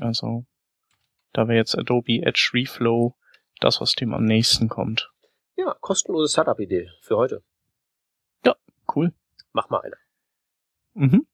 Also, 0.00 0.44
da 1.32 1.48
wäre 1.48 1.58
jetzt 1.58 1.78
Adobe 1.78 2.22
Edge 2.22 2.50
Reflow 2.52 3.14
das, 3.60 3.80
was 3.80 3.94
dem 3.94 4.12
am 4.12 4.24
nächsten 4.24 4.68
kommt. 4.68 5.10
Ja, 5.56 5.74
kostenlose 5.80 6.30
Startup-Idee 6.30 6.90
für 7.00 7.16
heute. 7.16 7.42
Ja, 8.44 8.54
cool. 8.94 9.12
Mach 9.52 9.70
mal 9.70 9.80
eine. 9.80 9.96
Mhm. 10.94 11.26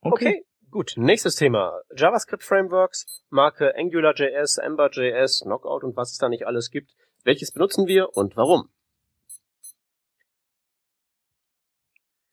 Okay. 0.00 0.26
okay. 0.28 0.44
Gut, 0.74 0.94
nächstes 0.96 1.36
Thema. 1.36 1.82
JavaScript 1.94 2.42
Frameworks, 2.42 3.22
Marke 3.30 3.76
AngularJS, 3.76 4.58
Ember.js, 4.58 5.42
Knockout 5.44 5.84
und 5.84 5.96
was 5.96 6.10
es 6.10 6.18
da 6.18 6.28
nicht 6.28 6.48
alles 6.48 6.72
gibt. 6.72 6.90
Welches 7.22 7.52
benutzen 7.52 7.86
wir 7.86 8.16
und 8.16 8.36
warum? 8.36 8.68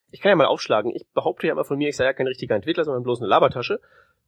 Ich 0.10 0.22
kann 0.22 0.32
ja 0.32 0.36
mal 0.36 0.48
aufschlagen. 0.48 0.90
Ich 0.96 1.06
behaupte 1.14 1.46
ja 1.46 1.54
immer 1.54 1.66
von 1.66 1.78
mir, 1.78 1.90
ich 1.90 1.96
sei 1.96 2.06
ja 2.06 2.14
kein 2.14 2.26
richtiger 2.26 2.56
Entwickler, 2.56 2.84
sondern 2.84 3.04
bloß 3.04 3.20
eine 3.20 3.28
Labertasche. 3.28 3.80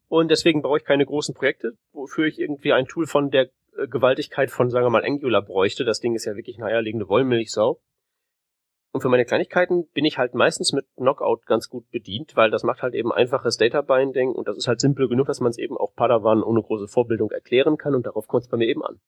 Und 0.09 0.30
deswegen 0.30 0.61
brauche 0.61 0.78
ich 0.78 0.86
keine 0.86 1.07
großen 1.07 1.34
Projekte, 1.34 1.72
wofür 1.91 2.28
ich 2.28 2.38
irgendwie 2.38 2.72
ein 2.72 2.86
Tool 2.86 3.07
von 3.07 3.32
der 3.32 3.49
äh, 3.80 3.88
Gewaltigkeit 3.88 4.51
von, 4.51 4.70
sagen 4.70 4.86
wir 4.86 4.91
mal, 4.91 5.03
Angular 5.03 5.41
bräuchte. 5.41 5.86
Das 5.86 6.01
Ding 6.01 6.14
ist 6.14 6.26
ja 6.26 6.36
wirklich 6.36 6.57
eine 6.59 6.68
eierlegende 6.68 7.09
Wollmilchsau. 7.09 7.82
Und 8.94 9.02
für 9.02 9.10
meine 9.10 9.26
Kleinigkeiten 9.26 9.88
bin 9.88 10.06
ich 10.06 10.20
halt 10.20 10.36
meistens 10.36 10.72
mit 10.72 10.86
Knockout 10.96 11.48
ganz 11.48 11.68
gut 11.68 11.89
bedient, 11.89 12.36
weil 12.36 12.52
das 12.52 12.62
macht 12.62 12.84
halt 12.84 12.94
eben 12.94 13.12
einfaches 13.12 13.58
Data 13.58 13.82
Binding 13.82 14.32
und 14.32 14.48
das 14.48 14.56
ist 14.56 14.68
halt 14.68 14.80
simpel 14.80 15.10
genug, 15.10 15.26
dass 15.26 15.39
man 15.39 15.50
es 15.50 15.58
eben 15.58 15.76
auch 15.76 15.96
Padawan 15.96 16.44
ohne 16.44 16.62
große 16.62 16.88
Vorbildung 16.88 17.32
erklären 17.32 17.78
kann 17.78 17.96
und 17.96 18.06
darauf 18.06 18.28
kommt 18.28 18.44
es 18.44 18.50
bei 18.50 18.58
mir 18.58 18.68
eben 18.68 18.86
an. 18.86 19.00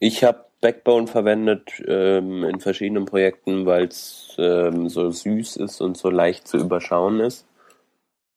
Ich 0.00 0.24
habe 0.24 0.46
Backbone 0.62 1.06
verwendet 1.06 1.82
ähm, 1.86 2.44
in 2.44 2.60
verschiedenen 2.60 3.04
Projekten, 3.04 3.66
weil 3.66 3.88
es 3.88 4.36
ähm, 4.38 4.88
so 4.88 5.10
süß 5.10 5.56
ist 5.56 5.82
und 5.82 5.98
so 5.98 6.08
leicht 6.08 6.48
zu 6.48 6.56
überschauen 6.56 7.20
ist. 7.20 7.46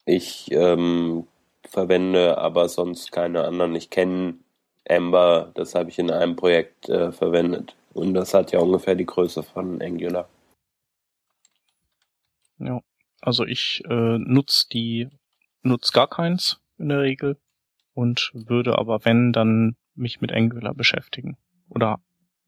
Ich 0.05 0.51
ähm, 0.51 1.27
verwende 1.63 2.37
aber 2.37 2.67
sonst 2.67 3.13
keine 3.13 3.45
anderen. 3.45 3.73
Ich 3.73 3.89
kenne 3.89 4.35
Ember, 4.83 5.51
das 5.55 5.75
habe 5.75 5.89
ich 5.89 5.97
in 5.97 6.11
einem 6.11 6.35
Projekt 6.35 6.89
äh, 6.89 7.13
verwendet. 7.13 7.75
Und 7.95 8.13
das 8.13 8.33
hat 8.33 8.51
ja 8.51 8.59
ungefähr 8.59 8.95
die 8.95 9.05
Größe 9.05 9.41
von 9.41 9.81
Angular. 9.81 10.27
Ja, 12.57 12.81
also 13.21 13.45
ich 13.45 13.83
äh, 13.89 14.17
nutze 14.17 14.67
die, 14.69 15.07
nutze 15.61 15.93
gar 15.93 16.09
keins 16.09 16.59
in 16.77 16.89
der 16.89 16.99
Regel 16.99 17.39
und 17.93 18.31
würde 18.33 18.77
aber 18.77 19.05
wenn, 19.05 19.31
dann 19.31 19.77
mich 19.93 20.19
mit 20.19 20.33
Angular 20.33 20.73
beschäftigen. 20.73 21.37
Oder 21.69 22.01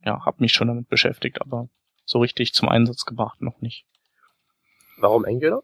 ja, 0.03 0.25
habe 0.25 0.41
mich 0.41 0.51
schon 0.51 0.67
damit 0.67 0.89
beschäftigt, 0.89 1.39
aber 1.39 1.69
so 2.03 2.19
richtig 2.19 2.53
zum 2.53 2.67
Einsatz 2.67 3.05
gebracht 3.05 3.41
noch 3.41 3.61
nicht. 3.61 3.85
Warum 4.97 5.23
Angular? 5.23 5.63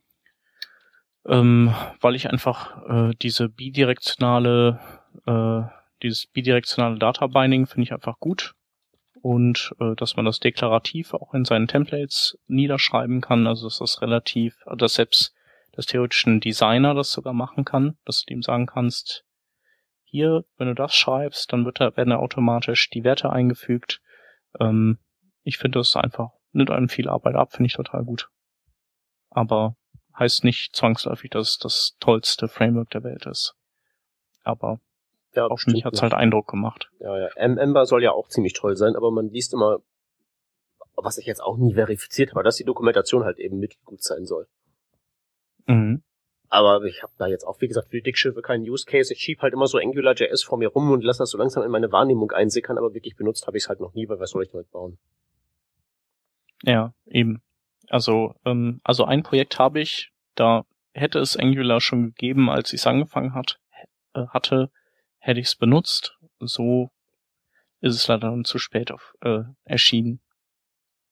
Ähm, 1.26 1.76
weil 2.00 2.16
ich 2.16 2.30
einfach 2.30 2.88
äh, 2.88 3.16
diese 3.22 3.50
bidirektionale, 3.50 4.80
äh, 5.26 5.64
dieses 6.02 6.26
bidirektionale 6.26 6.98
Data 6.98 7.28
Binding 7.28 7.68
finde 7.68 7.84
ich 7.84 7.92
einfach 7.92 8.18
gut 8.22 8.56
und 9.24 9.74
äh, 9.80 9.96
dass 9.96 10.18
man 10.18 10.26
das 10.26 10.42
deklarativ 10.42 11.14
auch 11.14 11.34
in 11.34 11.46
seinen 11.46 11.70
Templates 11.70 12.38
niederschreiben 12.48 13.22
kann, 13.22 13.48
also 13.48 13.68
dass 13.68 13.80
das 13.80 14.02
relativ, 14.02 14.58
dass 14.78 14.96
selbst 14.96 15.34
das 15.72 15.86
theoretischen 15.86 16.42
Designer 16.42 16.94
das 16.94 17.14
sogar 17.14 17.32
machen 17.32 17.64
kann, 17.64 17.98
dass 18.04 18.26
du 18.26 18.34
ihm 18.34 18.42
sagen 18.42 18.66
kannst, 18.66 19.24
hier, 20.04 20.44
wenn 20.58 20.68
du 20.68 20.76
das 20.76 20.94
schreibst, 20.94 21.54
dann 21.54 21.64
wird 21.64 21.80
da, 21.80 21.96
werden 21.96 22.10
da 22.10 22.18
automatisch 22.18 22.90
die 22.90 23.06
Werte 23.06 23.30
eingefügt. 23.32 24.02
Ähm, 24.60 25.00
ich 25.44 25.58
finde 25.58 25.80
das 25.80 25.96
einfach, 25.96 26.32
nimmt 26.52 26.70
einem 26.70 26.90
viel 26.90 27.08
Arbeit 27.08 27.36
ab, 27.36 27.54
finde 27.54 27.68
ich 27.68 27.74
total 27.74 28.04
gut. 28.04 28.30
Aber 29.30 29.78
heißt 30.20 30.44
nicht 30.44 30.76
zwangsläufig, 30.76 31.30
dass 31.32 31.52
es 31.52 31.58
das 31.60 31.96
tollste 32.02 32.50
Framework 32.50 32.90
der 32.90 33.06
Welt 33.06 33.26
ist. 33.26 33.56
Aber 34.44 34.82
ja, 35.36 35.48
auf 35.48 35.66
mich 35.68 35.86
hat's 35.86 36.02
halt 36.02 36.14
Eindruck 36.14 36.48
gemacht. 36.48 36.90
Ja, 37.00 37.18
ja. 37.18 37.28
Ember 37.36 37.86
soll 37.86 38.04
ja 38.04 38.12
auch 38.12 38.28
ziemlich 38.28 38.54
toll 38.54 38.76
sein, 38.76 38.96
aber 38.96 39.12
man 39.12 39.30
liest 39.30 39.54
immer, 39.54 39.80
was 40.96 41.18
ich 41.18 41.26
jetzt 41.26 41.42
auch 41.42 41.58
nie 41.58 41.74
verifiziert 41.74 42.32
habe, 42.32 42.44
dass 42.44 42.58
die 42.58 42.64
Dokumentation 42.64 43.24
halt 43.24 43.40
eben 43.40 43.60
mittelgut 43.60 44.04
sein 44.04 44.26
soll. 44.26 44.48
Mhm. 45.66 46.04
Aber 46.50 46.84
ich 46.84 47.02
habe 47.02 47.14
da 47.18 47.26
jetzt 47.26 47.46
auch, 47.46 47.60
wie 47.62 47.68
gesagt, 47.68 47.90
für 47.90 47.98
die 47.98 48.04
Dickschiffe 48.04 48.44
keinen 48.44 48.70
Use 48.70 48.86
Case. 48.86 49.12
Ich 49.12 49.20
schieb 49.20 49.42
halt 49.42 49.54
immer 49.54 49.66
so 49.66 49.80
AngularJS 49.80 50.44
vor 50.44 50.60
mir 50.60 50.68
rum 50.68 50.92
und 50.92 51.04
lasse 51.04 51.20
das 51.20 51.32
so 51.32 51.38
langsam 51.40 51.64
in 51.64 51.72
meine 51.72 51.92
Wahrnehmung 51.92 52.32
einsickern, 52.32 52.78
aber 52.78 52.94
wirklich 52.94 53.16
benutzt 53.16 53.48
habe 53.48 53.58
ich 53.58 53.64
es 53.64 53.70
halt 53.70 53.80
noch 53.80 53.96
nie, 53.96 54.08
weil 54.08 54.20
was 54.20 54.32
soll 54.32 54.44
ich 54.44 54.52
damit 54.52 54.70
bauen? 54.70 55.00
Ja, 56.62 56.94
eben. 57.08 57.42
Also, 57.90 58.36
ähm, 58.46 58.82
also 58.84 59.06
ein 59.06 59.24
Projekt 59.24 59.58
habe 59.58 59.82
ich, 59.82 60.12
da 60.36 60.64
hätte 60.94 61.20
es 61.20 61.38
Angular 61.38 61.82
schon 61.82 62.06
gegeben, 62.06 62.50
als 62.50 62.72
ich 62.72 62.82
es 62.82 62.88
angefangen 62.88 63.34
hat, 63.34 63.60
äh, 64.14 64.28
hatte, 64.28 64.70
hätte 65.24 65.40
ich 65.40 65.48
es 65.48 65.56
benutzt. 65.56 66.18
So 66.40 66.92
ist 67.80 67.96
es 67.96 68.08
leider 68.08 68.30
dann 68.30 68.44
zu 68.44 68.60
spät 68.60 68.92
auf, 68.92 69.16
äh, 69.22 69.44
erschienen. 69.64 70.20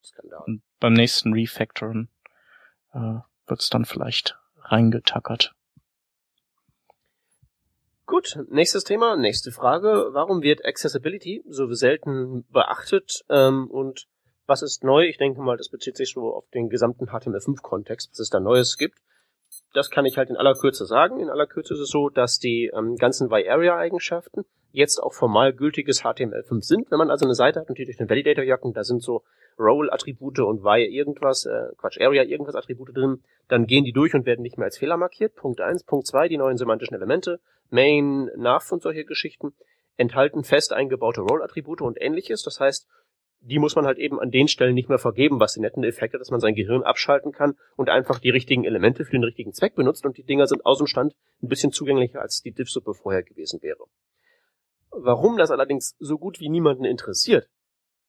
Skandal. 0.03 0.43
Und 0.45 0.61
beim 0.79 0.93
nächsten 0.93 1.33
Refactoren 1.33 2.09
äh, 2.93 3.19
wird 3.47 3.61
es 3.61 3.69
dann 3.69 3.85
vielleicht 3.85 4.37
reingetackert. 4.57 5.53
Gut, 8.05 8.37
nächstes 8.49 8.83
Thema, 8.83 9.15
nächste 9.15 9.51
Frage. 9.51 10.09
Warum 10.11 10.41
wird 10.41 10.65
Accessibility 10.65 11.43
so 11.47 11.71
selten 11.73 12.45
beachtet 12.49 13.23
ähm, 13.29 13.69
und 13.69 14.07
was 14.45 14.61
ist 14.61 14.83
neu? 14.83 15.05
Ich 15.05 15.17
denke 15.17 15.39
mal, 15.39 15.55
das 15.55 15.69
bezieht 15.69 15.95
sich 15.95 16.11
so 16.11 16.35
auf 16.35 16.49
den 16.49 16.67
gesamten 16.67 17.05
HTML5-Kontext, 17.05 18.11
was 18.11 18.19
es 18.19 18.29
da 18.29 18.41
Neues 18.41 18.77
gibt 18.77 18.99
das 19.73 19.89
kann 19.89 20.05
ich 20.05 20.17
halt 20.17 20.29
in 20.29 20.37
aller 20.37 20.53
Kürze 20.53 20.85
sagen. 20.85 21.19
In 21.19 21.29
aller 21.29 21.47
Kürze 21.47 21.73
ist 21.73 21.79
es 21.79 21.89
so, 21.89 22.09
dass 22.09 22.39
die 22.39 22.71
ähm, 22.75 22.95
ganzen 22.95 23.31
Y-Area-Eigenschaften 23.31 24.45
jetzt 24.71 24.99
auch 24.99 25.13
formal 25.13 25.53
gültiges 25.53 26.03
HTML5 26.03 26.63
sind. 26.63 26.91
Wenn 26.91 26.97
man 26.97 27.11
also 27.11 27.25
eine 27.25 27.35
Seite 27.35 27.59
hat 27.59 27.69
und 27.69 27.77
die 27.77 27.85
durch 27.85 27.97
den 27.97 28.09
Validator 28.09 28.43
jacken, 28.43 28.73
da 28.73 28.83
sind 28.83 29.01
so 29.01 29.23
Role-Attribute 29.59 30.39
und 30.39 30.59
Y 30.59 30.89
irgendwas, 30.89 31.45
äh, 31.45 31.67
Quatsch, 31.77 31.99
Area 31.99 32.23
irgendwas 32.23 32.55
Attribute 32.55 32.95
drin, 32.95 33.21
dann 33.47 33.65
gehen 33.65 33.83
die 33.83 33.91
durch 33.91 34.13
und 34.13 34.25
werden 34.25 34.41
nicht 34.41 34.57
mehr 34.57 34.65
als 34.65 34.77
Fehler 34.77 34.97
markiert. 34.97 35.35
Punkt 35.35 35.61
eins, 35.61 35.83
Punkt 35.83 36.07
zwei, 36.07 36.27
die 36.27 36.37
neuen 36.37 36.57
semantischen 36.57 36.95
Elemente, 36.95 37.39
Main, 37.69 38.29
Nav 38.37 38.71
und 38.71 38.81
solche 38.81 39.05
Geschichten 39.05 39.53
enthalten 39.97 40.43
fest 40.43 40.73
eingebaute 40.73 41.21
Role-Attribute 41.21 41.81
und 41.81 42.01
ähnliches. 42.01 42.43
Das 42.43 42.59
heißt, 42.59 42.87
die 43.41 43.59
muss 43.59 43.75
man 43.75 43.85
halt 43.85 43.97
eben 43.97 44.19
an 44.19 44.29
den 44.29 44.47
Stellen 44.47 44.75
nicht 44.75 44.87
mehr 44.87 44.99
vergeben, 44.99 45.39
was 45.39 45.53
den 45.53 45.61
netten 45.61 45.83
Effekt 45.83 46.13
hat, 46.13 46.21
dass 46.21 46.29
man 46.29 46.39
sein 46.39 46.53
Gehirn 46.53 46.83
abschalten 46.83 47.31
kann 47.31 47.55
und 47.75 47.89
einfach 47.89 48.19
die 48.19 48.29
richtigen 48.29 48.63
Elemente 48.63 49.03
für 49.03 49.11
den 49.11 49.23
richtigen 49.23 49.51
Zweck 49.53 49.75
benutzt 49.75 50.05
und 50.05 50.17
die 50.17 50.23
Dinger 50.23 50.45
sind 50.45 50.65
aus 50.65 50.77
dem 50.77 50.87
Stand 50.87 51.15
ein 51.41 51.47
bisschen 51.47 51.71
zugänglicher, 51.71 52.21
als 52.21 52.41
die 52.41 52.51
Diff-Suppe 52.51 52.93
vorher 52.93 53.23
gewesen 53.23 53.61
wäre. 53.63 53.83
Warum 54.91 55.37
das 55.37 55.49
allerdings 55.49 55.95
so 55.99 56.17
gut 56.17 56.39
wie 56.39 56.49
niemanden 56.49 56.85
interessiert, 56.85 57.49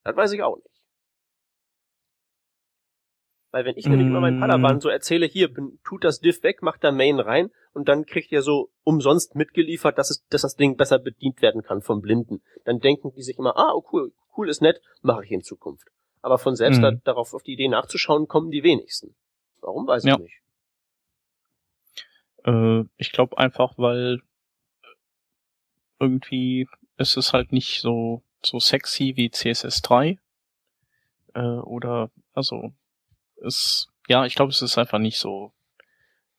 das 0.04 0.16
weiß 0.16 0.32
ich 0.32 0.42
auch 0.42 0.56
nicht. 0.56 0.71
Weil 3.52 3.66
wenn 3.66 3.76
ich 3.76 3.86
nämlich 3.86 4.06
immer 4.06 4.20
meinen 4.20 4.40
Padawan 4.40 4.80
so 4.80 4.88
erzähle, 4.88 5.26
hier, 5.26 5.50
tut 5.84 6.04
das 6.04 6.20
Diff 6.20 6.42
weg, 6.42 6.62
macht 6.62 6.82
da 6.82 6.90
Main 6.90 7.20
rein 7.20 7.50
und 7.74 7.86
dann 7.86 8.06
kriegt 8.06 8.32
ihr 8.32 8.40
so 8.40 8.70
umsonst 8.82 9.34
mitgeliefert, 9.34 9.98
dass, 9.98 10.10
es, 10.10 10.26
dass 10.28 10.40
das 10.40 10.56
Ding 10.56 10.78
besser 10.78 10.98
bedient 10.98 11.42
werden 11.42 11.62
kann 11.62 11.82
vom 11.82 12.00
Blinden. 12.00 12.42
Dann 12.64 12.80
denken 12.80 13.12
die 13.14 13.22
sich 13.22 13.38
immer, 13.38 13.56
ah, 13.58 13.72
oh 13.74 13.84
cool, 13.92 14.12
cool 14.36 14.48
ist 14.48 14.62
nett, 14.62 14.80
mache 15.02 15.24
ich 15.24 15.30
in 15.30 15.42
Zukunft. 15.42 15.88
Aber 16.22 16.38
von 16.38 16.56
selbst 16.56 16.78
mhm. 16.78 16.82
da, 16.82 16.90
darauf 17.04 17.34
auf 17.34 17.42
die 17.42 17.52
Idee 17.52 17.68
nachzuschauen, 17.68 18.26
kommen 18.26 18.50
die 18.50 18.62
wenigsten. 18.62 19.14
Warum, 19.60 19.86
weiß 19.86 20.04
ja. 20.04 20.14
ich 20.14 20.20
nicht. 20.20 20.40
Äh, 22.44 22.84
ich 22.96 23.12
glaube 23.12 23.36
einfach, 23.36 23.74
weil 23.76 24.22
irgendwie 26.00 26.68
ist 26.96 27.18
es 27.18 27.34
halt 27.34 27.52
nicht 27.52 27.82
so, 27.82 28.22
so 28.42 28.58
sexy 28.58 29.12
wie 29.16 29.28
CSS3. 29.28 30.18
Äh, 31.34 31.40
oder, 31.40 32.10
also, 32.32 32.72
ist, 33.42 33.88
ja, 34.08 34.24
ich 34.24 34.34
glaube, 34.34 34.50
es 34.50 34.62
ist 34.62 34.78
einfach 34.78 34.98
nicht 34.98 35.18
so, 35.18 35.52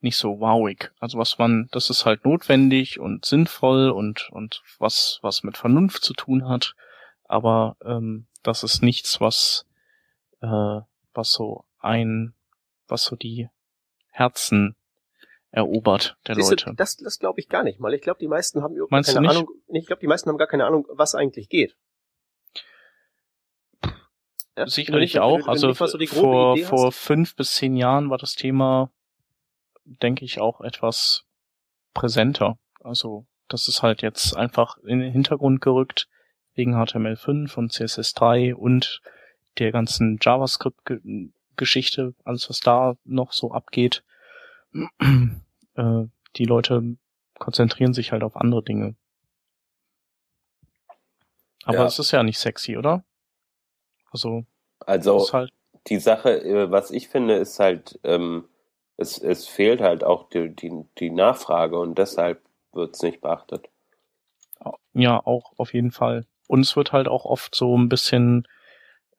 nicht 0.02 0.18
so 0.18 0.40
wowig. 0.40 0.92
Also 1.00 1.18
was 1.18 1.38
man, 1.38 1.70
das 1.72 1.90
ist 1.90 2.06
halt 2.06 2.26
notwendig 2.26 3.00
und 3.00 3.26
sinnvoll 3.26 3.90
und, 3.90 4.30
und 4.32 4.64
was, 4.80 5.20
was 5.22 5.44
mit 5.44 5.58
Vernunft 5.58 6.04
zu 6.04 6.14
tun 6.14 6.48
hat. 6.48 6.76
Aber, 7.26 7.78
ähm, 7.86 8.28
das 8.44 8.64
ist 8.64 8.84
nichts, 8.84 9.22
was, 9.22 9.66
äh, 10.42 10.82
was 11.14 11.32
so 11.32 11.64
ein, 11.80 12.34
was 12.88 13.04
so 13.04 13.16
die 13.16 13.50
Herzen 14.10 14.76
erobert 15.52 16.18
der 16.28 16.36
Siehste, 16.36 16.56
Leute. 16.56 16.74
Das, 16.76 16.98
das 16.98 17.20
glaube 17.20 17.40
ich 17.40 17.48
gar 17.48 17.64
nicht 17.64 17.80
mal. 17.80 17.94
Ich 17.94 18.02
glaube, 18.02 18.20
die 18.20 18.28
meisten 18.28 18.62
haben 18.62 18.76
überhaupt 18.76 19.06
keine 19.06 19.30
Ahnung. 19.30 19.48
Ich 19.68 19.86
glaube, 19.86 20.00
die 20.00 20.08
meisten 20.08 20.30
haben 20.30 20.38
gar 20.38 20.48
keine 20.48 20.66
Ahnung, 20.66 20.86
was 20.90 21.16
eigentlich 21.16 21.48
geht. 21.50 21.76
Ja, 24.58 24.68
Sicherlich 24.68 25.20
auch. 25.20 25.40
Wenn, 25.40 25.50
also 25.50 25.74
so 25.74 26.06
vor, 26.06 26.58
vor 26.58 26.92
fünf 26.92 27.36
bis 27.36 27.56
zehn 27.56 27.76
Jahren 27.76 28.10
war 28.10 28.18
das 28.18 28.36
Thema, 28.36 28.92
denke 29.84 30.26
ich, 30.26 30.40
auch 30.40 30.62
etwas 30.62 31.26
präsenter. 31.94 32.58
Also 32.82 33.26
das 33.48 33.68
ist 33.68 33.82
halt 33.82 34.02
jetzt 34.02 34.36
einfach 34.36 34.78
in 34.78 35.00
den 35.00 35.12
Hintergrund 35.12 35.62
gerückt 35.62 36.08
wegen 36.54 36.76
HTML5 36.76 37.56
und 37.56 37.72
CSS3 37.72 38.54
und 38.54 39.02
der 39.58 39.72
ganzen 39.72 40.20
JavaScript-Geschichte, 40.22 42.14
alles 42.24 42.50
was 42.50 42.60
da 42.60 42.96
noch 43.06 43.34
so 43.34 43.52
abgeht. 43.52 44.04
äh, 44.74 46.04
die 46.36 46.46
Leute 46.46 46.98
konzentrieren 47.40 47.94
sich 47.94 48.12
halt 48.12 48.24
auf 48.24 48.36
andere 48.36 48.64
Dinge. 48.64 48.96
Aber 51.66 51.80
ja. 51.80 51.86
es 51.86 52.00
ist 52.00 52.12
ja 52.12 52.24
nicht 52.24 52.40
sexy, 52.40 52.78
oder? 52.78 53.04
Also, 54.14 54.46
also 54.80 55.32
halt 55.34 55.52
die 55.88 56.00
Sache, 56.00 56.42
äh, 56.44 56.72
was 56.72 56.92
ich 56.92 57.10
finde, 57.10 57.36
ist 57.36 57.60
halt, 57.60 58.00
ähm, 58.04 58.46
es, 58.98 59.18
es 59.18 59.48
fehlt 59.48 59.82
halt 59.82 60.04
auch 60.04 60.30
die, 60.30 60.50
die, 60.50 60.72
die 61.00 61.10
Nachfrage 61.10 61.80
und 61.80 61.98
deshalb 61.98 62.42
wird 62.74 62.96
es 62.96 63.02
nicht 63.02 63.22
beachtet. 63.22 63.70
Ja, 64.94 65.20
auch 65.26 65.54
auf 65.58 65.74
jeden 65.74 65.92
Fall. 65.92 66.26
Und 66.48 66.62
es 66.62 66.76
wird 66.76 66.92
halt 66.92 67.08
auch 67.08 67.26
oft 67.26 67.56
so 67.56 67.78
ein 67.78 67.90
bisschen 67.90 68.48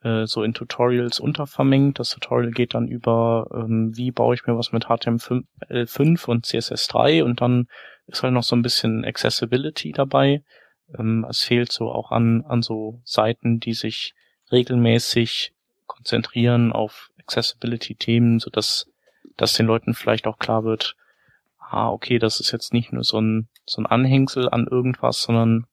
äh, 0.03 0.27
so 0.27 0.43
in 0.43 0.55
Tutorials 0.55 1.21
untervermengt. 1.21 1.99
Das 1.99 2.11
Tutorial 2.11 2.53
geht 2.53 2.75
dann 2.75 2.89
über, 2.89 3.49
ähm, 3.53 3.97
wie 3.97 4.11
baue 4.11 4.35
ich 4.35 4.47
mir 4.47 4.57
was 4.57 4.73
mit 4.73 4.87
HTML5 4.87 6.27
und 6.27 6.47
CSS3 6.47 7.25
und 7.25 7.41
dann 7.41 7.69
ist 8.07 8.23
halt 8.23 8.35
noch 8.35 8.43
so 8.43 8.55
ein 8.55 8.63
bisschen 8.63 9.05
Accessibility 9.05 9.93
dabei. 9.93 10.45
Ähm, 10.97 11.27
es 11.29 11.41
fehlt 11.41 11.73
so 11.73 11.91
auch 11.91 12.13
an, 12.13 12.45
an 12.47 12.63
so 12.63 13.01
Seiten, 13.05 13.59
die 13.61 13.75
sich 13.75 14.15
regelmäßig 14.51 15.53
konzentrieren 15.87 16.73
auf 16.73 17.11
Accessibility-Themen, 17.21 18.39
so 18.39 18.51
dass, 18.51 18.91
dass 19.37 19.55
den 19.55 19.67
Leuten 19.67 19.95
vielleicht 19.95 20.27
auch 20.27 20.39
klar 20.39 20.65
wird, 20.65 20.97
ah, 21.59 21.91
okay, 21.91 22.19
das 22.19 22.41
ist 22.41 22.53
jetzt 22.53 22.73
nicht 22.73 22.93
nur 22.93 23.05
so 23.05 23.21
ein, 23.21 23.49
so 23.67 23.83
ein 23.83 23.87
Anhängsel 23.87 24.49
an 24.49 24.67
irgendwas, 24.67 25.23
sondern 25.23 25.67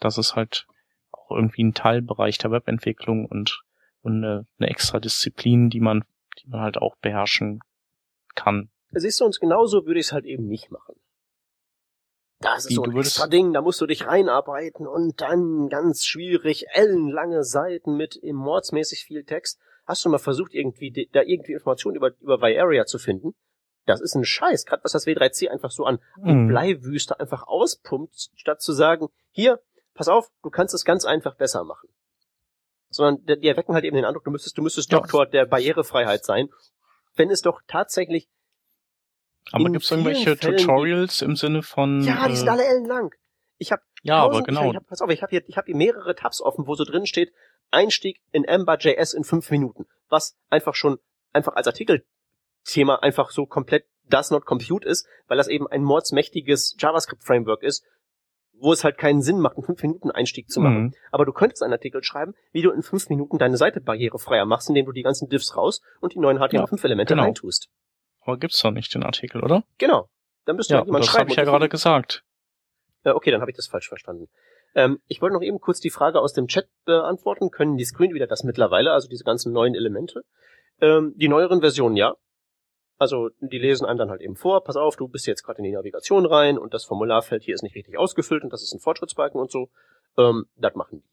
das 0.00 0.18
ist 0.18 0.34
halt 0.34 0.66
auch 1.10 1.30
irgendwie 1.30 1.64
ein 1.64 1.74
Teilbereich 1.74 2.38
der 2.38 2.50
Webentwicklung 2.50 3.26
und, 3.26 3.62
und 4.02 4.24
eine, 4.24 4.46
eine 4.58 4.68
extra 4.70 4.98
Disziplin, 4.98 5.70
die 5.70 5.80
man, 5.80 6.04
die 6.38 6.48
man 6.48 6.60
halt 6.60 6.78
auch 6.78 6.96
beherrschen 6.96 7.60
kann. 8.34 8.70
Siehst 8.92 9.20
du, 9.20 9.24
uns 9.24 9.40
genauso 9.40 9.86
würde 9.86 10.00
ich 10.00 10.06
es 10.06 10.12
halt 10.12 10.24
eben 10.24 10.46
nicht 10.48 10.70
machen. 10.70 10.94
Das 12.42 12.66
ist 12.66 12.74
so 12.74 12.82
ein 12.82 12.96
extra 12.96 13.28
Ding, 13.28 13.52
da 13.52 13.60
musst 13.60 13.80
du 13.80 13.86
dich 13.86 14.06
reinarbeiten 14.06 14.86
und 14.86 15.20
dann 15.20 15.68
ganz 15.68 16.04
schwierig, 16.04 16.66
ellenlange 16.72 17.44
Seiten 17.44 17.96
mit 17.96 18.16
im 18.16 18.36
mordsmäßig 18.36 19.04
viel 19.04 19.24
Text. 19.24 19.60
Hast 19.86 20.04
du 20.04 20.08
mal 20.08 20.18
versucht, 20.18 20.52
irgendwie 20.52 21.08
da 21.12 21.22
irgendwie 21.22 21.52
Informationen 21.52 21.96
über, 21.96 22.10
über 22.20 22.40
Viaria 22.40 22.84
zu 22.84 22.98
finden? 22.98 23.34
Das 23.86 24.00
ist 24.00 24.14
ein 24.14 24.24
Scheiß, 24.24 24.66
gerade 24.66 24.82
was 24.84 24.92
das 24.92 25.06
W3C 25.06 25.48
einfach 25.48 25.70
so 25.70 25.84
an 25.84 26.00
mhm. 26.16 26.48
Bleiwüste 26.48 27.18
einfach 27.18 27.46
auspumpt, 27.46 28.30
statt 28.34 28.60
zu 28.60 28.72
sagen, 28.72 29.08
hier, 29.30 29.60
pass 29.94 30.08
auf, 30.08 30.30
du 30.42 30.50
kannst 30.50 30.74
es 30.74 30.84
ganz 30.84 31.04
einfach 31.04 31.36
besser 31.36 31.64
machen. 31.64 31.88
Sondern 32.90 33.24
die 33.40 33.48
erwecken 33.48 33.74
halt 33.74 33.84
eben 33.84 33.96
den 33.96 34.04
Eindruck, 34.04 34.24
du 34.24 34.30
müsstest, 34.30 34.58
du 34.58 34.62
müsstest 34.62 34.92
ja. 34.92 34.98
Doktor 34.98 35.26
der 35.26 35.46
Barrierefreiheit 35.46 36.24
sein, 36.24 36.48
wenn 37.16 37.30
es 37.30 37.42
doch 37.42 37.60
tatsächlich 37.66 38.28
aber 39.50 39.70
gibt 39.70 39.84
es 39.84 39.90
irgendwelche 39.90 40.36
Fällen, 40.36 40.58
Tutorials 40.58 41.22
im 41.22 41.36
Sinne 41.36 41.62
von. 41.62 42.02
Ja, 42.02 42.28
die 42.28 42.36
sind 42.36 42.46
äh, 42.46 42.50
alle 42.50 42.64
ellenlang. 42.64 43.10
Ich 43.58 43.72
habe 43.72 43.82
ja, 44.02 44.22
aber 44.22 44.42
genau. 44.42 44.70
Ich 44.70 44.76
hab, 44.76 44.86
pass 44.86 45.00
auf, 45.00 45.10
ich 45.10 45.22
habe 45.22 45.30
hier, 45.30 45.42
ich 45.46 45.56
hab 45.56 45.66
hier 45.66 45.76
mehrere 45.76 46.14
Tabs 46.14 46.40
offen, 46.40 46.66
wo 46.66 46.74
so 46.74 46.84
drin 46.84 47.06
steht 47.06 47.32
Einstieg 47.70 48.20
in 48.32 48.44
Ember.js 48.44 49.14
in 49.14 49.24
fünf 49.24 49.50
Minuten, 49.50 49.86
was 50.08 50.36
einfach 50.50 50.74
schon 50.74 50.98
einfach 51.32 51.54
als 51.54 51.66
Artikelthema 51.66 52.96
einfach 52.96 53.30
so 53.30 53.46
komplett 53.46 53.86
does 54.08 54.30
not 54.30 54.44
compute 54.44 54.86
ist, 54.86 55.06
weil 55.26 55.38
das 55.38 55.48
eben 55.48 55.66
ein 55.66 55.82
mordsmächtiges 55.82 56.76
JavaScript-Framework 56.78 57.62
ist, 57.62 57.84
wo 58.52 58.72
es 58.72 58.84
halt 58.84 58.98
keinen 58.98 59.22
Sinn 59.22 59.40
macht, 59.40 59.56
einen 59.56 59.64
fünf 59.64 59.82
Minuten 59.82 60.10
Einstieg 60.10 60.50
zu 60.50 60.60
machen. 60.60 60.82
Mhm. 60.82 60.94
Aber 61.10 61.24
du 61.24 61.32
könntest 61.32 61.62
einen 61.62 61.72
Artikel 61.72 62.02
schreiben, 62.02 62.34
wie 62.52 62.62
du 62.62 62.70
in 62.70 62.82
fünf 62.82 63.08
Minuten 63.08 63.38
deine 63.38 63.56
Seite 63.56 63.80
barrierefreier 63.80 64.44
machst, 64.44 64.68
indem 64.68 64.86
du 64.86 64.92
die 64.92 65.02
ganzen 65.02 65.28
Diffs 65.28 65.56
raus 65.56 65.80
und 66.00 66.14
die 66.14 66.18
neuen 66.18 66.38
HTML5-Elemente 66.38 67.12
ja, 67.12 67.16
genau. 67.16 67.24
reintust. 67.24 67.68
Aber 68.24 68.38
gibt's 68.38 68.60
doch 68.62 68.70
nicht 68.70 68.94
den 68.94 69.02
Artikel, 69.02 69.42
oder? 69.42 69.64
Genau. 69.78 70.08
Dann 70.44 70.56
müsste 70.56 70.74
ja, 70.74 70.84
jemand 70.84 71.04
das 71.04 71.10
schreiben. 71.10 71.28
Das 71.28 71.36
habe 71.36 71.42
ich 71.42 71.46
ja 71.46 71.52
gerade 71.52 71.68
gesagt. 71.68 72.24
Äh, 73.04 73.10
okay, 73.10 73.30
dann 73.30 73.40
habe 73.40 73.50
ich 73.50 73.56
das 73.56 73.66
falsch 73.66 73.88
verstanden. 73.88 74.28
Ähm, 74.74 75.00
ich 75.06 75.20
wollte 75.20 75.34
noch 75.34 75.42
eben 75.42 75.60
kurz 75.60 75.80
die 75.80 75.90
Frage 75.90 76.20
aus 76.20 76.32
dem 76.32 76.48
Chat 76.48 76.68
beantworten. 76.84 77.50
Können 77.50 77.76
die 77.76 77.84
Screenreader 77.84 78.26
das 78.26 78.44
mittlerweile, 78.44 78.92
also 78.92 79.08
diese 79.08 79.24
ganzen 79.24 79.52
neuen 79.52 79.74
Elemente? 79.74 80.24
Ähm, 80.80 81.12
die 81.16 81.28
neueren 81.28 81.60
Versionen 81.60 81.96
ja. 81.96 82.14
Also 82.98 83.30
die 83.40 83.58
lesen 83.58 83.84
einem 83.84 83.98
dann 83.98 84.10
halt 84.10 84.20
eben 84.20 84.36
vor, 84.36 84.62
pass 84.62 84.76
auf, 84.76 84.96
du 84.96 85.08
bist 85.08 85.26
jetzt 85.26 85.42
gerade 85.42 85.58
in 85.58 85.64
die 85.64 85.72
Navigation 85.72 86.24
rein 86.24 86.56
und 86.56 86.72
das 86.72 86.84
Formularfeld 86.84 87.42
hier 87.42 87.54
ist 87.54 87.62
nicht 87.62 87.74
richtig 87.74 87.98
ausgefüllt 87.98 88.44
und 88.44 88.52
das 88.52 88.62
ist 88.62 88.72
ein 88.72 88.78
Fortschrittsbalken 88.78 89.40
und 89.40 89.50
so. 89.50 89.70
Ähm, 90.16 90.46
das 90.56 90.74
machen 90.74 91.00
die. 91.00 91.08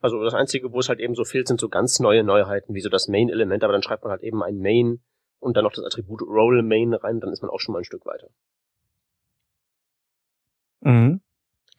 Also 0.00 0.22
das 0.22 0.34
Einzige, 0.34 0.72
wo 0.72 0.78
es 0.80 0.88
halt 0.88 1.00
eben 1.00 1.14
so 1.14 1.24
fehlt, 1.24 1.48
sind 1.48 1.60
so 1.60 1.68
ganz 1.68 2.00
neue 2.00 2.24
Neuheiten, 2.24 2.74
wie 2.74 2.80
so 2.80 2.88
das 2.88 3.08
Main-Element, 3.08 3.62
aber 3.64 3.72
dann 3.72 3.82
schreibt 3.82 4.02
man 4.02 4.10
halt 4.10 4.22
eben 4.22 4.42
ein 4.42 4.58
Main 4.58 5.00
und 5.40 5.56
dann 5.56 5.64
noch 5.64 5.72
das 5.72 5.84
Attribut 5.84 6.22
Role 6.22 6.62
Main 6.62 6.94
rein, 6.94 7.20
dann 7.20 7.32
ist 7.32 7.42
man 7.42 7.50
auch 7.50 7.60
schon 7.60 7.72
mal 7.72 7.80
ein 7.80 7.84
Stück 7.84 8.06
weiter. 8.06 8.28
Mhm. 10.80 11.20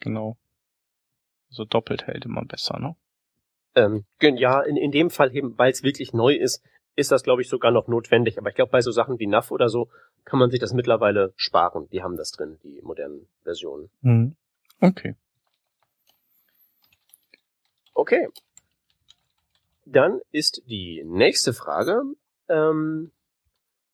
Genau. 0.00 0.36
So 1.48 1.64
doppelt 1.64 2.06
hält 2.06 2.24
immer 2.24 2.44
besser, 2.44 2.78
ne? 2.78 2.96
Ähm, 3.74 4.04
ja, 4.20 4.60
in, 4.62 4.76
in 4.76 4.90
dem 4.90 5.10
Fall 5.10 5.34
eben, 5.34 5.56
weil 5.58 5.72
es 5.72 5.82
wirklich 5.82 6.12
neu 6.12 6.34
ist, 6.34 6.62
ist 6.94 7.10
das, 7.10 7.22
glaube 7.22 7.42
ich, 7.42 7.48
sogar 7.48 7.70
noch 7.70 7.88
notwendig. 7.88 8.38
Aber 8.38 8.50
ich 8.50 8.54
glaube, 8.54 8.70
bei 8.70 8.80
so 8.80 8.90
Sachen 8.90 9.18
wie 9.18 9.26
NAV 9.26 9.50
oder 9.50 9.68
so 9.68 9.88
kann 10.24 10.38
man 10.38 10.50
sich 10.50 10.60
das 10.60 10.72
mittlerweile 10.72 11.32
sparen. 11.36 11.88
Die 11.90 12.02
haben 12.02 12.16
das 12.16 12.32
drin, 12.32 12.58
die 12.62 12.80
modernen 12.82 13.26
Versionen. 13.42 13.90
Mhm. 14.02 14.36
Okay. 14.80 15.14
Okay. 18.02 18.26
Dann 19.84 20.20
ist 20.32 20.62
die 20.66 21.04
nächste 21.04 21.52
Frage 21.52 22.02
ähm, 22.48 23.12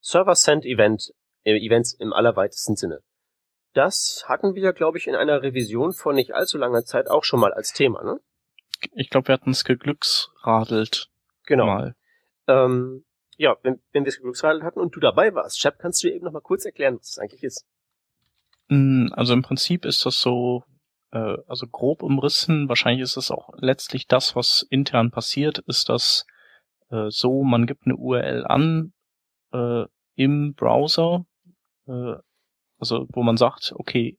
Server-Send-Event, 0.01 1.13
äh, 1.45 1.59
Events 1.59 1.93
im 1.93 2.15
allerweitesten 2.15 2.75
Sinne. 2.75 3.03
Das 3.75 4.25
hatten 4.27 4.55
wir, 4.55 4.73
glaube 4.73 4.97
ich, 4.97 5.09
in 5.09 5.15
einer 5.15 5.43
Revision 5.43 5.93
vor 5.93 6.15
nicht 6.15 6.33
allzu 6.33 6.57
langer 6.57 6.87
Zeit 6.87 7.11
auch 7.11 7.23
schon 7.23 7.39
mal 7.39 7.53
als 7.53 7.75
Thema, 7.75 8.03
ne? 8.03 8.19
Ich 8.93 9.11
glaube, 9.11 9.29
wir 9.29 9.35
hatten 9.35 9.51
es 9.51 9.65
geglücksradelt. 9.65 11.11
Genau. 11.45 11.67
Mal. 11.67 11.95
Ähm, 12.47 13.05
ja, 13.37 13.59
wenn, 13.63 13.79
wenn 13.93 14.07
wir 14.07 14.09
es 14.09 14.17
geglücksradelt 14.17 14.63
hatten 14.63 14.81
und 14.81 14.97
du 14.97 15.01
dabei 15.01 15.35
warst, 15.35 15.61
Chap, 15.61 15.79
kannst 15.79 16.03
du 16.03 16.09
dir 16.09 16.15
eben 16.15 16.25
noch 16.25 16.33
mal 16.33 16.41
kurz 16.41 16.65
erklären, 16.65 16.97
was 16.99 17.09
das 17.09 17.19
eigentlich 17.19 17.45
ist? 17.45 17.67
Mm, 18.69 19.09
also 19.13 19.35
im 19.35 19.43
Prinzip 19.43 19.85
ist 19.85 20.07
das 20.07 20.19
so 20.19 20.65
äh, 21.13 21.37
also 21.47 21.67
grob 21.67 22.03
umrissen, 22.03 22.69
wahrscheinlich 22.69 23.03
ist 23.03 23.17
es 23.17 23.31
auch 23.31 23.51
letztlich 23.57 24.07
das, 24.07 24.37
was 24.37 24.67
intern 24.71 25.11
passiert, 25.11 25.59
ist 25.61 25.89
das 25.89 26.27
äh, 26.91 27.07
so, 27.09 27.43
man 27.43 27.67
gibt 27.67 27.87
eine 27.87 27.97
URL 27.97 28.45
an 28.47 28.93
äh, 29.53 29.85
im 30.15 30.55
Browser, 30.55 31.25
äh, 31.87 32.15
also 32.79 33.07
wo 33.13 33.23
man 33.23 33.37
sagt, 33.37 33.73
okay, 33.77 34.19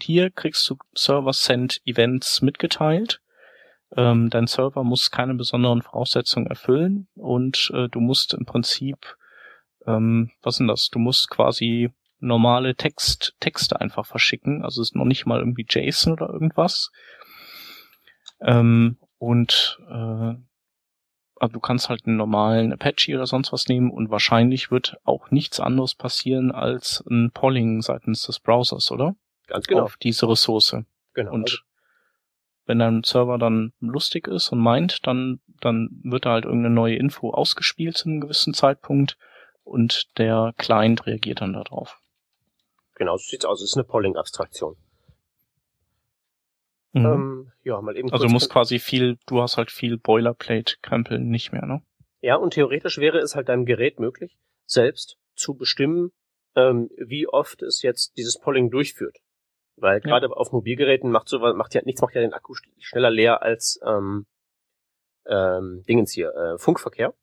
hier 0.00 0.30
kriegst 0.30 0.68
du 0.70 0.76
Server-Send-Events 0.94 2.42
mitgeteilt. 2.42 3.20
Ähm, 3.96 4.28
dein 4.30 4.46
Server 4.46 4.84
muss 4.84 5.10
keine 5.10 5.34
besonderen 5.34 5.82
Voraussetzungen 5.82 6.46
erfüllen 6.46 7.08
und 7.14 7.70
äh, 7.74 7.88
du 7.88 8.00
musst 8.00 8.34
im 8.34 8.44
Prinzip, 8.44 9.16
ähm, 9.86 10.30
was 10.42 10.56
sind 10.56 10.68
das? 10.68 10.88
Du 10.90 10.98
musst 10.98 11.30
quasi 11.30 11.90
normale 12.20 12.74
Text, 12.74 13.34
Texte 13.40 13.80
einfach 13.80 14.06
verschicken. 14.06 14.64
Also 14.64 14.82
es 14.82 14.88
ist 14.88 14.96
noch 14.96 15.04
nicht 15.04 15.26
mal 15.26 15.38
irgendwie 15.38 15.66
JSON 15.68 16.12
oder 16.12 16.28
irgendwas. 16.28 16.90
Ähm, 18.40 18.98
und 19.18 19.78
äh, 19.88 20.34
also 21.40 21.52
du 21.52 21.60
kannst 21.60 21.88
halt 21.88 22.06
einen 22.06 22.16
normalen 22.16 22.72
Apache 22.72 23.14
oder 23.14 23.26
sonst 23.26 23.52
was 23.52 23.68
nehmen 23.68 23.90
und 23.90 24.10
wahrscheinlich 24.10 24.70
wird 24.70 24.96
auch 25.04 25.30
nichts 25.30 25.60
anderes 25.60 25.94
passieren 25.94 26.50
als 26.50 27.04
ein 27.08 27.30
Polling 27.32 27.80
seitens 27.82 28.22
des 28.22 28.40
Browsers, 28.40 28.90
oder? 28.90 29.14
Ganz 29.46 29.66
genau. 29.66 29.84
Auf 29.84 29.96
diese 29.96 30.28
Ressource. 30.28 30.76
Genau. 31.14 31.32
Und 31.32 31.50
also 31.50 31.58
wenn 32.66 32.78
dein 32.80 33.02
Server 33.02 33.38
dann 33.38 33.72
lustig 33.80 34.28
ist 34.28 34.50
und 34.50 34.58
meint, 34.58 35.06
dann, 35.06 35.40
dann 35.60 35.88
wird 36.04 36.26
da 36.26 36.32
halt 36.32 36.44
irgendeine 36.44 36.74
neue 36.74 36.96
Info 36.96 37.30
ausgespielt 37.30 37.96
zu 37.96 38.08
einem 38.08 38.20
gewissen 38.20 38.52
Zeitpunkt 38.52 39.16
und 39.64 40.18
der 40.18 40.52
Client 40.58 41.06
reagiert 41.06 41.40
dann 41.40 41.54
darauf. 41.54 41.97
Genau, 42.98 43.16
so 43.16 43.24
sieht's 43.28 43.44
aus. 43.44 43.62
Es 43.62 43.70
ist 43.70 43.76
eine 43.76 43.84
Polling-Abstraktion. 43.84 44.76
Mhm. 46.92 47.06
Ähm, 47.06 47.52
ja, 47.64 47.80
mal 47.80 47.96
eben 47.96 48.10
also 48.10 48.26
du 48.26 48.32
musst 48.32 48.50
quasi 48.50 48.78
viel, 48.78 49.18
du 49.26 49.40
hast 49.40 49.56
halt 49.56 49.70
viel 49.70 49.98
Boilerplate-Krempeln 49.98 51.28
nicht 51.28 51.52
mehr, 51.52 51.64
ne? 51.64 51.82
Ja, 52.20 52.36
und 52.36 52.54
theoretisch 52.54 52.98
wäre 52.98 53.18
es 53.18 53.36
halt 53.36 53.48
deinem 53.48 53.64
Gerät 53.64 54.00
möglich, 54.00 54.36
selbst 54.66 55.16
zu 55.36 55.54
bestimmen, 55.54 56.10
ähm, 56.56 56.90
wie 56.96 57.28
oft 57.28 57.62
es 57.62 57.82
jetzt 57.82 58.16
dieses 58.16 58.38
Polling 58.38 58.70
durchführt. 58.70 59.18
Weil 59.76 60.00
gerade 60.00 60.26
ja. 60.26 60.32
auf 60.32 60.50
Mobilgeräten 60.50 61.10
macht 61.10 61.28
so 61.28 61.38
macht 61.38 61.74
ja 61.74 61.82
nichts 61.84 62.00
macht 62.00 62.16
ja 62.16 62.20
den 62.20 62.32
Akku 62.32 62.54
schneller 62.80 63.10
leer 63.10 63.42
als 63.42 63.78
ähm, 63.86 64.26
ähm, 65.26 65.84
Dingens 65.88 66.12
hier, 66.12 66.34
äh, 66.34 66.58
Funkverkehr. 66.58 67.14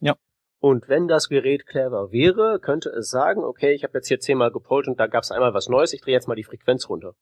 Ja. 0.00 0.16
Und 0.60 0.88
wenn 0.88 1.08
das 1.08 1.30
Gerät 1.30 1.66
clever 1.66 2.12
wäre, 2.12 2.60
könnte 2.60 2.90
es 2.90 3.08
sagen, 3.08 3.42
okay, 3.42 3.72
ich 3.72 3.82
habe 3.82 3.96
jetzt 3.96 4.08
hier 4.08 4.20
zehnmal 4.20 4.52
gepollt 4.52 4.86
und 4.88 5.00
da 5.00 5.06
gab 5.06 5.22
es 5.22 5.30
einmal 5.30 5.54
was 5.54 5.68
Neues, 5.68 5.94
ich 5.94 6.02
drehe 6.02 6.12
jetzt 6.12 6.28
mal 6.28 6.34
die 6.34 6.44
Frequenz 6.44 6.88
runter. 6.88 7.14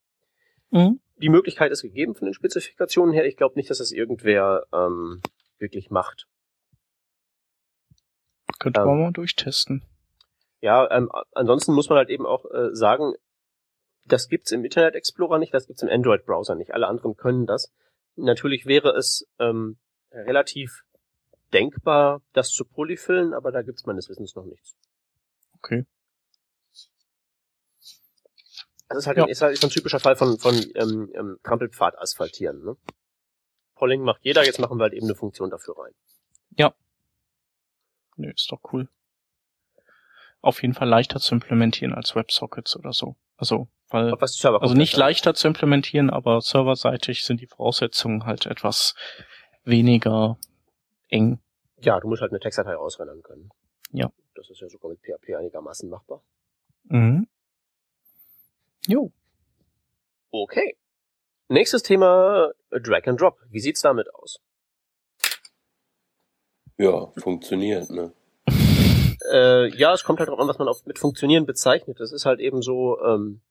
Mhm. 0.70 1.00
Die 1.16 1.28
Möglichkeit 1.28 1.70
ist 1.70 1.82
gegeben 1.82 2.16
von 2.16 2.26
den 2.26 2.34
Spezifikationen 2.34 3.14
her. 3.14 3.26
Ich 3.26 3.36
glaube 3.36 3.54
nicht, 3.54 3.70
dass 3.70 3.78
das 3.78 3.92
irgendwer 3.92 4.66
ähm, 4.72 5.22
wirklich 5.58 5.88
macht. 5.90 6.26
Könnte 8.58 8.80
ähm, 8.80 8.86
man 8.86 9.00
mal 9.00 9.12
durchtesten. 9.12 9.84
Ja, 10.60 10.90
ähm, 10.90 11.08
ansonsten 11.32 11.72
muss 11.72 11.88
man 11.88 11.98
halt 11.98 12.10
eben 12.10 12.26
auch 12.26 12.44
äh, 12.50 12.74
sagen, 12.74 13.14
das 14.04 14.28
gibt's 14.28 14.50
im 14.50 14.64
Internet 14.64 14.96
Explorer 14.96 15.38
nicht, 15.38 15.54
das 15.54 15.68
gibt's 15.68 15.82
im 15.82 15.88
Android 15.88 16.24
Browser 16.26 16.56
nicht. 16.56 16.74
Alle 16.74 16.88
anderen 16.88 17.16
können 17.16 17.46
das. 17.46 17.72
Natürlich 18.16 18.66
wäre 18.66 18.96
es 18.96 19.28
ähm, 19.38 19.78
relativ 20.10 20.82
denkbar, 21.52 22.22
das 22.32 22.50
zu 22.50 22.64
polyfillen, 22.64 23.34
aber 23.34 23.52
da 23.52 23.62
gibt's 23.62 23.86
meines 23.86 24.08
Wissens 24.08 24.34
noch 24.34 24.44
nichts. 24.44 24.76
Okay. 25.54 25.86
Das 28.88 28.98
ist 28.98 29.06
halt, 29.06 29.18
ja. 29.18 29.24
ein, 29.24 29.30
ist 29.30 29.42
halt 29.42 29.62
ein 29.62 29.70
typischer 29.70 30.00
Fall 30.00 30.16
von, 30.16 30.38
von 30.38 30.54
ähm, 30.74 31.10
ähm, 31.14 31.38
Trampelpfad 31.42 31.98
asphaltieren. 31.98 32.64
Ne? 32.64 32.76
Polling 33.74 34.02
macht 34.02 34.24
jeder, 34.24 34.44
jetzt 34.44 34.58
machen 34.58 34.78
wir 34.78 34.84
halt 34.84 34.94
eben 34.94 35.06
eine 35.06 35.14
Funktion 35.14 35.50
dafür 35.50 35.78
rein. 35.78 35.92
Ja. 36.56 36.74
Nö, 38.16 38.30
ist 38.30 38.50
doch 38.50 38.60
cool. 38.72 38.88
Auf 40.40 40.62
jeden 40.62 40.74
Fall 40.74 40.88
leichter 40.88 41.20
zu 41.20 41.34
implementieren 41.34 41.92
als 41.92 42.14
WebSockets 42.14 42.76
oder 42.76 42.92
so. 42.92 43.16
Also, 43.36 43.68
weil, 43.90 44.12
also 44.14 44.74
nicht 44.74 44.96
leichter 44.96 45.34
zu 45.34 45.48
implementieren, 45.48 46.10
aber 46.10 46.40
serverseitig 46.40 47.24
sind 47.24 47.40
die 47.40 47.46
Voraussetzungen 47.46 48.24
halt 48.24 48.46
etwas 48.46 48.94
weniger 49.64 50.38
eng. 51.08 51.40
Ja, 51.80 52.00
du 52.00 52.08
musst 52.08 52.22
halt 52.22 52.32
eine 52.32 52.40
Textdatei 52.40 52.76
ausrennen 52.76 53.22
können. 53.22 53.50
Ja. 53.92 54.10
Das 54.34 54.50
ist 54.50 54.60
ja 54.60 54.68
sogar 54.68 54.90
mit 54.90 55.00
PHP 55.00 55.34
einigermaßen 55.36 55.88
machbar. 55.88 56.22
Mhm. 56.84 57.26
Jo. 58.86 59.12
Okay. 60.30 60.76
Nächstes 61.48 61.82
Thema 61.82 62.52
Drag 62.70 63.06
and 63.06 63.20
Drop. 63.20 63.38
Wie 63.50 63.60
sieht's 63.60 63.80
damit 63.80 64.14
aus? 64.14 64.40
Ja, 66.76 67.12
funktioniert, 67.16 67.90
ne? 67.90 68.12
Äh, 69.30 69.68
ja, 69.76 69.92
es 69.92 70.04
kommt 70.04 70.20
halt 70.20 70.30
drauf 70.30 70.38
an, 70.38 70.48
was 70.48 70.58
man 70.58 70.68
auf, 70.68 70.86
mit 70.86 70.98
funktionieren 70.98 71.44
bezeichnet. 71.44 72.00
Das 72.00 72.12
ist 72.12 72.24
halt 72.24 72.40
eben 72.40 72.62
so, 72.62 72.98
ähm, 73.02 73.42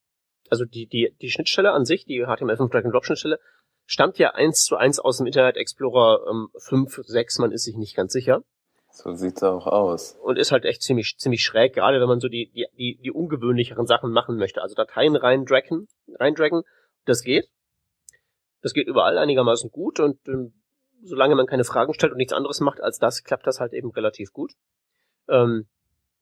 also 0.50 0.66
die, 0.66 0.88
die, 0.88 1.14
die 1.22 1.30
Schnittstelle 1.30 1.72
an 1.72 1.86
sich, 1.86 2.06
die 2.06 2.26
HTML5 2.26 2.72
Drag 2.72 2.86
and 2.86 2.94
Drop 2.94 3.06
Schnittstelle, 3.06 3.40
stammt 3.88 4.20
ja 4.20 4.36
eins 4.36 4.66
zu 4.66 4.76
eins 4.76 5.00
aus 5.00 5.18
dem 5.18 5.26
Internet 5.26 5.58
Explorer 5.58 6.28
ähm, 6.30 6.50
5, 6.60 7.02
6, 7.06 7.40
man 7.40 7.52
ist 7.52 7.64
sich 7.64 7.76
nicht 7.76 7.96
ganz 7.96 8.14
sicher. 8.14 8.44
So 8.92 9.14
sieht's 9.14 9.44
auch 9.44 9.66
aus. 9.66 10.18
Und 10.22 10.38
ist 10.38 10.52
halt 10.52 10.66
echt 10.66 10.82
ziemlich, 10.82 11.18
ziemlich 11.18 11.44
schräg, 11.44 11.74
gerade 11.74 12.00
wenn 12.00 12.08
man 12.08 12.20
so 12.20 12.28
die, 12.28 12.52
die, 12.52 12.68
die, 12.78 13.00
die 13.02 13.12
ungewöhnlicheren 13.12 13.88
Sachen 13.88 14.12
machen 14.12 14.38
möchte. 14.38 14.62
Also 14.62 14.76
Dateien 14.76 15.16
reindragen, 15.16 15.88
reindragen, 16.16 16.64
das 17.06 17.22
geht. 17.22 17.48
Das 18.62 18.74
geht 18.74 18.88
überall 18.88 19.18
einigermaßen 19.18 19.72
gut 19.72 20.00
und 20.00 20.20
ähm, 20.28 20.54
solange 21.04 21.36
man 21.36 21.46
keine 21.46 21.64
Fragen 21.64 21.94
stellt 21.94 22.12
und 22.12 22.18
nichts 22.18 22.34
anderes 22.34 22.60
macht 22.60 22.82
als 22.82 22.98
das, 22.98 23.24
klappt 23.24 23.48
das 23.48 23.60
halt 23.60 23.74
eben 23.74 23.92
relativ 23.92 24.34
gut. 24.34 24.54
Ähm, 25.30 25.68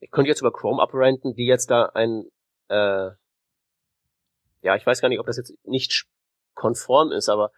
ich 0.02 0.12
könnte 0.12 0.30
jetzt 0.30 0.42
über 0.42 0.52
Chrome 0.52 0.82
abrenten, 0.82 1.34
die 1.34 1.46
jetzt 1.46 1.72
da 1.72 1.86
ein, 1.94 2.26
äh, 2.68 3.10
ja, 4.62 4.76
ich 4.76 4.86
weiß 4.86 5.02
gar 5.02 5.10
nicht, 5.10 5.20
ob 5.20 5.26
das 5.26 5.38
jetzt 5.38 5.54
nicht 5.64 6.06
konform 6.56 7.12
ist, 7.12 7.30
aber 7.30 7.52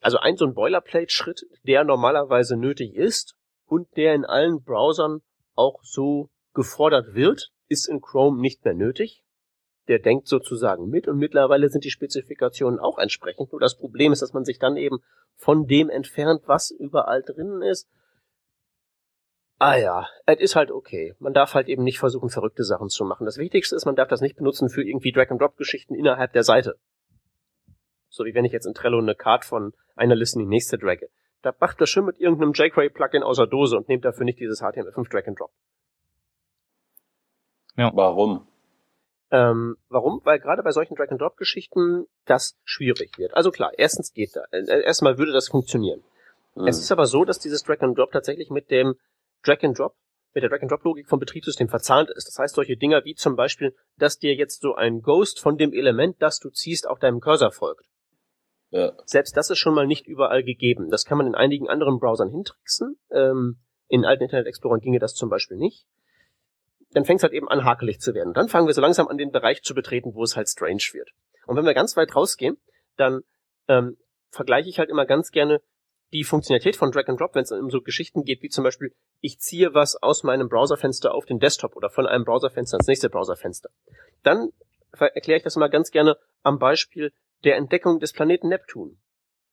also 0.00 0.18
ein 0.18 0.36
so 0.36 0.44
ein 0.44 0.54
Boilerplate-Schritt, 0.54 1.46
der 1.64 1.84
normalerweise 1.84 2.56
nötig 2.56 2.94
ist, 2.94 3.36
und 3.72 3.96
der 3.96 4.14
in 4.14 4.26
allen 4.26 4.62
Browsern 4.62 5.22
auch 5.54 5.80
so 5.82 6.28
gefordert 6.52 7.14
wird, 7.14 7.52
ist 7.68 7.88
in 7.88 8.02
Chrome 8.02 8.38
nicht 8.38 8.64
mehr 8.64 8.74
nötig. 8.74 9.24
Der 9.88 9.98
denkt 9.98 10.28
sozusagen 10.28 10.90
mit 10.90 11.08
und 11.08 11.16
mittlerweile 11.16 11.70
sind 11.70 11.84
die 11.84 11.90
Spezifikationen 11.90 12.78
auch 12.78 12.98
entsprechend. 12.98 13.50
Nur 13.50 13.60
das 13.60 13.78
Problem 13.78 14.12
ist, 14.12 14.20
dass 14.20 14.34
man 14.34 14.44
sich 14.44 14.58
dann 14.58 14.76
eben 14.76 14.98
von 15.36 15.66
dem 15.66 15.88
entfernt, 15.88 16.42
was 16.46 16.70
überall 16.70 17.22
drinnen 17.22 17.62
ist. 17.62 17.88
Ah 19.58 19.76
ja, 19.76 20.06
es 20.26 20.38
ist 20.40 20.56
halt 20.56 20.70
okay. 20.70 21.14
Man 21.18 21.32
darf 21.32 21.54
halt 21.54 21.68
eben 21.68 21.84
nicht 21.84 21.98
versuchen, 21.98 22.28
verrückte 22.28 22.64
Sachen 22.64 22.90
zu 22.90 23.04
machen. 23.04 23.24
Das 23.24 23.38
Wichtigste 23.38 23.74
ist, 23.74 23.86
man 23.86 23.96
darf 23.96 24.08
das 24.08 24.20
nicht 24.20 24.36
benutzen 24.36 24.68
für 24.68 24.82
irgendwie 24.82 25.12
Drag-and-Drop-Geschichten 25.12 25.94
innerhalb 25.94 26.32
der 26.32 26.44
Seite. 26.44 26.76
So 28.12 28.24
wie 28.24 28.34
wenn 28.34 28.44
ich 28.44 28.52
jetzt 28.52 28.66
in 28.66 28.74
Trello 28.74 28.98
eine 28.98 29.14
Card 29.14 29.44
von 29.44 29.72
einer 29.96 30.14
Liste 30.14 30.38
in 30.38 30.44
die 30.44 30.50
nächste 30.50 30.76
dragge. 30.78 31.08
Da 31.40 31.52
macht 31.58 31.80
das 31.80 31.88
schön 31.88 32.04
mit 32.04 32.20
irgendeinem 32.20 32.52
jQuery-Plugin 32.52 33.22
aus 33.22 33.38
der 33.38 33.46
Dose 33.46 33.76
und 33.76 33.88
nehmt 33.88 34.04
dafür 34.04 34.24
nicht 34.24 34.38
dieses 34.38 34.62
HTML5 34.62 35.10
Drag 35.10 35.26
and 35.26 35.40
Drop. 35.40 35.50
Ja. 37.76 37.90
Warum? 37.94 38.46
Ähm, 39.30 39.78
warum? 39.88 40.20
Weil 40.24 40.38
gerade 40.40 40.62
bei 40.62 40.72
solchen 40.72 40.94
Drag 40.94 41.10
and 41.10 41.20
Drop 41.20 41.38
Geschichten 41.38 42.06
das 42.26 42.58
schwierig 42.64 43.16
wird. 43.16 43.34
Also 43.34 43.50
klar, 43.50 43.72
erstens 43.76 44.12
geht 44.12 44.36
da, 44.36 44.44
äh, 44.52 44.82
erstmal 44.82 45.16
würde 45.16 45.32
das 45.32 45.48
funktionieren. 45.48 46.04
Mhm. 46.54 46.66
Es 46.66 46.78
ist 46.78 46.92
aber 46.92 47.06
so, 47.06 47.24
dass 47.24 47.38
dieses 47.38 47.62
Drag 47.62 47.80
and 47.80 47.96
Drop 47.96 48.12
tatsächlich 48.12 48.50
mit 48.50 48.70
dem 48.70 48.94
Drag 49.42 49.62
and 49.62 49.78
Drop, 49.78 49.94
mit 50.34 50.42
der 50.42 50.50
Drag 50.50 50.60
and 50.60 50.70
Drop 50.70 50.84
Logik 50.84 51.08
vom 51.08 51.18
Betriebssystem 51.18 51.68
verzahnt 51.68 52.10
ist. 52.10 52.28
Das 52.28 52.38
heißt, 52.38 52.54
solche 52.54 52.76
Dinger 52.76 53.06
wie 53.06 53.14
zum 53.14 53.34
Beispiel, 53.34 53.74
dass 53.96 54.18
dir 54.18 54.34
jetzt 54.34 54.60
so 54.60 54.74
ein 54.74 55.00
Ghost 55.00 55.40
von 55.40 55.56
dem 55.56 55.72
Element, 55.72 56.20
das 56.20 56.38
du 56.38 56.50
ziehst, 56.50 56.86
auch 56.86 56.98
deinem 56.98 57.20
Cursor 57.20 57.52
folgt. 57.52 57.86
Ja. 58.72 58.92
Selbst 59.04 59.36
das 59.36 59.50
ist 59.50 59.58
schon 59.58 59.74
mal 59.74 59.86
nicht 59.86 60.06
überall 60.06 60.42
gegeben. 60.42 60.88
Das 60.90 61.04
kann 61.04 61.18
man 61.18 61.26
in 61.26 61.34
einigen 61.34 61.68
anderen 61.68 62.00
Browsern 62.00 62.30
hintricksen. 62.30 62.98
Ähm, 63.10 63.58
in 63.88 64.06
alten 64.06 64.24
Internet 64.24 64.46
Explorern 64.46 64.80
ginge 64.80 64.98
das 64.98 65.14
zum 65.14 65.28
Beispiel 65.28 65.58
nicht. 65.58 65.86
Dann 66.92 67.04
fängt 67.04 67.20
es 67.20 67.22
halt 67.22 67.34
eben 67.34 67.48
an, 67.48 67.64
hakelig 67.64 68.00
zu 68.00 68.14
werden. 68.14 68.32
dann 68.32 68.48
fangen 68.48 68.66
wir 68.66 68.74
so 68.74 68.80
langsam 68.80 69.08
an, 69.08 69.18
den 69.18 69.30
Bereich 69.30 69.62
zu 69.62 69.74
betreten, 69.74 70.14
wo 70.14 70.22
es 70.22 70.36
halt 70.36 70.48
strange 70.48 70.82
wird. 70.92 71.10
Und 71.46 71.56
wenn 71.56 71.66
wir 71.66 71.74
ganz 71.74 71.96
weit 71.96 72.16
rausgehen, 72.16 72.56
dann 72.96 73.22
ähm, 73.68 73.98
vergleiche 74.30 74.70
ich 74.70 74.78
halt 74.78 74.88
immer 74.88 75.04
ganz 75.04 75.30
gerne 75.30 75.60
die 76.14 76.24
Funktionalität 76.24 76.76
von 76.76 76.90
Drag 76.90 77.08
and 77.08 77.20
Drop, 77.20 77.34
wenn 77.34 77.42
es 77.42 77.52
um 77.52 77.70
so 77.70 77.82
Geschichten 77.82 78.24
geht, 78.24 78.42
wie 78.42 78.48
zum 78.48 78.64
Beispiel, 78.64 78.94
ich 79.20 79.38
ziehe 79.38 79.74
was 79.74 80.02
aus 80.02 80.22
meinem 80.22 80.48
Browserfenster 80.48 81.14
auf 81.14 81.26
den 81.26 81.38
Desktop 81.38 81.76
oder 81.76 81.90
von 81.90 82.06
einem 82.06 82.24
Browserfenster 82.24 82.78
ins 82.78 82.86
nächste 82.86 83.10
Browserfenster. 83.10 83.70
Dann 84.22 84.50
erkläre 84.92 85.38
ich 85.38 85.42
das 85.42 85.56
mal 85.56 85.68
ganz 85.68 85.90
gerne 85.90 86.16
am 86.42 86.58
Beispiel 86.58 87.12
der 87.44 87.56
Entdeckung 87.56 87.98
des 88.00 88.12
Planeten 88.12 88.48
Neptun. 88.48 88.98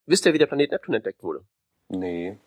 Wisst 0.06 0.26
ihr, 0.26 0.34
wie 0.34 0.38
der 0.38 0.48
Planet 0.48 0.72
Neptun 0.72 0.96
entdeckt 0.96 1.24
wurde? 1.24 1.46
Nee. 1.88 2.40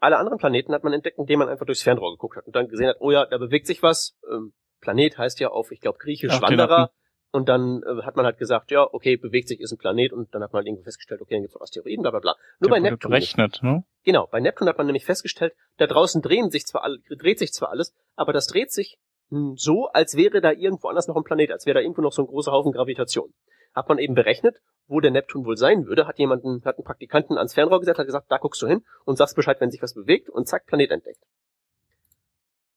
Alle 0.00 0.18
anderen 0.18 0.38
Planeten 0.38 0.72
hat 0.72 0.84
man 0.84 0.92
entdeckt, 0.92 1.18
indem 1.18 1.40
man 1.40 1.48
einfach 1.48 1.66
durchs 1.66 1.82
Fernrohr 1.82 2.12
geguckt 2.12 2.36
hat 2.36 2.46
und 2.46 2.56
dann 2.56 2.68
gesehen 2.68 2.88
hat, 2.88 2.96
oh 3.00 3.10
ja, 3.10 3.26
da 3.26 3.38
bewegt 3.38 3.66
sich 3.66 3.82
was. 3.82 4.18
Ähm, 4.30 4.52
Planet 4.80 5.16
heißt 5.16 5.38
ja 5.40 5.48
auf, 5.48 5.70
ich 5.70 5.80
glaube, 5.80 5.98
griechisch 5.98 6.32
Ach, 6.34 6.42
Wanderer. 6.42 6.90
Und 7.30 7.48
dann 7.48 7.82
äh, 7.82 8.02
hat 8.02 8.16
man 8.16 8.26
halt 8.26 8.36
gesagt, 8.36 8.70
ja, 8.70 8.86
okay, 8.92 9.16
bewegt 9.16 9.48
sich, 9.48 9.60
ist 9.60 9.72
ein 9.72 9.78
Planet. 9.78 10.12
Und 10.12 10.34
dann 10.34 10.42
hat 10.42 10.52
man 10.52 10.58
halt 10.58 10.66
irgendwie 10.66 10.84
festgestellt, 10.84 11.20
okay, 11.22 11.34
dann 11.34 11.42
gibt's 11.42 11.56
auch 11.56 11.62
Asteroiden, 11.62 12.02
bla 12.02 12.10
bla 12.10 12.20
bla. 12.20 12.36
Nur 12.60 12.68
der 12.68 12.70
bei 12.70 12.80
Neptun. 12.80 13.10
Berechnet, 13.10 13.62
ne? 13.62 13.84
Genau, 14.04 14.26
bei 14.26 14.40
Neptun 14.40 14.68
hat 14.68 14.76
man 14.76 14.86
nämlich 14.86 15.04
festgestellt, 15.04 15.54
da 15.78 15.86
draußen 15.86 16.20
drehen 16.20 16.50
sich 16.50 16.66
zwar 16.66 16.82
alle, 16.82 16.98
dreht 17.18 17.38
sich 17.38 17.52
zwar 17.52 17.70
alles, 17.70 17.94
aber 18.16 18.32
das 18.32 18.48
dreht 18.48 18.72
sich 18.72 18.98
hm, 19.30 19.54
so, 19.56 19.86
als 19.86 20.16
wäre 20.16 20.40
da 20.40 20.52
irgendwo 20.52 20.88
anders 20.88 21.08
noch 21.08 21.16
ein 21.16 21.24
Planet, 21.24 21.52
als 21.52 21.64
wäre 21.64 21.74
da 21.74 21.80
irgendwo 21.80 22.02
noch 22.02 22.12
so 22.12 22.22
ein 22.22 22.26
großer 22.26 22.52
Haufen 22.52 22.72
Gravitation 22.72 23.32
hat 23.74 23.88
man 23.88 23.98
eben 23.98 24.14
berechnet, 24.14 24.60
wo 24.86 25.00
der 25.00 25.10
Neptun 25.10 25.44
wohl 25.44 25.56
sein 25.56 25.86
würde, 25.86 26.06
hat 26.06 26.18
jemanden, 26.18 26.64
hat 26.64 26.76
einen 26.76 26.84
Praktikanten 26.84 27.38
ans 27.38 27.54
Fernrohr 27.54 27.80
gesetzt, 27.80 27.98
hat 27.98 28.06
gesagt, 28.06 28.30
da 28.30 28.38
guckst 28.38 28.60
du 28.62 28.66
hin 28.66 28.84
und 29.04 29.16
sagst 29.16 29.36
Bescheid, 29.36 29.60
wenn 29.60 29.70
sich 29.70 29.82
was 29.82 29.94
bewegt 29.94 30.28
und 30.28 30.48
zack, 30.48 30.66
Planet 30.66 30.90
entdeckt. 30.90 31.22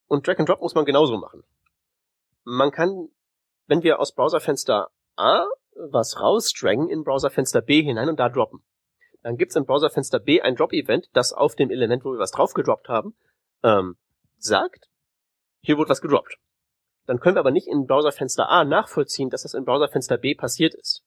Und 0.08 0.28
Drag 0.28 0.39
and 0.39 0.48
Drop 0.48 0.62
muss 0.62 0.76
man 0.76 0.86
genauso 0.86 1.18
machen. 1.18 1.43
Man 2.43 2.72
kann, 2.72 3.10
wenn 3.68 3.84
wir 3.84 4.00
aus 4.00 4.14
Browserfenster 4.14 4.89
A 5.16 5.46
was 5.76 6.22
rausdragen 6.22 6.89
in 6.89 7.04
Browserfenster 7.04 7.62
B 7.62 7.84
hinein 7.84 8.10
und 8.10 8.20
da 8.20 8.30
droppen. 8.30 8.64
Dann 9.22 9.38
gibt's 9.38 9.56
im 9.56 9.66
Browserfenster 9.66 10.20
B 10.20 10.41
ein 10.41 10.56
Drop-Event, 10.56 11.10
das 11.14 11.34
auf 11.34 11.56
dem 11.56 11.72
Element, 11.72 12.06
wo 12.06 12.14
wir 12.14 12.20
was 12.20 12.32
drauf 12.32 12.54
gedroppt 12.54 12.88
haben, 12.88 13.16
ähm, 13.64 13.98
sagt, 14.38 14.88
hier 15.62 15.78
wurde 15.78 15.89
was 15.89 16.02
gedroppt. 16.02 16.38
Dann 17.06 17.20
können 17.20 17.36
wir 17.36 17.41
aber 17.41 17.51
nicht 17.51 17.68
in 17.68 17.86
Browserfenster 17.86 18.49
A 18.49 18.64
nachvollziehen, 18.64 19.30
dass 19.30 19.43
das 19.43 19.53
in 19.53 19.66
Browserfenster 19.66 20.18
B 20.18 20.36
passiert 20.36 20.74
ist. 20.74 21.03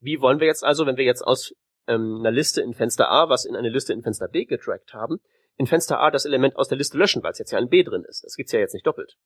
Wie 0.00 0.20
wollen 0.20 0.40
wir 0.40 0.46
jetzt 0.46 0.64
also, 0.64 0.86
wenn 0.86 0.98
wir 0.98 1.04
jetzt 1.04 1.22
aus 1.22 1.54
ähm, 1.86 2.18
einer 2.20 2.30
Liste 2.30 2.60
in 2.60 2.74
Fenster 2.74 3.10
A 3.10 3.28
was 3.28 3.44
in 3.44 3.56
eine 3.56 3.70
Liste 3.70 3.92
in 3.92 4.02
Fenster 4.02 4.28
B 4.28 4.44
getrackt 4.44 4.92
haben, 4.92 5.18
in 5.56 5.66
Fenster 5.66 6.00
A 6.00 6.10
das 6.10 6.24
Element 6.24 6.56
aus 6.56 6.68
der 6.68 6.78
Liste 6.78 6.98
löschen, 6.98 7.22
weil 7.22 7.32
es 7.32 7.38
jetzt 7.38 7.52
ja 7.52 7.58
ein 7.58 7.68
B 7.68 7.82
drin 7.82 8.04
ist. 8.06 8.24
Das 8.24 8.34
gibt's 8.34 8.52
ja 8.52 8.58
jetzt 8.58 8.74
nicht 8.74 8.86
doppelt. 8.86 9.16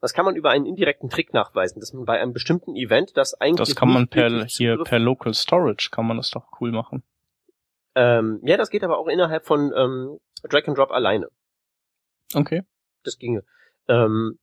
Das 0.00 0.12
kann 0.12 0.24
man 0.24 0.36
über 0.36 0.50
einen 0.50 0.66
indirekten 0.66 1.10
Trick 1.10 1.32
nachweisen, 1.32 1.80
dass 1.80 1.92
man 1.92 2.04
bei 2.04 2.20
einem 2.20 2.32
bestimmten 2.32 2.76
Event, 2.76 3.16
das 3.16 3.34
eigentlich 3.34 3.68
das 3.68 3.76
kann 3.76 3.92
man 3.92 4.08
per 4.08 4.44
hier 4.44 4.78
per 4.84 4.98
Local 4.98 5.34
Storage 5.34 5.88
kann 5.90 6.06
man 6.06 6.16
das 6.18 6.30
doch 6.30 6.46
cool 6.60 6.70
machen. 6.70 7.02
Ähm, 7.94 8.40
ja, 8.44 8.56
das 8.56 8.70
geht 8.70 8.84
aber 8.84 8.98
auch 8.98 9.08
innerhalb 9.08 9.44
von 9.44 9.72
ähm, 9.74 10.18
Drag 10.48 10.68
and 10.68 10.78
Drop 10.78 10.92
alleine. 10.92 11.28
Okay. 12.34 12.62
Das 13.02 13.18
ginge. 13.18 13.42
Ähm, 13.88 14.38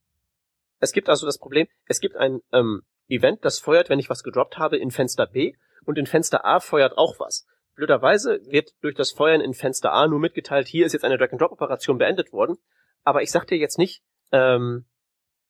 es 0.80 0.92
gibt 0.92 1.10
also 1.10 1.26
das 1.26 1.38
Problem, 1.38 1.68
es 1.88 2.00
gibt 2.00 2.16
ein 2.16 2.42
ähm, 2.52 2.82
Event, 3.08 3.46
das 3.46 3.60
feuert, 3.60 3.90
wenn 3.90 4.00
ich 4.00 4.10
was 4.10 4.24
gedroppt 4.24 4.58
habe, 4.58 4.78
in 4.78 4.92
Fenster 4.92 5.28
B 5.28 5.54
und 5.86 5.98
in 5.98 6.08
Fenster 6.08 6.46
A 6.46 6.60
feuert 6.60 6.98
auch 6.98 7.20
was. 7.20 7.46
Blöderweise 7.76 8.40
wird 8.46 8.72
durch 8.82 8.96
das 8.96 9.12
Feuern 9.12 9.42
in 9.42 9.54
Fenster 9.54 9.94
A 9.94 10.08
nur 10.08 10.20
mitgeteilt, 10.20 10.68
hier 10.68 10.86
ist 10.86 10.94
jetzt 10.94 11.06
eine 11.06 11.18
Drag-and-Drop-Operation 11.18 11.98
beendet 11.98 12.32
worden, 12.32 12.58
aber 13.04 13.22
ich 13.22 13.32
sag 13.32 13.46
dir 13.46 13.58
jetzt 13.58 13.78
nicht, 13.78 14.02
ähm, 14.32 14.86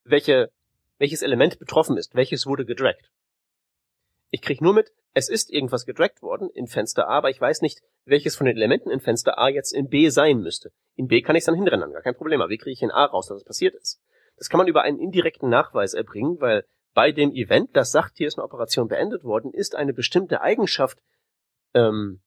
welche, 0.03 0.51
welches 0.97 1.21
Element 1.21 1.59
betroffen 1.59 1.97
ist, 1.97 2.15
welches 2.15 2.45
wurde 2.45 2.65
gedragt. 2.65 3.09
Ich 4.29 4.41
krieg 4.41 4.61
nur 4.61 4.73
mit, 4.73 4.91
es 5.13 5.29
ist 5.29 5.49
irgendwas 5.49 5.85
gedragt 5.85 6.21
worden 6.21 6.49
in 6.49 6.67
Fenster 6.67 7.07
A, 7.07 7.17
aber 7.17 7.29
ich 7.29 7.39
weiß 7.39 7.61
nicht, 7.61 7.81
welches 8.05 8.35
von 8.35 8.45
den 8.45 8.57
Elementen 8.57 8.89
in 8.89 8.99
Fenster 8.99 9.37
A 9.37 9.47
jetzt 9.47 9.73
in 9.73 9.87
B 9.87 10.09
sein 10.09 10.39
müsste. 10.39 10.71
In 10.95 11.07
B 11.07 11.21
kann 11.21 11.35
ich 11.35 11.41
es 11.41 11.45
dann 11.45 11.55
hinrennen, 11.55 11.91
gar 11.93 12.01
kein 12.01 12.15
Problem. 12.15 12.41
Aber 12.41 12.49
wie 12.49 12.57
kriege 12.57 12.73
ich 12.73 12.81
in 12.81 12.91
A 12.91 13.05
raus, 13.05 13.27
dass 13.27 13.37
es 13.37 13.45
passiert 13.45 13.75
ist? 13.75 14.01
Das 14.37 14.49
kann 14.49 14.57
man 14.57 14.67
über 14.67 14.81
einen 14.81 14.99
indirekten 14.99 15.49
Nachweis 15.49 15.93
erbringen, 15.93 16.39
weil 16.41 16.65
bei 16.93 17.11
dem 17.11 17.31
Event, 17.31 17.75
das 17.75 17.91
sagt, 17.91 18.17
hier 18.17 18.27
ist 18.27 18.37
eine 18.37 18.45
Operation 18.45 18.87
beendet 18.87 19.23
worden, 19.23 19.53
ist 19.53 19.75
eine 19.75 19.93
bestimmte 19.93 20.41
Eigenschaft 20.41 21.01
ähm, 21.73 22.21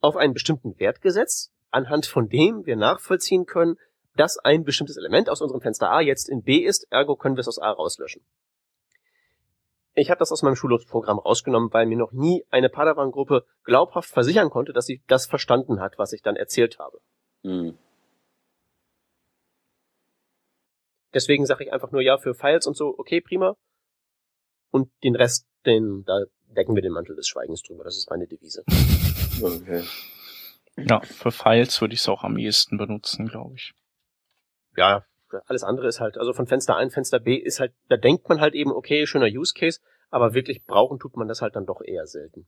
auf 0.00 0.16
einen 0.16 0.34
bestimmten 0.34 0.78
Wert 0.78 1.00
gesetzt, 1.00 1.52
anhand 1.70 2.06
von 2.06 2.28
dem 2.28 2.66
wir 2.66 2.76
nachvollziehen 2.76 3.46
können, 3.46 3.76
dass 4.14 4.38
ein 4.38 4.64
bestimmtes 4.64 4.96
Element 4.96 5.30
aus 5.30 5.40
unserem 5.40 5.60
Fenster 5.60 5.90
A 5.90 6.00
jetzt 6.00 6.28
in 6.28 6.42
B 6.42 6.58
ist, 6.58 6.86
ergo 6.90 7.16
können 7.16 7.36
wir 7.36 7.40
es 7.40 7.48
aus 7.48 7.58
A 7.58 7.70
rauslöschen. 7.70 8.24
Ich 9.94 10.10
habe 10.10 10.18
das 10.18 10.30
aus 10.30 10.42
meinem 10.42 10.56
Schulungsprogramm 10.56 11.18
rausgenommen, 11.18 11.72
weil 11.72 11.86
mir 11.86 11.98
noch 11.98 12.12
nie 12.12 12.44
eine 12.50 12.68
Padawan-Gruppe 12.68 13.44
glaubhaft 13.64 14.10
versichern 14.10 14.50
konnte, 14.50 14.72
dass 14.72 14.86
sie 14.86 15.02
das 15.08 15.26
verstanden 15.26 15.80
hat, 15.80 15.98
was 15.98 16.12
ich 16.12 16.22
dann 16.22 16.36
erzählt 16.36 16.78
habe. 16.78 17.00
Mhm. 17.42 17.76
Deswegen 21.14 21.46
sage 21.46 21.64
ich 21.64 21.72
einfach 21.72 21.90
nur 21.90 22.02
ja 22.02 22.18
für 22.18 22.34
Files 22.34 22.66
und 22.66 22.76
so, 22.76 22.94
okay, 22.98 23.20
prima. 23.20 23.56
Und 24.70 24.90
den 25.02 25.16
Rest, 25.16 25.46
den, 25.64 26.04
da 26.04 26.24
decken 26.54 26.74
wir 26.74 26.82
den 26.82 26.92
Mantel 26.92 27.16
des 27.16 27.26
Schweigens 27.26 27.62
drüber. 27.62 27.84
Das 27.84 27.96
ist 27.96 28.10
meine 28.10 28.26
Devise. 28.26 28.64
Okay. 29.40 29.84
Ja, 30.76 31.00
für 31.00 31.30
Files 31.30 31.80
würde 31.80 31.94
ich 31.94 32.00
es 32.00 32.08
auch 32.08 32.24
am 32.24 32.36
ehesten 32.38 32.76
benutzen, 32.76 33.28
glaube 33.28 33.54
ich. 33.54 33.72
Ja, 34.76 35.04
alles 35.46 35.64
andere 35.64 35.88
ist 35.88 36.00
halt, 36.00 36.18
also 36.18 36.32
von 36.32 36.46
Fenster 36.46 36.76
A 36.76 36.82
in 36.82 36.90
Fenster 36.90 37.20
B 37.20 37.36
ist 37.36 37.60
halt, 37.60 37.72
da 37.88 37.96
denkt 37.96 38.28
man 38.28 38.40
halt 38.40 38.54
eben, 38.54 38.72
okay, 38.72 39.06
schöner 39.06 39.26
Use 39.26 39.54
Case, 39.54 39.80
aber 40.10 40.34
wirklich 40.34 40.64
brauchen 40.64 40.98
tut 40.98 41.16
man 41.16 41.28
das 41.28 41.42
halt 41.42 41.56
dann 41.56 41.66
doch 41.66 41.80
eher 41.82 42.06
selten. 42.06 42.46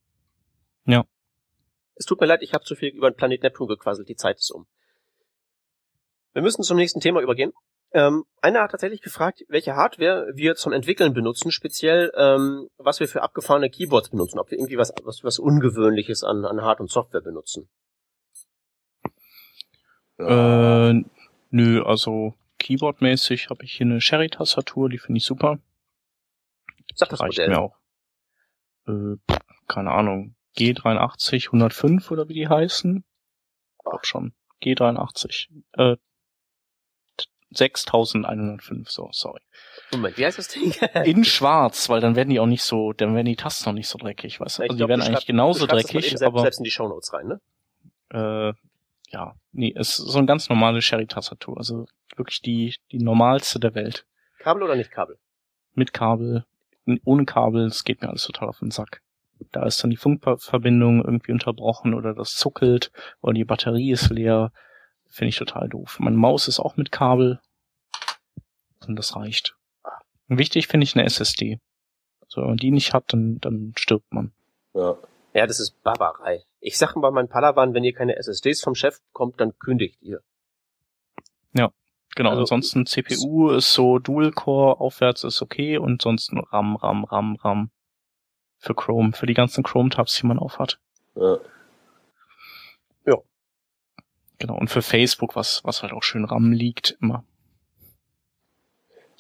Ja. 0.85 1.05
Es 1.95 2.07
tut 2.07 2.21
mir 2.21 2.27
leid, 2.27 2.43
ich 2.43 2.55
habe 2.55 2.65
zu 2.65 2.75
viel 2.75 2.89
über 2.91 3.11
den 3.11 3.17
Planet 3.17 3.43
Neptun 3.43 3.69
gequasselt, 3.69 4.09
die 4.09 4.17
Zeit 4.17 4.39
ist 4.39 4.51
um. 4.51 4.67
Wir 6.33 6.43
müssen 6.43 6.63
zum 6.63 6.77
nächsten 6.77 7.01
Thema 7.01 7.21
übergehen. 7.21 7.53
Ähm, 7.93 8.25
einer 8.41 8.63
hat 8.63 8.71
tatsächlich 8.71 9.03
gefragt, 9.03 9.45
welche 9.49 9.75
Hardware 9.75 10.31
wir 10.35 10.55
zum 10.55 10.73
Entwickeln 10.73 11.13
benutzen, 11.13 11.51
speziell 11.51 12.13
ähm, 12.17 12.69
was 12.79 13.01
wir 13.01 13.09
für 13.09 13.23
abgefahrene 13.23 13.69
Keyboards 13.69 14.11
benutzen, 14.11 14.39
ob 14.39 14.51
wir 14.51 14.59
irgendwie 14.59 14.79
was, 14.79 14.93
was, 15.03 15.25
was 15.25 15.41
Ungewöhnliches 15.41 16.23
an, 16.23 16.45
an 16.45 16.63
Hard- 16.63 16.81
und 16.81 16.91
Software 16.91 17.21
benutzen. 17.21 17.69
Äh, 20.19 21.03
nö, 21.51 21.83
also 21.83 22.35
Keyboardmäßig 22.61 23.51
habe 23.51 23.65
ich 23.65 23.73
hier 23.73 23.87
eine 23.87 24.01
Sherry-Tastatur, 24.01 24.89
die 24.89 24.99
finde 24.99 25.19
ich 25.19 25.25
super. 25.25 25.59
Sag 26.95 27.09
das 27.09 27.21
Reicht 27.21 27.39
Modell. 27.39 27.49
mir 27.49 27.61
auch. 27.61 27.77
Äh, 28.87 29.17
keine 29.67 29.91
Ahnung. 29.91 30.37
G83 30.57 31.47
105 31.47 32.11
oder 32.11 32.29
wie 32.29 32.35
die 32.35 32.49
heißen. 32.49 33.05
Glaub 33.85 34.07
schon. 34.07 34.35
G83. 34.63 35.49
Äh, 35.73 35.97
6105, 37.53 38.89
so, 38.89 39.09
sorry. 39.13 39.41
Moment, 39.91 40.17
wie 40.17 40.25
heißt 40.25 40.39
das 40.39 40.49
Ding? 40.49 40.73
In 41.05 41.25
schwarz, 41.25 41.89
weil 41.89 42.01
dann 42.01 42.15
werden 42.15 42.31
die 42.31 42.39
auch 42.39 42.47
nicht 42.47 42.63
so, 42.63 42.93
dann 42.93 43.15
werden 43.15 43.27
die 43.27 43.37
Tasten 43.37 43.71
noch 43.71 43.75
nicht 43.75 43.89
so 43.89 43.99
dreckig, 43.99 44.39
weißt 44.39 44.59
du? 44.59 44.63
Also 44.63 44.77
glaub, 44.77 44.87
die 44.87 44.91
werden 44.91 45.03
eigentlich 45.03 45.27
genauso 45.27 45.67
dreckig, 45.67 46.11
selbst, 46.11 46.23
aber. 46.23 46.43
Selbst 46.43 46.59
in 46.59 46.65
die 46.65 46.71
Shownotes 46.71 47.13
rein, 47.13 47.27
ne? 47.27 47.41
Äh, 48.11 48.53
ja, 49.11 49.35
nee, 49.53 49.69
ist 49.69 49.97
so 49.97 50.19
eine 50.19 50.27
ganz 50.27 50.49
normale 50.49 50.83
Sherry-Tastatur, 50.83 51.57
also 51.57 51.87
wirklich 52.17 52.41
die, 52.43 52.75
die 52.93 52.99
normalste 52.99 53.59
der 53.59 53.75
Welt. 53.75 54.07
Kabel 54.39 54.63
oder 54.63 54.77
nicht 54.77 54.91
Kabel? 54.91 55.19
Mit 55.75 55.93
Kabel, 55.93 56.45
ohne 57.05 57.25
Kabel, 57.25 57.67
es 57.67 57.85
geht 57.85 58.03
mir 58.03 58.09
alles 58.09 58.25
total 58.25 58.49
auf 58.49 58.61
den 58.61 58.71
Sack. 58.71 59.03
Da 59.53 59.65
ist 59.65 59.83
dann 59.83 59.91
die 59.91 59.97
Funkverbindung 59.97 61.03
irgendwie 61.03 61.33
unterbrochen 61.33 61.95
oder 61.95 62.15
das 62.15 62.35
zuckelt 62.35 62.93
oder 63.21 63.33
die 63.33 63.45
Batterie 63.45 63.91
ist 63.91 64.11
leer. 64.11 64.53
Finde 65.09 65.31
ich 65.31 65.39
total 65.39 65.69
doof. 65.69 65.99
Meine 65.99 66.17
Maus 66.17 66.47
ist 66.47 66.61
auch 66.61 66.77
mit 66.77 66.93
Kabel. 66.93 67.41
Und 68.87 68.97
das 68.97 69.17
reicht. 69.17 69.57
Wichtig 70.29 70.69
finde 70.69 70.85
ich 70.85 70.95
eine 70.95 71.05
SSD. 71.05 71.59
Also, 72.23 72.43
wenn 72.43 72.49
man 72.49 72.57
die 72.59 72.71
nicht 72.71 72.93
hat, 72.93 73.13
dann, 73.13 73.39
dann 73.41 73.73
stirbt 73.77 74.13
man. 74.13 74.33
Ja. 74.75 74.97
Ja, 75.33 75.47
das 75.47 75.61
ist 75.61 75.83
Barbarei. 75.83 76.45
Ich 76.61 76.77
sag 76.77 76.97
mal 76.97 77.11
meinen 77.11 77.29
Palawan, 77.29 77.73
wenn 77.75 77.85
ihr 77.85 77.95
keine 77.95 78.17
SSDs 78.17 78.63
vom 78.63 78.75
Chef 78.75 78.99
kommt, 79.13 79.41
dann 79.41 79.57
kündigt 79.59 80.03
ihr. 80.03 80.21
Ja, 81.53 81.71
genau. 82.17 82.31
Also, 82.31 82.43
ansonsten 82.43 82.87
CPU 82.87 83.51
ist 83.51 83.73
so 83.73 83.99
Dual-Core 83.99 84.81
aufwärts 84.81 85.25
ist 85.25 85.41
okay 85.41 85.79
und 85.79 86.03
sonst 86.03 86.33
RAM, 86.53 86.77
RAM, 86.77 87.05
RAM, 87.05 87.37
RAM. 87.37 87.71
Für 88.59 88.75
Chrome, 88.75 89.13
für 89.13 89.27
die 89.27 89.35
ganzen 89.35 89.65
Chrome-Tabs, 89.65 90.17
die 90.17 90.27
man 90.27 90.39
aufhat. 90.39 90.79
Ja. 91.15 91.39
ja. 93.07 93.17
Genau, 94.39 94.59
und 94.59 94.69
für 94.69 94.83
Facebook, 94.83 95.35
was, 95.35 95.63
was 95.65 95.83
halt 95.83 95.93
auch 95.93 96.03
schön 96.03 96.27
RAM 96.27 96.53
liegt, 96.53 96.99
immer. 97.01 97.25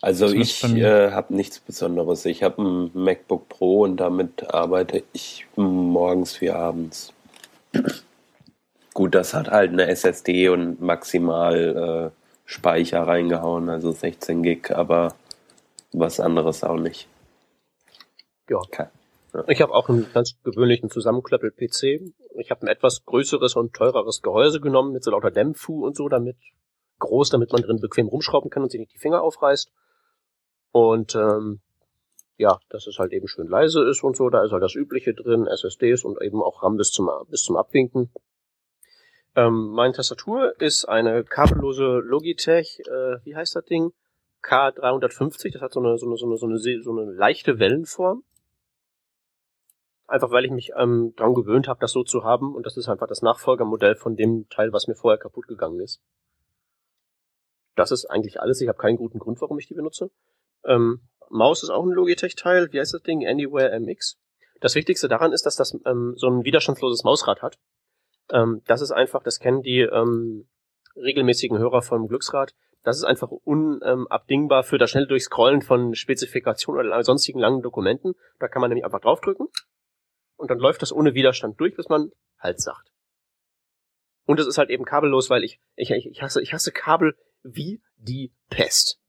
Also 0.02 0.28
ich 0.28 0.64
äh, 0.64 1.10
habe 1.10 1.34
nichts 1.34 1.60
Besonderes. 1.60 2.24
Ich 2.24 2.42
habe 2.42 2.62
ein 2.62 2.90
MacBook 2.94 3.48
Pro 3.48 3.82
und 3.82 3.98
damit 3.98 4.52
arbeite 4.52 5.02
ich 5.12 5.46
morgens 5.56 6.40
wie 6.40 6.50
abends. 6.50 7.12
Gut, 8.94 9.14
das 9.14 9.34
hat 9.34 9.50
halt 9.50 9.72
eine 9.72 9.86
SSD 9.86 10.48
und 10.48 10.80
maximal 10.80 12.12
äh, 12.12 12.20
Speicher 12.44 13.02
reingehauen, 13.02 13.68
also 13.68 13.92
16 13.92 14.42
Gig, 14.42 14.70
aber 14.70 15.14
was 15.92 16.18
anderes 16.18 16.64
auch 16.64 16.78
nicht. 16.78 17.06
Ja. 18.48 18.56
Okay. 18.56 18.86
Ich 19.46 19.62
habe 19.62 19.72
auch 19.72 19.88
einen 19.88 20.12
ganz 20.12 20.34
gewöhnlichen 20.42 20.90
Zusammenklöppel-PC. 20.90 22.12
Ich 22.38 22.50
habe 22.50 22.62
ein 22.62 22.66
etwas 22.66 23.04
größeres 23.04 23.54
und 23.54 23.74
teureres 23.74 24.22
Gehäuse 24.22 24.60
genommen 24.60 24.92
mit 24.92 25.04
so 25.04 25.12
lauter 25.12 25.30
Dämpfu 25.30 25.86
und 25.86 25.96
so, 25.96 26.08
damit 26.08 26.36
groß, 26.98 27.30
damit 27.30 27.52
man 27.52 27.62
drin 27.62 27.80
bequem 27.80 28.08
rumschrauben 28.08 28.50
kann 28.50 28.64
und 28.64 28.72
sich 28.72 28.80
nicht 28.80 28.92
die 28.92 28.98
Finger 28.98 29.22
aufreißt. 29.22 29.70
Und 30.72 31.14
ähm, 31.14 31.60
ja, 32.36 32.58
dass 32.70 32.86
es 32.86 32.98
halt 32.98 33.12
eben 33.12 33.28
schön 33.28 33.48
leise 33.48 33.86
ist 33.88 34.02
und 34.02 34.16
so. 34.16 34.30
Da 34.30 34.42
ist 34.44 34.52
halt 34.52 34.62
das 34.62 34.74
Übliche 34.74 35.12
drin, 35.12 35.46
SSDs 35.46 36.04
und 36.04 36.20
eben 36.22 36.42
auch 36.42 36.62
RAM 36.62 36.76
bis 36.76 36.90
zum, 36.90 37.10
bis 37.28 37.42
zum 37.42 37.56
Abwinken. 37.56 38.10
Ähm, 39.36 39.70
meine 39.70 39.92
Tastatur 39.92 40.58
ist 40.60 40.86
eine 40.86 41.22
kabellose 41.22 41.98
Logitech, 41.98 42.80
äh, 42.86 43.24
wie 43.24 43.36
heißt 43.36 43.54
das 43.54 43.64
Ding? 43.64 43.92
K350, 44.42 45.52
das 45.52 45.62
hat 45.62 45.72
so 45.72 45.80
eine, 45.80 45.98
so 45.98 46.06
eine, 46.06 46.16
so 46.16 46.26
eine, 46.26 46.36
so 46.36 46.46
eine, 46.46 46.82
so 46.82 46.90
eine 46.92 47.12
leichte 47.12 47.58
Wellenform. 47.58 48.24
Einfach 50.06 50.30
weil 50.30 50.44
ich 50.44 50.50
mich 50.50 50.72
ähm, 50.76 51.12
dran 51.16 51.34
gewöhnt 51.34 51.68
habe, 51.68 51.78
das 51.78 51.92
so 51.92 52.02
zu 52.02 52.24
haben 52.24 52.54
und 52.54 52.66
das 52.66 52.76
ist 52.76 52.88
einfach 52.88 53.06
das 53.06 53.22
Nachfolgermodell 53.22 53.94
von 53.94 54.16
dem 54.16 54.48
Teil, 54.48 54.72
was 54.72 54.88
mir 54.88 54.96
vorher 54.96 55.18
kaputt 55.18 55.46
gegangen 55.46 55.78
ist. 55.78 56.00
Das 57.76 57.92
ist 57.92 58.06
eigentlich 58.06 58.40
alles. 58.40 58.60
Ich 58.60 58.68
habe 58.68 58.78
keinen 58.78 58.96
guten 58.96 59.20
Grund, 59.20 59.40
warum 59.40 59.58
ich 59.58 59.68
die 59.68 59.74
benutze. 59.74 60.10
Ähm, 60.64 61.08
Maus 61.28 61.62
ist 61.62 61.70
auch 61.70 61.84
ein 61.84 61.92
Logitech-Teil. 61.92 62.72
Wie 62.72 62.80
heißt 62.80 62.94
das 62.94 63.02
Ding? 63.02 63.26
Anywhere 63.26 63.78
MX. 63.78 64.18
Das 64.60 64.74
Wichtigste 64.74 65.08
daran 65.08 65.32
ist, 65.32 65.46
dass 65.46 65.56
das 65.56 65.76
ähm, 65.86 66.14
so 66.16 66.28
ein 66.28 66.44
widerstandsloses 66.44 67.04
Mausrad 67.04 67.42
hat. 67.42 67.58
Ähm, 68.30 68.62
das 68.66 68.80
ist 68.80 68.90
einfach, 68.90 69.22
das 69.22 69.38
kennen 69.38 69.62
die 69.62 69.80
ähm, 69.80 70.48
regelmäßigen 70.96 71.58
Hörer 71.58 71.82
vom 71.82 72.08
Glücksrad. 72.08 72.54
Das 72.82 72.96
ist 72.96 73.04
einfach 73.04 73.30
unabdingbar 73.30 74.62
für 74.62 74.78
das 74.78 74.90
schnelle 74.90 75.06
Durchscrollen 75.06 75.62
von 75.62 75.94
Spezifikationen 75.94 76.86
oder 76.86 77.04
sonstigen 77.04 77.38
langen 77.38 77.62
Dokumenten. 77.62 78.14
Da 78.38 78.48
kann 78.48 78.60
man 78.60 78.70
nämlich 78.70 78.84
einfach 78.84 79.00
draufdrücken 79.00 79.48
und 80.36 80.50
dann 80.50 80.58
läuft 80.58 80.80
das 80.82 80.92
ohne 80.92 81.14
Widerstand 81.14 81.60
durch, 81.60 81.76
bis 81.76 81.88
man 81.88 82.10
Halt 82.38 82.60
sagt. 82.60 82.90
Und 84.24 84.40
es 84.40 84.46
ist 84.46 84.56
halt 84.56 84.70
eben 84.70 84.84
kabellos, 84.84 85.28
weil 85.28 85.44
ich, 85.44 85.60
ich, 85.76 85.90
ich 85.90 86.22
hasse, 86.22 86.40
ich 86.40 86.54
hasse 86.54 86.72
Kabel 86.72 87.14
wie 87.42 87.82
die 87.96 88.32
Pest. 88.48 88.99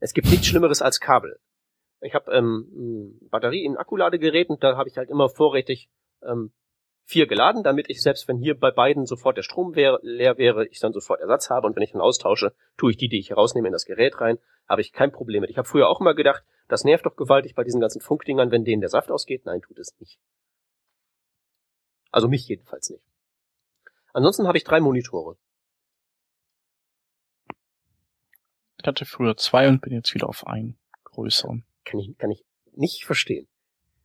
Es 0.00 0.12
gibt 0.12 0.28
nichts 0.28 0.46
Schlimmeres 0.46 0.82
als 0.82 1.00
Kabel. 1.00 1.38
Ich 2.00 2.14
habe 2.14 2.32
ähm, 2.32 3.18
Batterie 3.30 3.64
in 3.64 3.76
Akkuladegerät 3.76 4.50
und 4.50 4.62
da 4.62 4.76
habe 4.76 4.88
ich 4.88 4.96
halt 4.96 5.08
immer 5.08 5.28
vorrätig 5.28 5.88
ähm, 6.22 6.52
vier 7.06 7.26
geladen, 7.26 7.62
damit 7.62 7.88
ich 7.90 8.02
selbst 8.02 8.28
wenn 8.28 8.38
hier 8.38 8.58
bei 8.58 8.70
beiden 8.70 9.06
sofort 9.06 9.36
der 9.36 9.42
Strom 9.42 9.74
wär, 9.74 9.98
leer 10.02 10.38
wäre, 10.38 10.66
ich 10.66 10.80
dann 10.80 10.92
sofort 10.92 11.20
Ersatz 11.20 11.50
habe 11.50 11.66
und 11.66 11.76
wenn 11.76 11.82
ich 11.82 11.92
dann 11.92 12.00
austausche, 12.00 12.54
tue 12.76 12.90
ich 12.90 12.96
die, 12.96 13.08
die 13.08 13.18
ich 13.18 13.30
herausnehme, 13.30 13.68
in 13.68 13.72
das 13.72 13.84
Gerät 13.84 14.20
rein, 14.20 14.38
habe 14.68 14.80
ich 14.80 14.92
kein 14.92 15.12
Problem 15.12 15.42
mit. 15.42 15.50
Ich 15.50 15.58
habe 15.58 15.68
früher 15.68 15.88
auch 15.88 16.00
immer 16.00 16.14
gedacht, 16.14 16.44
das 16.68 16.84
nervt 16.84 17.04
doch 17.04 17.16
gewaltig 17.16 17.54
bei 17.54 17.64
diesen 17.64 17.80
ganzen 17.80 18.00
Funkdingern, 18.00 18.50
wenn 18.50 18.64
denen 18.64 18.80
der 18.80 18.88
Saft 18.88 19.10
ausgeht. 19.10 19.44
Nein, 19.44 19.60
tut 19.60 19.78
es 19.78 19.94
nicht. 20.00 20.18
Also 22.10 22.28
mich 22.28 22.48
jedenfalls 22.48 22.90
nicht. 22.90 23.04
Ansonsten 24.12 24.46
habe 24.46 24.56
ich 24.56 24.64
drei 24.64 24.80
Monitore. 24.80 25.36
Ich 28.84 28.86
hatte 28.86 29.06
früher 29.06 29.34
zwei 29.38 29.66
und 29.66 29.80
bin 29.80 29.94
jetzt 29.94 30.12
wieder 30.12 30.28
auf 30.28 30.46
einen 30.46 30.76
größeren. 31.04 31.64
Kann 31.86 32.00
ich, 32.00 32.18
kann 32.18 32.30
ich 32.30 32.44
nicht 32.74 33.06
verstehen. 33.06 33.48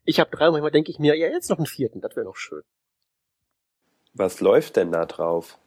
Ich 0.05 0.21
habe 0.21 0.29
drei 0.29 0.47
und 0.47 0.53
manchmal 0.53 0.71
denke 0.71 0.89
ich 0.89 0.99
mir, 0.99 1.17
ja, 1.17 1.27
jetzt 1.27 1.49
noch 1.49 1.57
einen 1.57 1.65
vierten, 1.65 1.99
das 1.99 2.15
wäre 2.15 2.27
doch 2.27 2.37
schön. 2.37 2.61
Was 4.13 4.39
läuft 4.39 4.77
denn 4.77 4.93
da 4.93 5.05
drauf? 5.05 5.59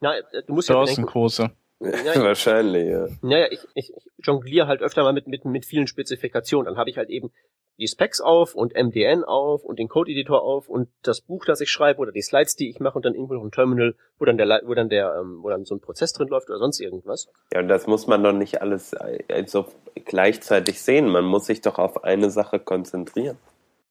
Na, 0.00 0.16
äh, 0.16 0.42
du 0.46 0.54
musst 0.54 0.70
ja 0.70 0.76
Börsenkurse. 0.76 1.50
Ja, 1.84 2.14
Wahrscheinlich, 2.22 2.88
ja. 2.88 3.06
Naja, 3.22 3.46
ich, 3.50 3.60
ich, 3.74 3.92
ich 3.94 4.26
jongliere 4.26 4.66
halt 4.66 4.82
öfter 4.82 5.02
mal 5.02 5.12
mit, 5.12 5.26
mit, 5.26 5.44
mit 5.44 5.64
vielen 5.66 5.86
Spezifikationen. 5.86 6.66
Dann 6.66 6.78
habe 6.78 6.90
ich 6.90 6.96
halt 6.96 7.10
eben 7.10 7.30
die 7.78 7.88
Specs 7.88 8.20
auf 8.20 8.54
und 8.54 8.74
MDN 8.74 9.24
auf 9.24 9.64
und 9.64 9.78
den 9.78 9.88
Code-Editor 9.88 10.42
auf 10.42 10.68
und 10.68 10.88
das 11.02 11.20
Buch, 11.20 11.44
das 11.44 11.60
ich 11.60 11.70
schreibe 11.70 11.98
oder 12.00 12.12
die 12.12 12.22
Slides, 12.22 12.54
die 12.54 12.70
ich 12.70 12.78
mache 12.78 12.96
und 12.96 13.04
dann 13.04 13.14
irgendwo 13.14 13.34
noch 13.34 13.42
ein 13.42 13.50
Terminal, 13.50 13.96
wo 14.18 14.24
dann 14.24 14.38
der, 14.38 14.62
wo 14.64 14.74
dann 14.74 14.88
der, 14.88 15.16
ähm, 15.20 15.40
wo 15.42 15.48
dann 15.50 15.64
so 15.64 15.74
ein 15.74 15.80
Prozess 15.80 16.12
drin 16.12 16.28
läuft 16.28 16.48
oder 16.50 16.58
sonst 16.58 16.80
irgendwas. 16.80 17.28
Ja, 17.52 17.60
und 17.60 17.68
das 17.68 17.86
muss 17.86 18.06
man 18.06 18.22
doch 18.22 18.32
nicht 18.32 18.62
alles 18.62 18.94
also 18.94 19.66
gleichzeitig 20.04 20.80
sehen. 20.80 21.08
Man 21.08 21.24
muss 21.24 21.46
sich 21.46 21.62
doch 21.62 21.78
auf 21.78 22.04
eine 22.04 22.30
Sache 22.30 22.60
konzentrieren. 22.60 23.38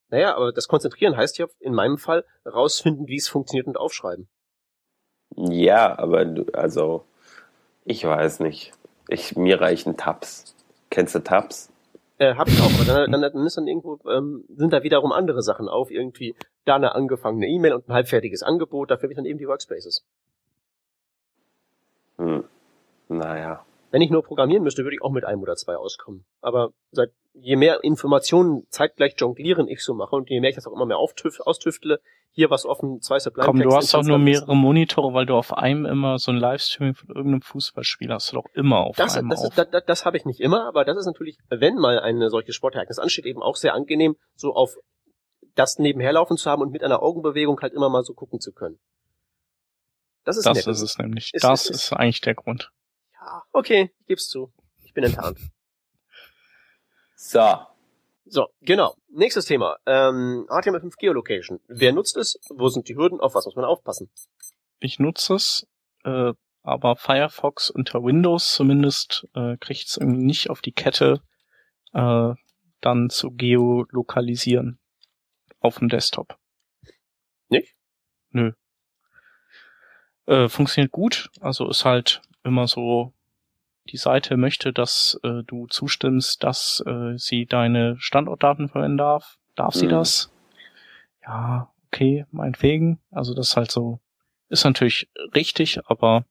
Naja, 0.10 0.36
aber 0.36 0.54
das 0.54 0.68
Konzentrieren 0.68 1.18
heißt 1.18 1.38
ja 1.40 1.48
in 1.60 1.74
meinem 1.74 1.98
Fall 1.98 2.24
rausfinden, 2.46 3.08
wie 3.08 3.18
es 3.18 3.28
funktioniert 3.28 3.68
und 3.68 3.78
aufschreiben. 3.78 4.30
Ja, 5.36 5.98
aber 5.98 6.26
du, 6.26 6.46
also, 6.54 7.04
ich 7.86 8.06
weiß 8.06 8.40
nicht. 8.40 8.74
Ich, 9.08 9.36
mir 9.36 9.60
reichen 9.60 9.98
Tabs. 9.98 10.56
Kennst 10.90 11.16
du 11.16 11.20
Tabs? 11.20 11.70
Äh, 12.20 12.36
hab 12.36 12.48
ich 12.48 12.62
auch, 12.62 12.72
aber 12.74 13.08
dann, 13.08 13.22
dann, 13.22 13.46
ist 13.46 13.58
dann 13.58 13.68
irgendwo, 13.68 14.00
ähm, 14.10 14.46
sind 14.56 14.72
da 14.72 14.84
wiederum 14.84 15.12
andere 15.12 15.42
Sachen 15.42 15.68
auf, 15.68 15.92
irgendwie 15.92 16.36
da 16.66 16.76
eine 16.76 16.96
angefangene 16.96 17.48
E-Mail 17.48 17.74
und 17.74 17.90
ein 17.90 17.94
halbfertiges 17.94 18.44
Angebot, 18.44 18.92
dafür 18.92 19.04
habe 19.04 19.14
ich 19.14 19.18
dann 19.18 19.26
eben 19.26 19.40
die 19.40 19.48
Workspaces. 19.48 20.06
Hm. 22.18 22.44
Naja. 23.10 23.66
Wenn 23.94 24.02
ich 24.02 24.10
nur 24.10 24.24
programmieren 24.24 24.64
müsste, 24.64 24.84
würde 24.84 24.96
ich 24.96 25.04
auch 25.04 25.12
mit 25.12 25.24
einem 25.24 25.44
oder 25.44 25.56
zwei 25.56 25.76
auskommen. 25.76 26.26
Aber 26.42 26.72
seit 26.90 27.12
je 27.34 27.56
mehr 27.56 27.84
Informationen 27.84 28.64
zeitgleich 28.70 29.14
jonglieren 29.18 29.68
ich 29.68 29.84
so 29.84 29.94
mache 29.94 30.16
und 30.16 30.32
je 30.32 30.40
mehr 30.40 30.50
ich 30.50 30.56
das 30.56 30.66
auch 30.66 30.74
immer 30.74 30.88
mehr 30.88 30.98
auftüf, 30.98 31.40
austüftle, 31.42 32.00
hier 32.32 32.50
was 32.50 32.66
offen, 32.66 33.02
zwei 33.02 33.20
Supply 33.20 33.44
Komm, 33.46 33.60
du 33.60 33.72
hast 33.72 33.94
auch 33.94 34.02
nur 34.02 34.18
mehrere 34.18 34.56
Monitore, 34.56 35.14
weil 35.14 35.28
du 35.28 35.36
auf 35.36 35.54
einem 35.54 35.86
immer 35.86 36.18
so 36.18 36.32
ein 36.32 36.38
Livestreaming 36.38 36.96
von 36.96 37.10
irgendeinem 37.10 37.44
Fußballspiel 37.44 38.12
hast 38.12 38.32
du 38.32 38.38
doch 38.38 38.46
immer 38.56 38.80
auf 38.80 38.96
das, 38.96 39.16
einem 39.16 39.30
das, 39.30 39.46
auf. 39.46 39.54
Das, 39.54 39.70
das, 39.70 39.86
das 39.86 40.06
habe 40.06 40.18
ich 40.18 40.26
nicht 40.26 40.40
immer, 40.40 40.68
aber 40.68 40.86
das 40.86 40.98
ist 40.98 41.06
natürlich, 41.06 41.38
wenn 41.50 41.76
mal 41.76 42.00
eine 42.00 42.32
solche 42.32 42.52
Sportereignis 42.52 42.98
ansteht, 42.98 43.28
eben 43.28 43.44
auch 43.44 43.58
sehr 43.58 43.76
angenehm, 43.76 44.16
so 44.34 44.56
auf 44.56 44.76
das 45.54 45.78
nebenher 45.78 46.14
laufen 46.14 46.36
zu 46.36 46.50
haben 46.50 46.64
und 46.64 46.72
mit 46.72 46.84
einer 46.84 47.04
Augenbewegung 47.04 47.60
halt 47.62 47.74
immer 47.74 47.90
mal 47.90 48.02
so 48.02 48.16
gucken 48.16 48.40
zu 48.40 48.54
können. 48.54 48.80
Das 50.24 50.36
ist, 50.36 50.48
das 50.48 50.58
nett. 50.58 50.68
ist 50.68 50.82
es 50.82 50.98
nämlich. 50.98 51.30
Ist, 51.32 51.44
das 51.44 51.70
ist, 51.70 51.76
ist, 51.76 51.94
eigentlich 51.94 52.22
der 52.22 52.34
Grund. 52.34 52.72
Okay, 53.52 53.92
ich 54.02 54.08
geb's 54.08 54.28
zu. 54.28 54.52
Ich 54.84 54.94
bin 54.94 55.04
enttarnt. 55.04 55.40
so. 57.16 57.58
So, 58.26 58.48
genau. 58.62 58.96
Nächstes 59.10 59.46
Thema. 59.46 59.78
Ähm, 59.86 60.48
HTML5 60.50 60.96
Geolocation. 60.98 61.60
Wer 61.68 61.92
nutzt 61.94 62.18
es? 62.18 62.40
Wo 62.50 62.70
sind 62.70 62.88
die 62.88 62.96
Hürden? 62.96 63.20
Auf 63.20 63.36
was 63.36 63.46
muss 63.46 63.56
man 63.56 63.66
aufpassen? 63.66 64.10
Ich 64.80 64.98
nutze 64.98 65.36
es, 65.36 65.68
äh, 66.04 66.34
aber 66.64 66.96
Firefox 66.96 67.70
unter 67.70 68.04
Windows 68.04 68.54
zumindest 68.54 69.28
äh, 69.36 69.58
kriegt 69.58 69.88
es 69.88 69.98
irgendwie 69.98 70.24
nicht 70.24 70.50
auf 70.50 70.62
die 70.62 70.72
Kette, 70.72 71.22
äh, 71.94 72.34
dann 72.82 73.10
zu 73.10 73.32
geolokalisieren 73.32 74.80
auf 75.60 75.80
dem 75.80 75.90
Desktop. 75.90 76.38
Nicht? 77.50 77.76
Nö. 78.32 78.54
Äh, 80.26 80.48
funktioniert 80.48 80.92
gut, 80.92 81.30
also 81.42 81.70
ist 81.70 81.86
halt 81.86 82.22
immer 82.44 82.68
so, 82.68 83.14
die 83.90 83.98
Seite 83.98 84.38
möchte, 84.38 84.72
dass 84.72 85.20
äh, 85.24 85.44
du 85.46 85.68
zustimmst, 85.68 86.44
dass 86.44 86.84
äh, 86.86 87.18
sie 87.18 87.46
deine 87.46 87.98
Standortdaten 88.00 88.70
verwenden 88.70 88.98
darf. 88.98 89.38
Darf 89.56 89.76
mhm. 89.76 89.80
sie 89.80 89.88
das? 89.88 90.32
Ja, 91.24 91.74
okay, 91.88 92.26
meinetwegen. 92.32 93.00
Also 93.12 93.34
das 93.34 93.50
ist 93.50 93.58
halt 93.58 93.72
so, 93.72 94.00
ist 94.50 94.64
natürlich 94.64 95.10
richtig, 95.36 95.80
aber 95.88 96.26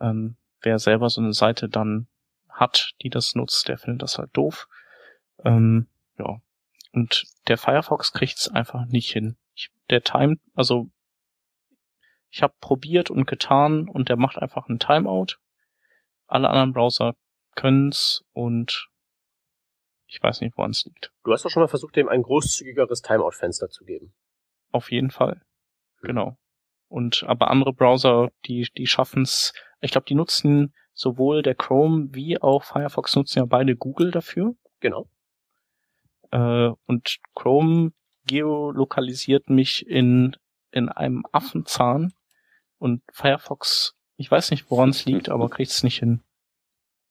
ähm, 0.00 0.36
wer 0.62 0.78
selber 0.78 1.08
so 1.08 1.20
eine 1.20 1.32
Seite 1.32 1.68
dann 1.68 2.08
hat, 2.48 2.92
die 3.02 3.10
das 3.10 3.34
nutzt, 3.34 3.68
der 3.68 3.78
findet 3.78 4.02
das 4.02 4.18
halt 4.18 4.30
doof. 4.32 4.68
Ähm, 5.44 5.86
ja. 6.18 6.40
Und 6.92 7.24
der 7.46 7.56
Firefox 7.56 8.12
kriegt's 8.12 8.48
einfach 8.48 8.86
nicht 8.86 9.12
hin. 9.12 9.36
Ich, 9.54 9.70
der 9.88 10.02
Time, 10.02 10.38
also 10.54 10.90
ich 12.30 12.42
habe 12.42 12.54
probiert 12.60 13.10
und 13.10 13.26
getan 13.26 13.88
und 13.88 14.08
der 14.08 14.16
macht 14.16 14.38
einfach 14.38 14.68
ein 14.68 14.78
Timeout. 14.78 15.36
Alle 16.26 16.48
anderen 16.48 16.72
Browser 16.72 17.14
können's 17.56 18.22
und 18.32 18.88
ich 20.06 20.22
weiß 20.22 20.40
nicht, 20.40 20.56
woran 20.56 20.70
es 20.70 20.84
liegt. 20.84 21.12
Du 21.24 21.32
hast 21.32 21.44
doch 21.44 21.50
schon 21.50 21.62
mal 21.62 21.68
versucht, 21.68 21.96
dem 21.96 22.08
ein 22.08 22.22
großzügigeres 22.22 23.02
Timeout-Fenster 23.02 23.68
zu 23.68 23.84
geben. 23.84 24.12
Auf 24.70 24.90
jeden 24.90 25.10
Fall. 25.10 25.42
Hm. 26.00 26.06
Genau. 26.06 26.36
Und 26.88 27.24
aber 27.26 27.50
andere 27.50 27.72
Browser, 27.72 28.30
die 28.46 28.68
die 28.76 28.86
schaffen's. 28.86 29.52
Ich 29.80 29.92
glaube, 29.92 30.06
die 30.06 30.14
nutzen 30.14 30.74
sowohl 30.92 31.42
der 31.42 31.54
Chrome 31.54 32.08
wie 32.12 32.40
auch 32.40 32.64
Firefox 32.64 33.14
nutzen 33.14 33.38
ja 33.38 33.44
beide 33.44 33.76
Google 33.76 34.10
dafür. 34.10 34.54
Genau. 34.80 35.08
Äh, 36.30 36.70
und 36.86 37.18
Chrome 37.34 37.92
geolokalisiert 38.26 39.48
mich 39.48 39.86
in 39.86 40.36
in 40.72 40.88
einem 40.88 41.24
Affenzahn 41.32 42.12
und 42.80 43.02
Firefox, 43.12 43.94
ich 44.16 44.30
weiß 44.30 44.50
nicht, 44.50 44.70
woran 44.70 44.90
es 44.90 45.04
liegt, 45.04 45.28
aber 45.28 45.48
kriegt 45.48 45.70
es 45.70 45.84
nicht 45.84 45.98
hin. 45.98 46.22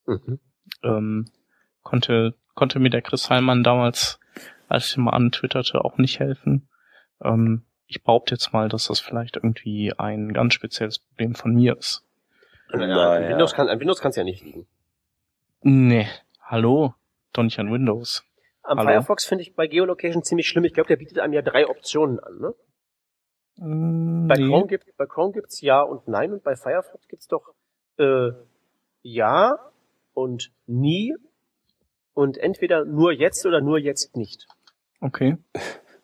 Mhm. 0.05 0.39
Ähm, 0.83 1.31
konnte, 1.83 2.35
konnte 2.55 2.79
mir 2.79 2.89
der 2.89 3.03
Chris 3.03 3.29
Heilmann 3.29 3.63
damals, 3.63 4.19
als 4.67 4.89
ich 4.89 4.97
mal 4.97 5.11
antwitterte, 5.11 5.85
auch 5.85 5.97
nicht 5.97 6.19
helfen. 6.19 6.67
Ähm, 7.23 7.65
ich 7.85 8.03
behaupte 8.03 8.35
jetzt 8.35 8.51
mal, 8.51 8.67
dass 8.67 8.87
das 8.87 8.99
vielleicht 8.99 9.37
irgendwie 9.37 9.93
ein 9.97 10.33
ganz 10.33 10.55
spezielles 10.55 10.99
Problem 10.99 11.35
von 11.35 11.53
mir 11.53 11.77
ist. 11.77 12.03
Naja, 12.71 13.13
an, 13.13 13.29
Windows 13.29 13.53
kann, 13.53 13.69
an 13.69 13.79
Windows 13.79 14.01
kann 14.01 14.09
es 14.09 14.15
ja 14.15 14.23
nicht 14.23 14.43
liegen. 14.43 14.67
Nee, 15.61 16.07
hallo, 16.41 16.93
doch 17.33 17.43
nicht 17.43 17.59
an 17.59 17.71
Windows. 17.71 18.23
Am 18.63 18.79
hallo? 18.79 18.89
Firefox 18.89 19.25
finde 19.25 19.43
ich 19.43 19.55
bei 19.55 19.67
Geolocation 19.67 20.23
ziemlich 20.23 20.47
schlimm. 20.47 20.65
Ich 20.65 20.73
glaube, 20.73 20.87
der 20.87 20.97
bietet 20.97 21.19
einem 21.19 21.33
ja 21.33 21.41
drei 21.41 21.67
Optionen 21.67 22.19
an, 22.19 22.39
ne? 22.39 22.55
Mm, 23.59 24.27
bei, 24.27 24.35
Chrome 24.35 24.67
gibt, 24.67 24.95
bei 24.97 25.05
Chrome 25.05 25.33
gibt's 25.33 25.61
ja 25.61 25.81
und 25.81 26.07
nein 26.07 26.31
und 26.31 26.43
bei 26.43 26.55
Firefox 26.55 27.07
gibt's 27.07 27.27
doch 27.27 27.53
äh, 27.97 28.31
ja 29.01 29.59
und 30.13 30.51
nie 30.65 31.15
und 32.13 32.37
entweder 32.37 32.85
nur 32.85 33.11
jetzt 33.11 33.45
oder 33.45 33.61
nur 33.61 33.77
jetzt 33.77 34.15
nicht. 34.15 34.47
Okay, 35.01 35.37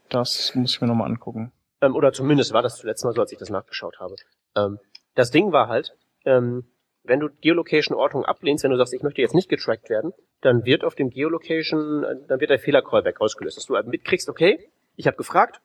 das 0.10 0.54
muss 0.56 0.76
ich 0.76 0.82
mir 0.82 0.88
nochmal 0.88 1.10
angucken. 1.10 1.52
Ähm, 1.82 1.96
oder 1.96 2.12
zumindest 2.12 2.54
war 2.54 2.62
das 2.62 2.78
zuletzt 2.78 3.04
mal 3.06 3.14
so, 3.14 3.22
als 3.22 3.32
ich 3.32 3.38
das 3.38 3.50
nachgeschaut 3.50 4.00
habe. 4.00 4.16
Ähm, 4.56 4.80
das 5.16 5.32
Ding 5.32 5.52
war 5.52 5.68
halt, 5.70 5.98
ähm, 6.26 6.66
wenn 7.04 7.20
du 7.20 7.30
Geolocation-Ortung 7.42 8.26
ablehnst, 8.26 8.64
wenn 8.64 8.72
du 8.72 8.78
sagst, 8.78 8.94
ich 8.94 9.04
möchte 9.04 9.22
jetzt 9.22 9.36
nicht 9.36 9.50
getrackt 9.50 9.90
werden, 9.90 10.14
dann 10.42 10.66
wird 10.66 10.84
auf 10.84 10.96
dem 10.96 11.10
Geolocation, 11.10 12.04
äh, 12.04 12.16
dann 12.28 12.40
wird 12.40 12.50
der 12.50 12.60
Fehler-Callback 12.60 13.22
ausgelöst, 13.22 13.58
dass 13.58 13.66
du 13.66 13.76
halt 13.76 13.88
mitkriegst, 13.88 14.28
okay, 14.30 14.70
ich 14.96 15.08
habe 15.08 15.18
gefragt, 15.18 15.62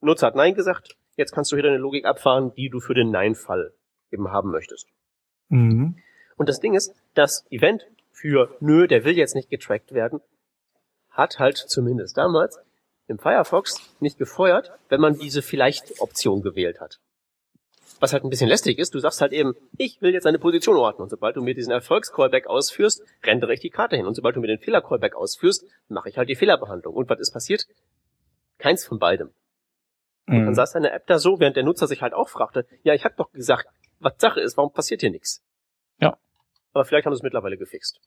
Nutzer 0.00 0.26
hat 0.26 0.34
Nein 0.34 0.54
gesagt, 0.54 0.96
Jetzt 1.16 1.32
kannst 1.32 1.52
du 1.52 1.56
hier 1.56 1.62
deine 1.62 1.78
Logik 1.78 2.04
abfahren, 2.04 2.52
die 2.54 2.68
du 2.68 2.80
für 2.80 2.94
den 2.94 3.10
Nein-Fall 3.10 3.72
eben 4.10 4.30
haben 4.30 4.50
möchtest. 4.50 4.88
Mhm. 5.48 5.96
Und 6.36 6.48
das 6.48 6.60
Ding 6.60 6.74
ist, 6.74 6.94
das 7.14 7.46
Event 7.50 7.86
für 8.10 8.56
nö, 8.60 8.86
der 8.86 9.04
will 9.04 9.16
jetzt 9.16 9.34
nicht 9.34 9.50
getrackt 9.50 9.92
werden, 9.92 10.20
hat 11.10 11.38
halt 11.38 11.56
zumindest 11.56 12.16
damals 12.16 12.58
im 13.06 13.18
Firefox 13.18 13.94
nicht 14.00 14.18
gefeuert, 14.18 14.72
wenn 14.88 15.00
man 15.00 15.18
diese 15.18 15.42
Vielleicht-Option 15.42 16.42
gewählt 16.42 16.80
hat. 16.80 17.00
Was 18.00 18.12
halt 18.12 18.24
ein 18.24 18.30
bisschen 18.30 18.48
lästig 18.48 18.78
ist, 18.78 18.94
du 18.94 18.98
sagst 18.98 19.20
halt 19.20 19.32
eben, 19.32 19.54
ich 19.76 20.02
will 20.02 20.12
jetzt 20.12 20.26
eine 20.26 20.38
Position 20.38 20.76
ordnen. 20.76 21.02
Und 21.04 21.10
sobald 21.10 21.36
du 21.36 21.42
mir 21.42 21.54
diesen 21.54 21.70
Erfolgs-Callback 21.70 22.46
ausführst, 22.46 23.04
rendere 23.22 23.54
ich 23.54 23.60
die 23.60 23.70
Karte 23.70 23.96
hin. 23.96 24.06
Und 24.06 24.14
sobald 24.14 24.34
du 24.36 24.40
mir 24.40 24.48
den 24.48 24.58
Fehler-Callback 24.58 25.14
ausführst, 25.14 25.64
mache 25.88 26.08
ich 26.08 26.18
halt 26.18 26.28
die 26.28 26.34
Fehlerbehandlung. 26.34 26.94
Und 26.94 27.08
was 27.08 27.20
ist 27.20 27.32
passiert? 27.32 27.66
Keins 28.58 28.84
von 28.84 28.98
beidem. 28.98 29.30
Und 30.26 30.34
dann 30.36 30.44
mhm. 30.46 30.54
saß 30.54 30.72
deine 30.72 30.90
App 30.90 31.06
da 31.06 31.18
so, 31.18 31.38
während 31.38 31.56
der 31.56 31.64
Nutzer 31.64 31.86
sich 31.86 32.00
halt 32.00 32.14
auch 32.14 32.28
fragte, 32.28 32.66
ja, 32.82 32.94
ich 32.94 33.04
hab 33.04 33.16
doch 33.16 33.30
gesagt, 33.32 33.68
was 33.98 34.14
Sache 34.18 34.40
ist, 34.40 34.56
warum 34.56 34.72
passiert 34.72 35.02
hier 35.02 35.10
nichts? 35.10 35.44
Ja. 36.00 36.16
Aber 36.72 36.84
vielleicht 36.84 37.06
haben 37.06 37.12
sie 37.12 37.18
es 37.18 37.22
mittlerweile 37.22 37.58
gefixt. 37.58 38.00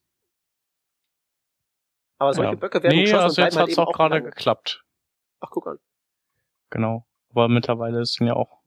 Aber 2.17 2.33
solche 2.33 2.53
ja. 2.53 2.57
Böcke 2.57 2.81
werden 2.81 2.95
nee, 2.95 3.03
geschossen 3.03 3.23
also 3.23 3.41
jetzt 3.41 3.57
halt 3.57 3.69
hat's 3.69 3.77
auch 3.77 3.93
gerade 3.93 4.23
geklappt. 4.23 4.83
Ach, 5.39 5.49
guck 5.51 5.67
an. 5.67 5.77
Genau. 6.71 7.05
Aber 7.29 7.47
mittlerweile 7.47 8.03
sind 8.05 8.27
ja 8.27 8.33
auch 8.33 8.61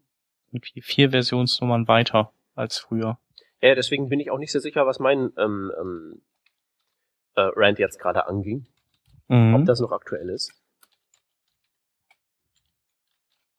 vier 0.80 1.10
Versionsnummern 1.10 1.88
weiter 1.88 2.32
als 2.54 2.78
früher. 2.78 3.18
Ja, 3.60 3.74
deswegen 3.74 4.08
bin 4.08 4.20
ich 4.20 4.30
auch 4.30 4.38
nicht 4.38 4.52
sehr 4.52 4.60
sicher, 4.60 4.86
was 4.86 5.00
mein 5.00 5.32
ähm, 5.36 5.72
ähm, 5.78 6.22
äh, 7.34 7.50
Rant 7.54 7.78
jetzt 7.78 7.98
gerade 7.98 8.26
anging. 8.26 8.66
Mhm. 9.28 9.54
Ob 9.54 9.64
das 9.64 9.80
noch 9.80 9.92
aktuell 9.92 10.28
ist. 10.30 10.59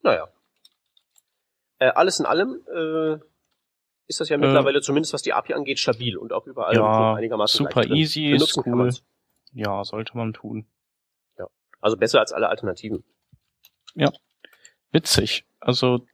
Naja. 0.01 0.27
Äh, 1.79 1.89
alles 1.89 2.19
in 2.19 2.25
allem 2.25 2.61
äh, 2.71 3.17
ist 4.07 4.19
das 4.19 4.29
ja 4.29 4.37
mittlerweile 4.37 4.79
äh, 4.79 4.81
zumindest, 4.81 5.13
was 5.13 5.21
die 5.21 5.33
API 5.33 5.53
angeht, 5.53 5.79
stabil 5.79 6.17
und 6.17 6.33
auch 6.33 6.45
überall 6.45 6.75
ja, 6.75 7.15
einigermaßen 7.15 7.65
super 7.65 7.85
easy, 7.85 8.31
ist 8.31 8.57
cool. 8.65 8.91
Ja, 9.53 9.83
sollte 9.83 10.15
man 10.15 10.33
tun. 10.33 10.67
Ja, 11.37 11.47
also 11.79 11.97
besser 11.97 12.19
als 12.19 12.33
alle 12.33 12.49
Alternativen. 12.49 13.03
Ja, 13.95 14.11
witzig. 14.91 15.45
Also 15.59 16.05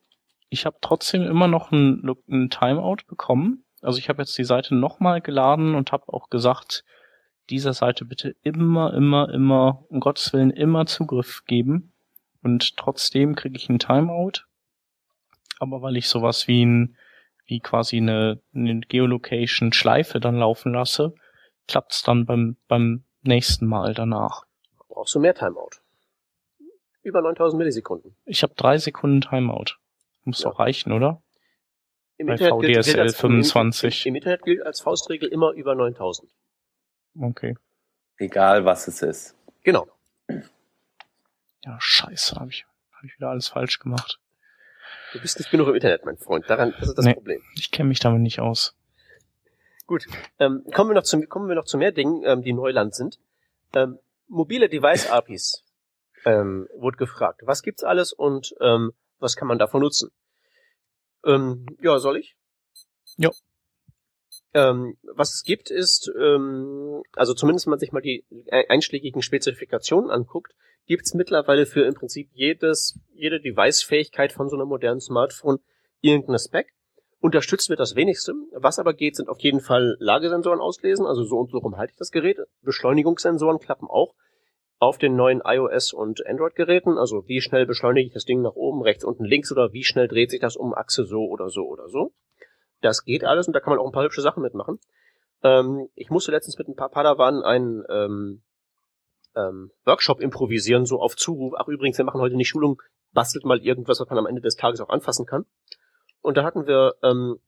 ich 0.50 0.66
habe 0.66 0.78
trotzdem 0.82 1.24
immer 1.24 1.48
noch 1.48 1.72
ein, 1.72 2.02
ein 2.30 2.50
Timeout 2.50 3.04
bekommen. 3.08 3.66
Also 3.82 4.00
ich 4.00 4.10
habe 4.10 4.22
jetzt 4.22 4.38
die 4.38 4.44
Seite 4.44 4.74
nochmal 4.76 5.22
geladen 5.22 5.76
und 5.76 5.92
habe 5.92 6.12
auch 6.14 6.30
gesagt, 6.30 6.84
dieser 7.50 7.74
Seite 7.74 8.06
bitte 8.06 8.36
immer, 8.42 8.94
immer, 8.94 9.30
immer, 9.34 9.84
um 9.90 10.00
Gottes 10.00 10.34
Willen, 10.34 10.52
immer 10.52 10.86
Zugriff 10.86 11.44
geben 11.46 11.94
und 12.44 12.78
trotzdem 12.78 13.36
kriege 13.36 13.56
ich 13.58 13.70
ein 13.70 13.80
Timeout. 13.80 14.44
Aber 15.60 15.82
weil 15.82 15.98
ich 15.98 16.08
sowas 16.08 16.48
wie 16.48 16.64
ein, 16.66 16.98
wie 17.46 17.60
quasi 17.60 17.98
eine, 17.98 18.42
eine 18.54 18.80
Geolocation-Schleife 18.82 20.20
dann 20.20 20.36
laufen 20.38 20.74
lasse, 20.74 21.14
klappt's 21.68 22.04
dann 22.04 22.26
beim, 22.26 22.58
beim 22.68 23.04
nächsten 23.24 23.66
Mal 23.66 23.94
danach. 23.94 24.46
Brauchst 24.90 25.16
du 25.16 25.20
mehr 25.20 25.34
Timeout? 25.36 25.70
Über 27.04 27.22
9000 27.22 27.58
Millisekunden. 27.58 28.16
Ich 28.26 28.44
habe 28.44 28.54
drei 28.56 28.78
Sekunden 28.78 29.22
Timeout. 29.22 29.76
Muss 30.26 30.42
Ja. 30.44 30.50
doch 30.50 30.60
reichen, 30.60 30.92
oder? 30.92 31.22
Im 32.18 32.28
Bei 32.28 32.34
Internet 32.34 32.60
gilt- 32.62 32.74
gilt 32.74 32.86
VDSL 32.86 33.00
als- 33.02 33.16
25. 33.18 34.06
Im, 34.06 34.10
Im 34.12 34.16
Internet 34.18 34.44
gilt 34.44 34.62
als 34.64 34.82
Faustregel 34.82 35.30
immer 35.30 35.52
über 35.52 35.74
9000. 35.76 36.30
Okay. 37.20 37.56
Egal 38.18 38.66
was 38.66 38.88
es 38.88 39.02
ist. 39.02 39.36
Genau. 39.64 39.88
Ja, 41.68 41.78
scheiße, 41.82 42.38
habe 42.38 42.50
ich, 42.50 42.66
hab 42.94 43.04
ich 43.04 43.14
wieder 43.18 43.28
alles 43.30 43.50
falsch 43.50 43.80
gemacht. 43.80 44.20
Du 45.12 45.20
bist 45.20 45.38
nicht 45.38 45.52
genug 45.52 45.68
im 45.68 45.76
Internet, 45.76 46.06
mein 46.06 46.18
Freund. 46.18 46.50
Daran, 46.50 46.74
das 46.80 46.90
ist 46.90 46.98
das 46.98 47.04
Nee. 47.06 47.14
Problem. 47.14 47.42
Ich 47.56 47.72
kenne 47.72 47.90
mich 47.90 48.00
damit 48.00 48.22
nicht 48.22 48.40
aus. 48.40 48.74
Gut. 49.86 50.06
Ähm, 50.40 50.64
kommen 50.74 50.90
wir 50.90 50.96
noch 50.96 51.04
zu, 51.04 51.20
kommen 51.28 51.50
wir 51.50 51.56
noch 51.56 51.66
zu 51.66 51.78
mehr 51.78 51.92
Dingen, 51.92 52.24
ähm, 52.26 52.42
die 52.42 52.54
Neuland 52.54 52.96
sind. 52.96 53.20
Ähm, 53.74 54.00
mobile 54.30 54.70
Device 54.70 55.10
APIs 55.10 55.66
ähm, 56.26 56.70
wurde 56.74 56.96
gefragt. 56.96 57.42
Was 57.44 57.64
gibt's 57.64 57.84
alles 57.84 58.14
und 58.14 58.56
ähm, 58.62 58.94
was 59.20 59.36
kann 59.36 59.50
man 59.50 59.60
davon 59.60 59.82
nutzen? 59.82 60.10
Ähm, 61.26 61.66
ja, 61.82 62.00
soll 62.00 62.18
ich? 62.18 62.38
Jo. 63.18 63.32
Ähm, 64.58 64.98
was 65.04 65.36
es 65.36 65.44
gibt 65.44 65.70
ist, 65.70 66.12
ähm, 66.20 67.04
also 67.14 67.36
zumindest 67.36 67.68
wenn 67.68 67.72
man 67.72 67.80
sich 67.80 67.92
mal 67.92 68.02
die 68.02 68.26
einschlägigen 68.50 69.22
Spezifikationen 69.22 70.10
anguckt, 70.10 70.54
gibt's 70.88 71.14
mittlerweile 71.14 71.68
für 71.68 71.86
im 71.86 71.94
Prinzip 71.94 72.32
jedes, 72.34 73.00
jede 73.14 73.40
Device-Fähigkeit 73.40 74.32
von 74.32 74.50
so 74.50 74.56
einem 74.56 74.68
modernen 74.68 75.00
Smartphone 75.00 75.60
irgendeine 76.02 76.40
Spec. 76.40 76.74
Unterstützt 77.20 77.70
wird 77.70 77.80
das 77.80 77.96
wenigste. 77.96 78.34
Was 78.52 78.80
aber 78.80 78.96
geht, 78.96 79.16
sind 79.16 79.30
auf 79.30 79.40
jeden 79.42 79.60
Fall 79.60 79.96
Lagesensoren 80.00 80.60
auslesen, 80.60 81.06
also 81.06 81.24
so 81.24 81.38
und 81.38 81.52
so 81.52 81.60
rum 81.60 81.78
halte 81.78 81.92
ich 81.92 81.98
das 81.98 82.10
Gerät. 82.10 82.40
Beschleunigungssensoren 82.64 83.60
klappen 83.60 83.88
auch 83.88 84.16
auf 84.80 84.98
den 84.98 85.16
neuen 85.16 85.42
iOS 85.46 85.94
und 85.94 86.26
Android-Geräten. 86.26 86.98
Also 86.98 87.28
wie 87.28 87.42
schnell 87.42 87.68
beschleunige 87.68 88.08
ich 88.08 88.14
das 88.14 88.26
Ding 88.26 88.42
nach 88.42 88.56
oben, 88.56 88.82
rechts, 88.82 89.04
unten, 89.04 89.24
links 89.24 89.52
oder 89.52 89.72
wie 89.72 89.84
schnell 89.84 90.08
dreht 90.08 90.32
sich 90.32 90.40
das 90.40 90.56
um 90.56 90.74
Achse 90.74 91.06
so 91.06 91.28
oder 91.28 91.50
so 91.50 91.62
oder 91.68 91.90
so. 91.90 92.14
Das 92.82 93.04
geht 93.04 93.24
alles 93.24 93.48
und 93.48 93.54
da 93.54 93.60
kann 93.60 93.72
man 93.72 93.80
auch 93.80 93.86
ein 93.86 93.92
paar 93.92 94.04
hübsche 94.04 94.22
Sachen 94.22 94.44
mitmachen. 94.44 94.80
Ähm, 95.44 95.90
ich 95.96 96.10
musste 96.10 96.32
letztens 96.32 96.58
mit 96.58 96.68
ein 96.68 96.76
paar 96.76 96.90
Padawan 96.90 97.44
einen 97.44 97.84
ähm, 97.90 98.42
ähm, 99.36 99.72
Workshop 99.86 100.20
improvisieren, 100.20 100.86
so 100.86 101.00
auf 101.00 101.16
Zuruf. 101.16 101.54
Ach 101.58 101.68
übrigens, 101.68 101.98
wir 101.98 102.06
machen 102.06 102.22
heute 102.22 102.36
nicht 102.36 102.50
Schulung, 102.50 102.82
bastelt 103.14 103.46
mal 103.46 103.60
irgendwas, 103.60 104.00
was 104.00 104.10
man 104.10 104.20
am 104.20 104.26
Ende 104.26 104.42
des 104.42 104.56
Tages 104.56 104.82
auch 104.82 104.90
anfassen 104.90 105.26
kann. 105.26 105.46
Und 106.22 106.38
da 106.38 106.44
hatten 106.44 106.68
wir 106.68 106.96
ähm, 107.04 107.40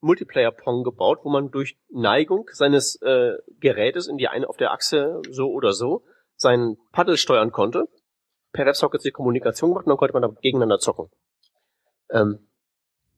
Multiplayer-Pong 0.00 0.84
gebaut, 0.84 1.20
wo 1.24 1.30
man 1.30 1.50
durch 1.50 1.78
Neigung 1.88 2.48
seines 2.52 3.00
äh, 3.02 3.38
Gerätes 3.58 4.06
in 4.06 4.18
die 4.18 4.28
eine 4.28 4.48
auf 4.48 4.56
der 4.56 4.72
Achse 4.72 5.22
so 5.30 5.50
oder 5.50 5.72
so 5.72 6.04
seinen 6.36 6.76
Paddel 6.92 7.16
steuern 7.16 7.52
konnte. 7.52 7.88
Per 8.52 8.66
WebSocket 8.66 9.04
die 9.04 9.10
Kommunikation 9.10 9.70
gemacht 9.70 9.86
und 9.86 9.90
dann 9.90 9.96
konnte 9.96 10.12
man 10.12 10.22
da 10.22 10.28
gegeneinander 10.40 10.78
zocken. 10.78 11.10
Ähm, 12.10 12.46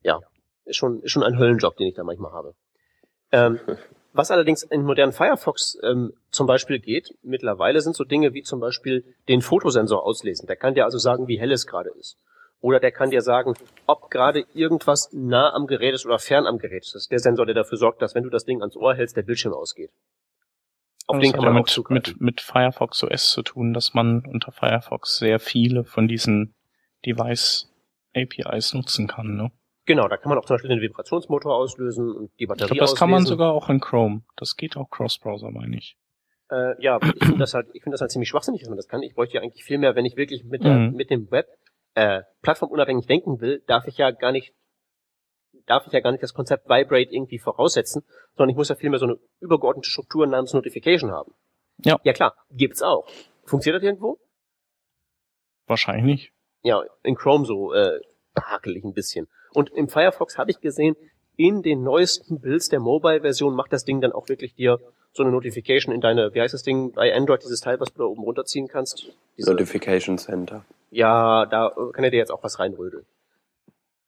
ja, 0.03 0.21
ist 0.67 0.77
schon, 0.77 1.03
ist 1.03 1.13
schon 1.13 1.23
ein 1.23 1.39
Höllenjob, 1.39 1.77
den 1.77 1.89
ich 1.89 1.95
da 1.95 2.05
manchmal 2.05 2.33
habe. 2.33 2.55
Ähm, 3.33 3.59
was 4.13 4.31
allerdings 4.31 4.63
in 4.63 4.83
modernen 4.83 5.13
Firefox 5.13 5.79
ähm, 5.83 6.13
zum 6.31 6.47
Beispiel 6.47 6.79
geht, 6.79 7.15
mittlerweile 7.23 7.81
sind 7.81 7.97
so 7.97 8.05
Dinge 8.05 8.35
wie 8.35 8.43
zum 8.43 8.61
Beispiel 8.61 9.05
den 9.29 9.43
Fotosensor 9.43 10.05
auslesen. 10.05 10.47
Der 10.47 10.57
kann 10.57 10.75
dir 10.75 10.85
also 10.85 10.99
sagen, 10.99 11.29
wie 11.29 11.39
hell 11.39 11.53
es 11.53 11.67
gerade 11.67 11.91
ist. 11.91 12.19
Oder 12.61 12.81
der 12.81 12.91
kann 12.91 13.11
dir 13.11 13.21
sagen, 13.21 13.55
ob 13.87 14.11
gerade 14.11 14.45
irgendwas 14.55 15.11
nah 15.13 15.53
am 15.53 15.67
Gerät 15.67 15.95
ist 15.95 16.07
oder 16.07 16.19
fern 16.19 16.47
am 16.47 16.59
Gerät 16.59 16.85
ist. 16.85 16.95
Das 16.95 17.03
ist 17.03 17.13
der 17.13 17.19
Sensor, 17.19 17.45
der 17.45 17.55
dafür 17.55 17.77
sorgt, 17.77 18.01
dass 18.01 18.15
wenn 18.15 18.25
du 18.25 18.31
das 18.31 18.45
Ding 18.45 18.61
ans 18.61 18.77
Ohr 18.77 18.95
hältst, 18.95 19.17
der 19.17 19.23
Bildschirm 19.23 19.53
ausgeht. 19.53 19.91
Auf 21.07 21.19
Das 21.19 21.23
den 21.23 21.33
kann 21.33 21.43
ja 21.43 21.51
man 21.51 21.59
auch 21.59 21.67
mit, 21.67 21.71
zugreifen. 21.71 22.13
mit, 22.13 22.21
mit 22.21 22.41
Firefox 22.41 23.05
OS 23.05 23.31
zu 23.31 23.43
tun, 23.43 23.75
dass 23.75 23.95
man 23.95 24.25
unter 24.25 24.53
Firefox 24.53 25.19
sehr 25.19 25.39
viele 25.39 25.85
von 25.85 26.09
diesen 26.09 26.55
Device 27.05 27.71
APIs 28.15 28.73
nutzen 28.73 29.07
kann, 29.07 29.37
ne? 29.37 29.53
Genau, 29.87 30.09
da 30.09 30.17
kann 30.17 30.29
man 30.31 30.39
auch 30.39 30.45
zum 30.45 30.55
Beispiel 30.55 30.71
den 30.71 30.81
Vibrationsmotor 30.81 31.55
auslösen 31.55 32.11
und 32.13 32.31
die 32.39 32.45
Ich 32.45 32.49
Batterie 32.49 32.69
glaube, 32.75 32.81
das 32.81 32.95
kann 32.97 33.09
man 33.09 33.19
auslesen. 33.19 33.35
sogar 33.39 33.53
auch 33.53 33.69
in 33.71 33.81
Chrome. 33.81 34.23
Das 34.37 34.57
geht 34.57 34.77
auch 34.77 34.91
Cross-Browser, 34.91 35.51
meine 35.53 35.77
ich. 35.79 35.97
Äh, 36.51 36.81
ja, 36.83 36.99
ich 37.03 37.25
finde 37.25 37.39
das 37.39 37.55
halt, 37.55 37.69
ich 37.73 37.83
finde 37.83 37.95
das 37.95 38.01
halt 38.01 38.11
ziemlich 38.11 38.29
schwachsinnig, 38.29 38.61
dass 38.61 38.69
man 38.69 38.77
das 38.77 38.89
kann. 38.89 39.03
Ich 39.03 39.15
bräuchte 39.15 39.37
ja 39.37 39.43
eigentlich 39.43 39.65
viel 39.65 39.79
mehr, 39.79 39.95
wenn 39.95 40.05
ich 40.05 40.17
wirklich 40.17 40.45
mit 40.45 40.63
der, 40.65 40.75
Mhm. 40.77 40.95
mit 40.97 41.11
dem 41.11 41.31
Web 41.31 41.47
äh, 41.95 42.23
plattformunabhängig 42.43 43.07
denken 43.07 43.41
will, 43.41 43.63
darf 43.67 43.87
ich 43.87 43.97
ja 43.97 44.11
gar 44.11 44.31
nicht, 44.33 44.53
darf 45.67 45.87
ich 45.87 45.93
ja 45.93 46.01
gar 46.01 46.11
nicht 46.13 46.23
das 46.23 46.35
Konzept 46.35 46.69
Vibrate 46.69 47.11
irgendwie 47.15 47.39
voraussetzen, 47.39 48.03
sondern 48.37 48.51
ich 48.51 48.57
muss 48.57 48.69
ja 48.69 48.75
vielmehr 48.75 48.99
so 48.99 49.07
eine 49.07 49.19
übergeordnete 49.41 49.89
Struktur 49.89 50.27
namens 50.27 50.53
Notification 50.53 51.11
haben. 51.13 51.33
Ja. 51.85 51.99
Ja 52.05 52.13
klar, 52.13 52.35
gibt's 52.51 52.83
auch. 52.83 53.09
Funktioniert 53.45 53.83
das 53.83 53.87
irgendwo? 53.87 54.19
Wahrscheinlich 55.67 56.05
nicht. 56.05 56.33
Ja, 56.63 56.83
in 57.03 57.15
Chrome 57.17 57.45
so 57.45 57.73
äh, 57.73 58.01
hakelig 58.39 58.85
ein 58.85 58.93
bisschen. 58.93 59.29
Und 59.57 59.71
im 59.71 59.89
Firefox 59.89 60.37
habe 60.37 60.51
ich 60.51 60.61
gesehen, 60.61 60.97
in 61.39 61.63
den 61.63 61.83
neuesten 61.83 62.41
Builds 62.43 62.69
der 62.69 62.79
Mobile-Version 62.79 63.55
macht 63.55 63.73
das 63.73 63.87
Ding 63.87 64.03
dann 64.03 64.13
auch 64.13 64.29
wirklich 64.29 64.55
dir 64.55 64.79
so 65.15 65.23
eine 65.23 65.33
Notification 65.33 65.95
in 65.95 66.03
deine, 66.03 66.35
wie 66.35 66.43
heißt 66.43 66.53
das 66.53 66.63
Ding, 66.63 66.93
bei 66.93 67.15
Android, 67.17 67.43
dieses 67.43 67.61
Teil, 67.61 67.81
was 67.81 67.91
du 67.91 68.01
da 68.01 68.05
oben 68.05 68.23
runterziehen 68.23 68.69
kannst. 68.69 69.11
Diese, 69.39 69.51
Notification 69.51 70.19
Center. 70.19 70.67
ja, 70.91 71.47
da 71.47 71.73
kann 71.95 72.05
er 72.05 72.11
dir 72.11 72.19
jetzt 72.19 72.33
auch 72.33 72.43
was 72.43 72.59
reinrödeln. 72.59 73.07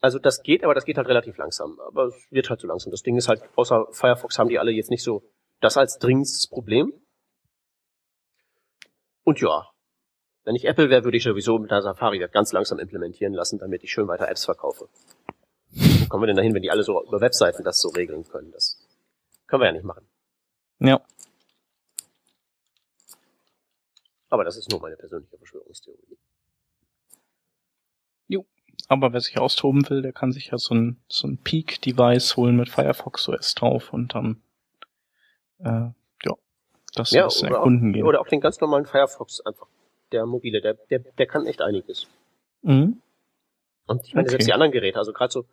Also 0.03 0.19
das 0.19 0.43
geht, 0.43 0.65
aber 0.65 0.75
das 0.75 0.85
geht 0.85 0.99
halt 0.99 1.09
relativ 1.09 1.39
langsam. 1.39 1.81
Aber 1.81 2.09
es 2.09 2.27
wird 2.31 2.51
halt 2.51 2.61
so 2.61 2.67
langsam. 2.67 2.91
Das 2.91 3.03
Ding 3.03 3.17
ist 3.17 3.29
halt, 3.29 3.41
außer 3.57 3.87
Firefox 3.91 4.39
haben 4.39 4.51
die 4.51 4.59
alle 4.59 4.71
jetzt 4.71 4.91
nicht 4.91 5.03
so 5.03 5.23
das 5.63 5.79
als 5.79 5.99
dringendstes 5.99 6.47
Problem. 6.47 6.93
Und 9.25 9.41
ja, 9.41 9.67
wenn 10.45 10.57
ich 10.57 10.67
Apple 10.67 10.91
wäre, 10.91 11.05
würde 11.05 11.17
ich 11.17 11.25
sowieso 11.25 11.59
mit 11.59 11.71
der 11.71 11.81
Safari 11.81 12.19
das 12.19 12.33
ganz 12.33 12.53
langsam 12.53 12.79
implementieren 12.79 13.33
lassen, 13.33 13.59
damit 13.59 13.83
ich 13.83 13.91
schön 13.91 14.09
weiter 14.09 14.29
Apps 14.29 14.45
verkaufe. 14.45 14.91
Kommen 16.09 16.23
wir 16.23 16.27
denn 16.29 16.37
dahin, 16.37 16.55
wenn 16.55 16.63
die 16.63 16.71
alle 16.71 16.83
so 16.83 17.03
über 17.05 17.21
Webseiten 17.21 17.65
das 17.65 17.81
so 17.81 17.89
regeln 17.91 18.27
können? 18.27 18.51
Das 18.53 18.79
können 19.47 19.63
wir 19.63 19.67
ja 19.67 19.73
nicht 19.73 19.85
machen. 19.85 20.07
Ja. 20.81 21.01
Aber 24.31 24.45
das 24.45 24.57
ist 24.57 24.71
nur 24.71 24.81
meine 24.81 24.97
persönliche 24.97 25.37
Verschwörungstheorie. 25.37 26.19
Aber 28.91 29.13
wer 29.13 29.21
sich 29.21 29.39
austoben 29.39 29.89
will, 29.91 30.01
der 30.03 30.13
kann 30.13 30.33
sich 30.33 30.47
ja 30.47 30.57
so 30.57 30.75
ein, 30.75 30.99
so 31.09 31.27
ein 31.27 31.37
Peak-Device 31.37 32.37
holen 32.37 32.57
mit 32.57 32.69
Firefox 32.71 33.29
OS 33.29 33.55
drauf 33.55 33.93
und 33.93 34.15
dann, 34.15 34.41
äh, 35.59 35.91
ja, 36.25 36.35
das 36.95 37.11
Ja, 37.11 37.25
ein 37.25 37.29
bisschen 37.29 37.49
oder 37.49 37.57
auch, 37.57 37.61
erkunden 37.61 37.93
gehen. 37.93 38.05
oder 38.07 38.21
auch 38.21 38.29
den 38.29 38.41
ganz 38.41 38.61
normalen 38.61 38.87
Firefox 38.87 39.41
einfach. 39.41 39.67
Der 40.13 40.25
mobile, 40.25 40.63
der, 40.63 40.75
der, 40.75 41.01
der 41.01 41.27
kann 41.27 41.45
echt 41.47 41.61
einiges. 41.61 42.07
Mhm. 42.63 43.03
Und 43.87 44.07
ich 44.07 44.15
meine, 44.15 44.25
Okay. 44.27 44.31
selbst 44.31 44.47
die 44.49 44.53
anderen 44.55 44.73
Geräte, 44.73 44.99
also 44.99 45.13
gerade 45.13 45.33
so, 45.33 45.45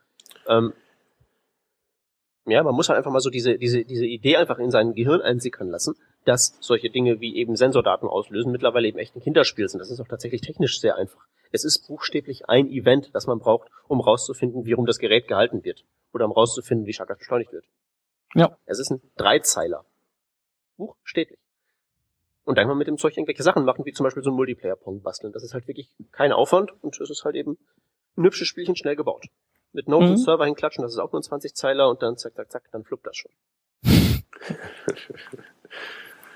ähm, 0.47 0.73
ja, 2.45 2.61
man 2.61 2.75
muss 2.75 2.89
halt 2.89 2.97
einfach 2.97 3.11
mal 3.11 3.19
so 3.19 3.29
diese, 3.29 3.57
diese, 3.57 3.83
diese 3.83 4.05
Idee 4.05 4.37
einfach 4.37 4.59
in 4.59 4.69
sein 4.69 4.93
Gehirn 4.93 5.21
einsickern 5.21 5.69
lassen, 5.69 5.95
dass 6.25 6.57
solche 6.59 6.89
Dinge 6.89 7.19
wie 7.19 7.35
eben 7.37 7.55
Sensordaten 7.55 8.07
auslösen 8.07 8.51
mittlerweile 8.51 8.87
eben 8.87 8.99
echt 8.99 9.15
ein 9.15 9.21
Kinderspiel 9.21 9.67
sind. 9.67 9.79
Das 9.79 9.89
ist 9.89 9.99
auch 9.99 10.07
tatsächlich 10.07 10.41
technisch 10.41 10.79
sehr 10.79 10.95
einfach. 10.95 11.25
Es 11.51 11.63
ist 11.63 11.87
buchstäblich 11.87 12.47
ein 12.47 12.67
Event, 12.69 13.09
das 13.13 13.27
man 13.27 13.39
braucht, 13.39 13.69
um 13.87 13.99
rauszufinden, 13.99 14.65
wie 14.65 14.73
rum 14.73 14.85
das 14.85 14.99
Gerät 14.99 15.27
gehalten 15.27 15.63
wird. 15.63 15.85
Oder 16.13 16.25
um 16.25 16.31
rauszufinden, 16.31 16.85
wie 16.85 16.93
stark 16.93 17.09
das 17.09 17.17
beschleunigt 17.17 17.51
wird. 17.51 17.65
Ja. 18.35 18.57
Es 18.65 18.79
ist 18.79 18.91
ein 18.91 19.01
Dreizeiler. 19.17 19.85
Buchstäblich. 20.77 21.39
Und 22.43 22.57
dann 22.57 22.63
kann 22.63 22.69
man 22.69 22.77
mit 22.77 22.87
dem 22.87 22.97
Zeug 22.97 23.17
irgendwelche 23.17 23.41
Sachen 23.41 23.65
machen, 23.65 23.85
wie 23.85 23.93
zum 23.93 24.03
Beispiel 24.03 24.21
so 24.21 24.29
ein 24.29 24.35
Multiplayer-Pong 24.35 25.01
basteln. 25.01 25.33
Das 25.33 25.43
ist 25.43 25.53
halt 25.53 25.67
wirklich 25.67 25.89
kein 26.11 26.31
Aufwand 26.31 26.71
und 26.83 26.99
es 27.01 27.09
ist 27.09 27.25
halt 27.25 27.35
eben 27.35 27.57
ein 28.17 28.23
hübsches 28.23 28.47
Spielchen 28.47 28.75
schnell 28.75 28.95
gebaut. 28.95 29.25
Mit 29.75 29.89
Node 29.89 30.05
Mhm. 30.05 30.11
und 30.11 30.17
Server 30.17 30.45
hinklatschen, 30.45 30.83
das 30.83 30.93
ist 30.93 30.99
auch 30.99 31.11
nur 31.11 31.19
ein 31.19 31.23
20-Zeiler 31.23 31.89
und 31.89 32.01
dann 32.01 32.15
zack, 32.17 32.33
zack, 32.35 32.49
zack, 32.49 32.63
dann 32.71 32.83
fluppt 32.85 33.05
das 33.07 33.17
schon. 33.17 33.31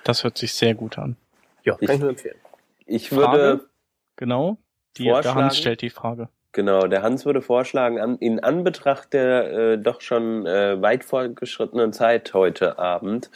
Das 0.03 0.23
hört 0.23 0.37
sich 0.37 0.53
sehr 0.53 0.73
gut 0.75 0.97
an. 0.97 1.17
Ja, 1.63 1.73
kann 1.75 1.83
Ich- 1.83 1.89
ich 1.91 1.99
nur 1.99 2.09
empfehlen. 2.09 2.37
Ich 2.85 3.09
Frage? 3.09 3.37
würde, 3.41 3.65
Genau. 4.15 4.57
Die, 4.97 5.03
der? 5.05 5.35
Hans 5.35 5.57
stellt 5.57 5.81
die 5.81 5.89
Frage. 5.91 6.29
genau, 6.51 6.87
der 6.87 7.03
Hans 7.03 7.25
würde 7.25 7.41
vorschlagen, 7.41 7.99
an, 7.99 8.17
in 8.17 8.39
Anbetracht 8.39 9.13
der 9.13 9.51
äh, 9.73 9.77
doch 9.77 10.01
schon 10.01 10.45
äh, 10.47 10.81
weit 10.81 11.03
fortgeschrittenen 11.05 11.93
Zeit 11.93 12.33
heute 12.33 12.79
Abend, 12.79 13.29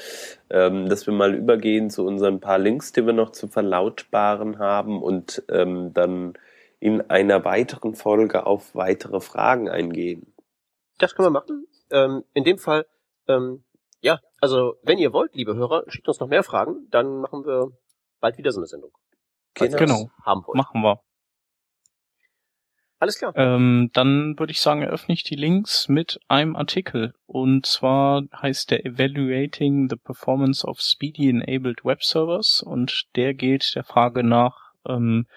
ähm, 0.50 0.90
dass 0.90 1.06
wir 1.06 1.14
mal 1.14 1.36
übergehen 1.36 1.90
zu 1.92 2.06
unseren 2.06 2.40
paar 2.40 2.58
Links, 2.58 2.92
die 2.92 3.06
wir 3.06 3.14
noch 3.14 3.32
zu 3.32 3.48
verlautbaren 3.48 4.58
haben 4.58 5.02
und 5.02 5.44
ähm, 5.50 5.94
dann 5.94 6.34
in 6.84 7.00
einer 7.10 7.46
weiteren 7.46 7.96
Folge 7.96 8.46
auf 8.46 8.76
weitere 8.76 9.22
Fragen 9.22 9.70
eingehen. 9.70 10.34
Das 10.98 11.16
können 11.16 11.28
wir 11.28 11.40
machen. 11.40 11.66
Ähm, 11.92 12.26
in 12.34 12.44
dem 12.44 12.58
Fall, 12.58 12.86
ähm, 13.30 13.64
ja, 14.02 14.20
also 14.42 14.76
wenn 14.84 14.98
ihr 14.98 15.14
wollt, 15.14 15.34
liebe 15.34 15.56
Hörer, 15.56 15.86
schickt 15.88 16.10
uns 16.10 16.20
noch 16.20 16.28
mehr 16.28 16.44
Fragen, 16.44 16.90
dann 16.92 17.22
machen 17.22 17.46
wir 17.46 17.72
bald 18.20 18.38
wieder 18.38 18.52
so 18.52 18.60
eine 18.60 18.68
Sendung. 18.68 18.92
Ihr 19.62 19.70
Genau. 19.70 20.10
das 20.14 20.26
Haben 20.26 20.46
wollt. 20.46 20.58
Machen 20.58 20.82
wir. 20.82 21.00
Alles 23.00 23.18
klar. 23.18 23.32
Ähm, 23.38 23.90
dann 23.94 24.38
würde 24.38 24.52
ich 24.52 24.60
sagen, 24.60 24.82
eröffne 24.82 25.14
ich 25.14 25.24
die 25.24 25.36
Links 25.38 25.88
mit 25.88 26.20
einem 26.28 26.58
Artikel. 26.58 27.14
Und 27.26 27.66
zwar 27.66 28.24
heißt 28.36 28.72
der 28.72 28.86
Evaluating 28.86 29.88
the 29.90 29.96
Performance 29.96 30.68
of 30.68 30.82
Speedy 30.82 31.30
Enabled 31.30 31.86
Web 31.86 32.04
Servers. 32.04 32.62
Und 32.62 33.06
der 33.16 33.34
geht 33.34 33.74
der 33.74 33.86
Frage 33.86 34.22
nach, 34.26 34.74
ähm, 34.86 35.28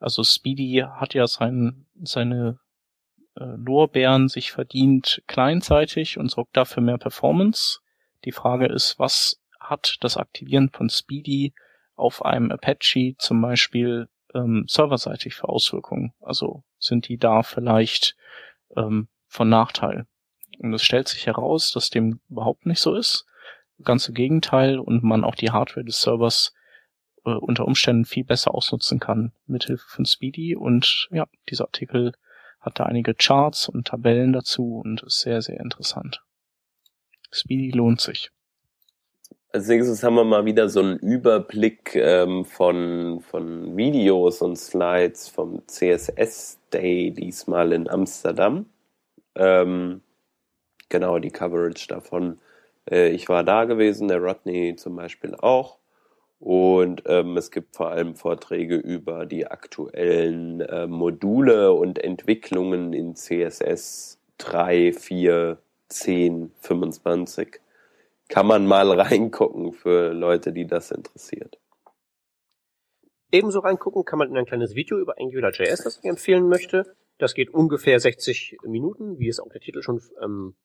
Also 0.00 0.22
Speedy 0.22 0.84
hat 0.86 1.14
ja 1.14 1.26
sein, 1.26 1.86
seine 2.02 2.58
äh, 3.36 3.44
Lorbeeren 3.44 4.28
sich 4.28 4.52
verdient 4.52 5.22
kleinseitig 5.26 6.18
und 6.18 6.30
sorgt 6.30 6.56
dafür 6.56 6.82
mehr 6.82 6.98
Performance. 6.98 7.80
Die 8.24 8.32
Frage 8.32 8.66
ist, 8.66 8.98
was 8.98 9.40
hat 9.60 9.96
das 10.00 10.16
Aktivieren 10.16 10.70
von 10.70 10.88
Speedy 10.88 11.54
auf 11.96 12.24
einem 12.24 12.50
Apache 12.50 13.14
zum 13.18 13.40
Beispiel 13.40 14.08
ähm, 14.34 14.64
serverseitig 14.68 15.34
für 15.34 15.48
Auswirkungen? 15.48 16.12
Also 16.20 16.64
sind 16.78 17.08
die 17.08 17.18
da 17.18 17.42
vielleicht 17.42 18.16
ähm, 18.76 19.08
von 19.26 19.48
Nachteil? 19.48 20.06
Und 20.58 20.72
es 20.74 20.82
stellt 20.82 21.08
sich 21.08 21.26
heraus, 21.26 21.72
dass 21.72 21.90
dem 21.90 22.20
überhaupt 22.28 22.66
nicht 22.66 22.80
so 22.80 22.94
ist. 22.94 23.26
Ganz 23.82 24.08
im 24.08 24.14
Gegenteil 24.14 24.78
und 24.78 25.02
man 25.02 25.24
auch 25.24 25.34
die 25.34 25.50
Hardware 25.50 25.84
des 25.84 26.00
Servers 26.00 26.54
äh, 27.24 27.30
unter 27.30 27.66
Umständen 27.66 28.04
viel 28.04 28.24
besser 28.24 28.54
ausnutzen 28.54 29.00
kann 29.00 29.32
mithilfe 29.46 29.86
von 29.88 30.06
Speedy. 30.06 30.56
Und 30.56 31.08
ja, 31.10 31.26
dieser 31.48 31.64
Artikel 31.64 32.12
hat 32.60 32.80
da 32.80 32.84
einige 32.84 33.14
Charts 33.14 33.68
und 33.68 33.88
Tabellen 33.88 34.32
dazu 34.32 34.80
und 34.84 35.02
ist 35.02 35.20
sehr, 35.20 35.42
sehr 35.42 35.60
interessant. 35.60 36.22
Speedy 37.30 37.70
lohnt 37.70 38.00
sich. 38.00 38.30
Als 39.52 39.68
nächstes 39.68 40.02
haben 40.02 40.16
wir 40.16 40.24
mal 40.24 40.44
wieder 40.46 40.68
so 40.68 40.80
einen 40.80 40.98
Überblick 40.98 41.94
ähm, 41.94 42.44
von, 42.44 43.20
von 43.20 43.76
Videos 43.76 44.42
und 44.42 44.56
Slides 44.56 45.28
vom 45.28 45.62
CSS 45.68 46.58
Day, 46.72 47.12
diesmal 47.12 47.72
in 47.72 47.88
Amsterdam. 47.88 48.66
Ähm, 49.36 50.00
genau, 50.88 51.20
die 51.20 51.30
Coverage 51.30 51.86
davon. 51.86 52.40
Äh, 52.90 53.10
ich 53.10 53.28
war 53.28 53.44
da 53.44 53.64
gewesen, 53.64 54.08
der 54.08 54.18
Rodney 54.18 54.74
zum 54.76 54.96
Beispiel 54.96 55.36
auch. 55.36 55.78
Und 56.44 57.04
ähm, 57.06 57.38
es 57.38 57.50
gibt 57.50 57.74
vor 57.74 57.90
allem 57.90 58.16
Vorträge 58.16 58.76
über 58.76 59.24
die 59.24 59.46
aktuellen 59.46 60.60
äh, 60.60 60.86
Module 60.86 61.72
und 61.72 61.98
Entwicklungen 61.98 62.92
in 62.92 63.14
CSS 63.16 64.20
3, 64.36 64.92
4, 64.92 65.56
10, 65.88 66.52
25. 66.60 67.62
Kann 68.28 68.46
man 68.46 68.66
mal 68.66 68.90
reingucken 69.00 69.72
für 69.72 70.12
Leute, 70.12 70.52
die 70.52 70.66
das 70.66 70.90
interessiert. 70.90 71.58
Ebenso 73.32 73.60
reingucken 73.60 74.04
kann 74.04 74.18
man 74.18 74.28
in 74.28 74.36
ein 74.36 74.44
kleines 74.44 74.74
Video 74.74 74.98
über 74.98 75.14
AngularJS, 75.18 75.84
das 75.84 76.00
ich 76.02 76.04
empfehlen 76.04 76.46
möchte. 76.50 76.94
Das 77.16 77.32
geht 77.32 77.54
ungefähr 77.54 77.98
60 77.98 78.58
Minuten, 78.64 79.18
wie 79.18 79.28
es 79.28 79.40
auch 79.40 79.48
der 79.48 79.62
Titel 79.62 79.80
schon 79.80 80.02
ähm, 80.22 80.56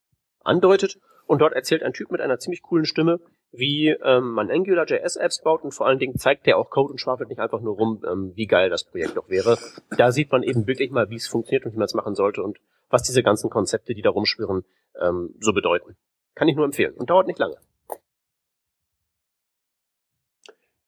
andeutet. 0.44 1.00
Und 1.26 1.38
dort 1.38 1.54
erzählt 1.54 1.82
ein 1.82 1.94
Typ 1.94 2.10
mit 2.10 2.20
einer 2.20 2.38
ziemlich 2.38 2.60
coolen 2.60 2.84
Stimme, 2.84 3.18
wie 3.52 3.88
ähm, 3.88 4.32
man 4.32 4.50
AngularJS-Apps 4.50 5.42
baut 5.42 5.62
und 5.62 5.72
vor 5.72 5.86
allen 5.86 5.98
Dingen 5.98 6.16
zeigt 6.16 6.46
der 6.46 6.56
auch 6.56 6.70
Code 6.70 6.92
und 6.92 7.00
schwafelt 7.00 7.28
nicht 7.28 7.40
einfach 7.40 7.60
nur 7.60 7.76
rum, 7.76 8.02
ähm, 8.08 8.32
wie 8.36 8.46
geil 8.46 8.70
das 8.70 8.84
Projekt 8.84 9.16
doch 9.16 9.28
wäre. 9.28 9.58
Da 9.96 10.12
sieht 10.12 10.30
man 10.30 10.42
eben 10.42 10.66
wirklich 10.66 10.90
mal, 10.90 11.10
wie 11.10 11.16
es 11.16 11.26
funktioniert 11.26 11.66
und 11.66 11.72
wie 11.72 11.78
man 11.78 11.86
es 11.86 11.94
machen 11.94 12.14
sollte 12.14 12.42
und 12.42 12.58
was 12.88 13.02
diese 13.02 13.22
ganzen 13.22 13.50
Konzepte, 13.50 13.94
die 13.94 14.02
da 14.02 14.10
rumschwirren, 14.10 14.64
ähm, 15.00 15.34
so 15.40 15.52
bedeuten. 15.52 15.96
Kann 16.34 16.48
ich 16.48 16.56
nur 16.56 16.64
empfehlen 16.64 16.94
und 16.94 17.10
dauert 17.10 17.26
nicht 17.26 17.38
lange. 17.38 17.56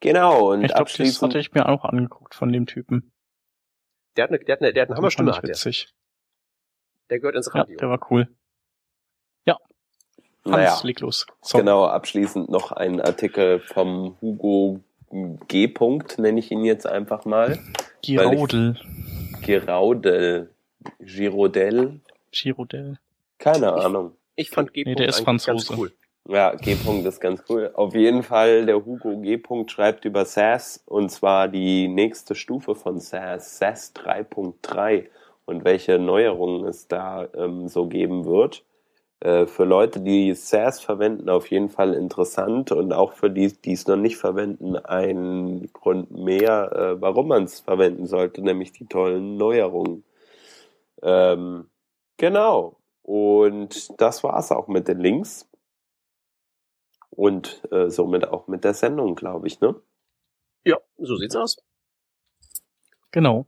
Genau, 0.01 0.53
und 0.53 0.65
ich 0.65 0.75
glaube, 0.75 0.91
das 0.97 1.23
hatte 1.23 1.39
ich 1.39 1.53
mir 1.53 1.69
auch 1.69 1.85
angeguckt 1.85 2.35
von 2.35 2.53
dem 2.53 2.67
Typen. 2.67 3.13
Der 4.17 4.25
hat 4.25 4.31
eine, 4.31 4.41
der 4.41 4.53
hat 4.55 4.61
eine, 4.61 4.73
der 4.73 4.83
hat 4.83 4.91
eine 4.91 4.97
Hammerstimme, 4.97 5.33
hat 5.33 5.45
der. 5.47 5.73
Der 7.11 7.19
gehört 7.19 7.37
ins 7.37 7.55
Radio. 7.55 7.75
Ja, 7.75 7.79
der 7.79 7.89
war 7.89 8.11
cool. 8.11 8.29
Hans, 10.45 10.57
naja, 10.57 10.81
leg 10.83 11.01
los. 11.01 11.27
So. 11.41 11.59
Genau, 11.59 11.87
abschließend 11.87 12.49
noch 12.49 12.73
ein 12.73 13.01
Artikel 13.01 13.61
vom 13.61 14.17
Hugo 14.21 14.81
G. 15.47 15.67
-Punkt, 15.67 16.21
nenne 16.21 16.41
ich 16.41 16.51
ihn 16.51 16.65
jetzt 16.65 16.87
einfach 16.87 17.25
mal. 17.25 17.59
Giraudel. 18.03 18.77
Giraudel. 19.43 20.51
Girodel. 21.01 22.01
Girodel. 22.33 22.99
Keine 23.39 23.73
Ahnung. 23.73 24.13
Ich 24.35 24.51
fand 24.51 24.73
G. 24.73 24.85
Nee, 24.85 24.95
der 24.95 25.09
ist 25.09 25.21
Franzose. 25.21 25.75
Cool. 25.77 25.93
Ja, 26.29 26.55
G. 26.55 26.75
-Punkt 26.75 27.07
ist 27.07 27.21
ganz 27.21 27.43
cool. 27.49 27.71
Auf 27.75 27.95
jeden 27.95 28.23
Fall, 28.23 28.67
der 28.67 28.85
Hugo 28.85 29.19
G. 29.21 29.37
-Punkt 29.37 29.71
schreibt 29.71 30.05
über 30.05 30.25
SAS 30.25 30.83
und 30.87 31.11
zwar 31.11 31.49
die 31.49 31.89
nächste 31.89 32.35
Stufe 32.35 32.75
von 32.75 32.99
SAS, 32.99 33.59
SAS 33.59 33.95
3.3 33.95 35.07
und 35.45 35.65
welche 35.65 35.99
Neuerungen 35.99 36.67
es 36.67 36.89
da 36.89 37.29
ähm, 37.35 37.69
so 37.69 37.87
geben 37.87 38.25
wird. 38.25 38.65
Äh, 39.23 39.47
für 39.47 39.63
Leute, 39.63 40.01
die 40.01 40.35
SAS 40.35 40.81
verwenden, 40.81 41.29
auf 41.29 41.49
jeden 41.49 41.69
Fall 41.69 41.95
interessant 41.95 42.73
und 42.73 42.93
auch 42.93 43.13
für 43.13 43.31
die, 43.31 43.53
die 43.53 43.73
es 43.73 43.87
noch 43.87 43.97
nicht 43.97 44.17
verwenden, 44.17 44.75
ein 44.75 45.71
Grund 45.73 46.11
mehr, 46.11 46.73
äh, 46.73 47.01
warum 47.01 47.29
man 47.29 47.45
es 47.45 47.61
verwenden 47.61 48.07
sollte, 48.07 48.43
nämlich 48.43 48.73
die 48.73 48.87
tollen 48.87 49.37
Neuerungen. 49.37 50.03
Ähm, 51.03 51.71
genau. 52.17 52.81
Und 53.03 54.01
das 54.01 54.25
war's 54.25 54.51
auch 54.51 54.67
mit 54.67 54.89
den 54.89 54.99
Links. 54.99 55.49
Und 57.11 57.63
äh, 57.71 57.91
somit 57.91 58.27
auch 58.27 58.49
mit 58.49 58.65
der 58.65 58.75
Sendung, 58.75 59.15
glaube 59.15 59.47
ich, 59.47 59.61
ne? 59.61 59.77
Ja, 60.65 60.79
so 60.99 61.17
sieht's 61.17 61.37
aus. 61.37 61.63
Genau. 63.13 63.47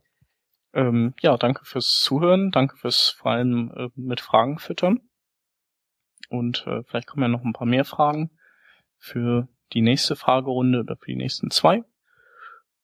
Ähm, 0.73 1.15
ja, 1.19 1.35
danke 1.35 1.65
fürs 1.65 2.01
Zuhören, 2.01 2.51
danke 2.51 2.77
fürs 2.77 3.09
vor 3.09 3.31
allem 3.31 3.73
äh, 3.75 3.89
mit 3.95 4.21
Fragen 4.21 4.57
füttern. 4.57 5.01
Und 6.29 6.65
äh, 6.67 6.83
vielleicht 6.83 7.07
kommen 7.07 7.23
ja 7.23 7.27
noch 7.27 7.43
ein 7.43 7.53
paar 7.53 7.67
mehr 7.67 7.85
Fragen 7.85 8.31
für 8.97 9.47
die 9.73 9.81
nächste 9.81 10.15
Fragerunde 10.15 10.79
oder 10.79 10.95
für 10.97 11.07
die 11.07 11.15
nächsten 11.15 11.51
zwei. 11.51 11.83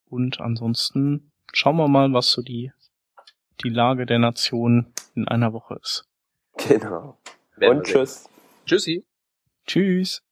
Und 0.06 0.42
ansonsten 0.42 1.32
schauen 1.54 1.78
wir 1.78 1.88
mal, 1.88 2.12
was 2.14 2.32
so 2.32 2.42
die, 2.42 2.72
die 3.64 3.70
Lage 3.70 4.06
der 4.06 4.20
Nation 4.20 4.94
in 5.16 5.28
einer 5.28 5.54
Woche 5.54 5.80
ist. 5.82 6.06
Genau. 6.68 7.18
Und 7.58 7.84
tschüss. 7.84 8.30
Tschüssi. 8.66 9.06
Tschüss. 9.66 10.24